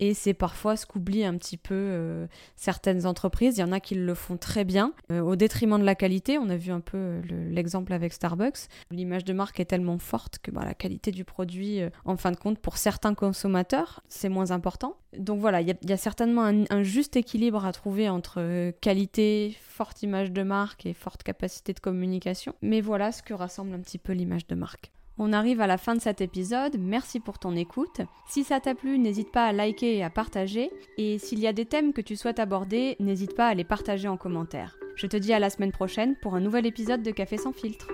et 0.00 0.14
c'est 0.14 0.34
parfois 0.34 0.76
ce 0.76 0.86
qu'oublient 0.86 1.24
un 1.24 1.36
petit 1.36 1.56
peu 1.56 1.74
euh, 1.74 2.26
certaines 2.56 3.06
entreprises. 3.06 3.56
Il 3.58 3.60
y 3.60 3.64
en 3.64 3.72
a 3.72 3.80
qui 3.80 3.94
le 3.94 4.14
font 4.14 4.36
très 4.36 4.64
bien 4.64 4.92
euh, 5.10 5.20
au 5.20 5.36
détriment 5.36 5.78
de 5.78 5.84
la 5.84 5.94
qualité. 5.94 6.38
On 6.38 6.48
a 6.48 6.56
vu 6.56 6.72
un 6.72 6.80
peu 6.80 7.20
l'exemple 7.50 7.92
avec 7.92 8.12
Starbucks. 8.12 8.68
L'image 8.90 9.24
de 9.24 9.32
marque 9.32 9.60
est 9.60 9.64
tellement 9.66 9.98
forte 9.98 10.38
que 10.38 10.50
bah, 10.50 10.64
la 10.64 10.74
qualité 10.74 11.10
du 11.10 11.24
produit, 11.24 11.80
en 12.04 12.16
fin 12.16 12.32
de 12.32 12.36
compte, 12.36 12.58
pour 12.58 12.76
certains 12.76 13.14
consommateurs, 13.14 14.02
c'est 14.08 14.28
moins 14.28 14.50
important. 14.50 14.96
Donc 15.18 15.40
voilà, 15.40 15.60
il 15.60 15.76
y, 15.82 15.92
a 15.92 15.96
certainement 15.96 16.44
un, 16.44 16.82
juste 16.82 17.16
équilibre 17.16 17.64
à 17.64 17.72
trouver 17.72 18.08
entre 18.08 18.36
euh, 18.38 18.72
qualité, 18.80 19.56
forte 19.60 20.02
image 20.02 20.32
de 20.32 20.42
marque 20.42 20.86
et 20.86 20.92
forte 20.92 21.22
capacité 21.22 21.72
de 21.72 21.80
communication. 21.80 22.54
Mais 22.62 22.80
voilà 22.80 23.12
ce 23.12 23.22
que 23.22 23.34
rassemble 23.34 23.74
un 23.74 23.80
petit 23.80 23.98
peu 23.98 24.12
l'image 24.12 24.46
de 24.46 24.54
marque. 24.54 24.92
On 25.18 25.32
arrive 25.32 25.62
à 25.62 25.66
la 25.66 25.78
fin 25.78 25.94
de 25.94 26.00
cet 26.00 26.20
épisode, 26.20 26.76
merci 26.78 27.20
pour 27.20 27.38
ton 27.38 27.56
écoute. 27.56 28.02
Si 28.28 28.44
ça 28.44 28.60
t'a 28.60 28.74
plu, 28.74 28.98
n'hésite 28.98 29.32
pas 29.32 29.46
à 29.46 29.52
liker 29.52 29.96
et 29.96 30.04
à 30.04 30.10
partager. 30.10 30.70
Et 30.98 31.18
s'il 31.18 31.38
y 31.38 31.46
a 31.46 31.54
des 31.54 31.64
thèmes 31.64 31.94
que 31.94 32.02
tu 32.02 32.16
souhaites 32.16 32.38
aborder, 32.38 32.96
n'hésite 33.00 33.34
pas 33.34 33.48
à 33.48 33.54
les 33.54 33.64
partager 33.64 34.08
en 34.08 34.18
commentaire. 34.18 34.76
Je 34.94 35.06
te 35.06 35.16
dis 35.16 35.32
à 35.32 35.38
la 35.38 35.48
semaine 35.48 35.72
prochaine 35.72 36.16
pour 36.20 36.34
un 36.34 36.40
nouvel 36.40 36.66
épisode 36.66 37.02
de 37.02 37.10
Café 37.10 37.38
sans 37.38 37.52
filtre. 37.52 37.88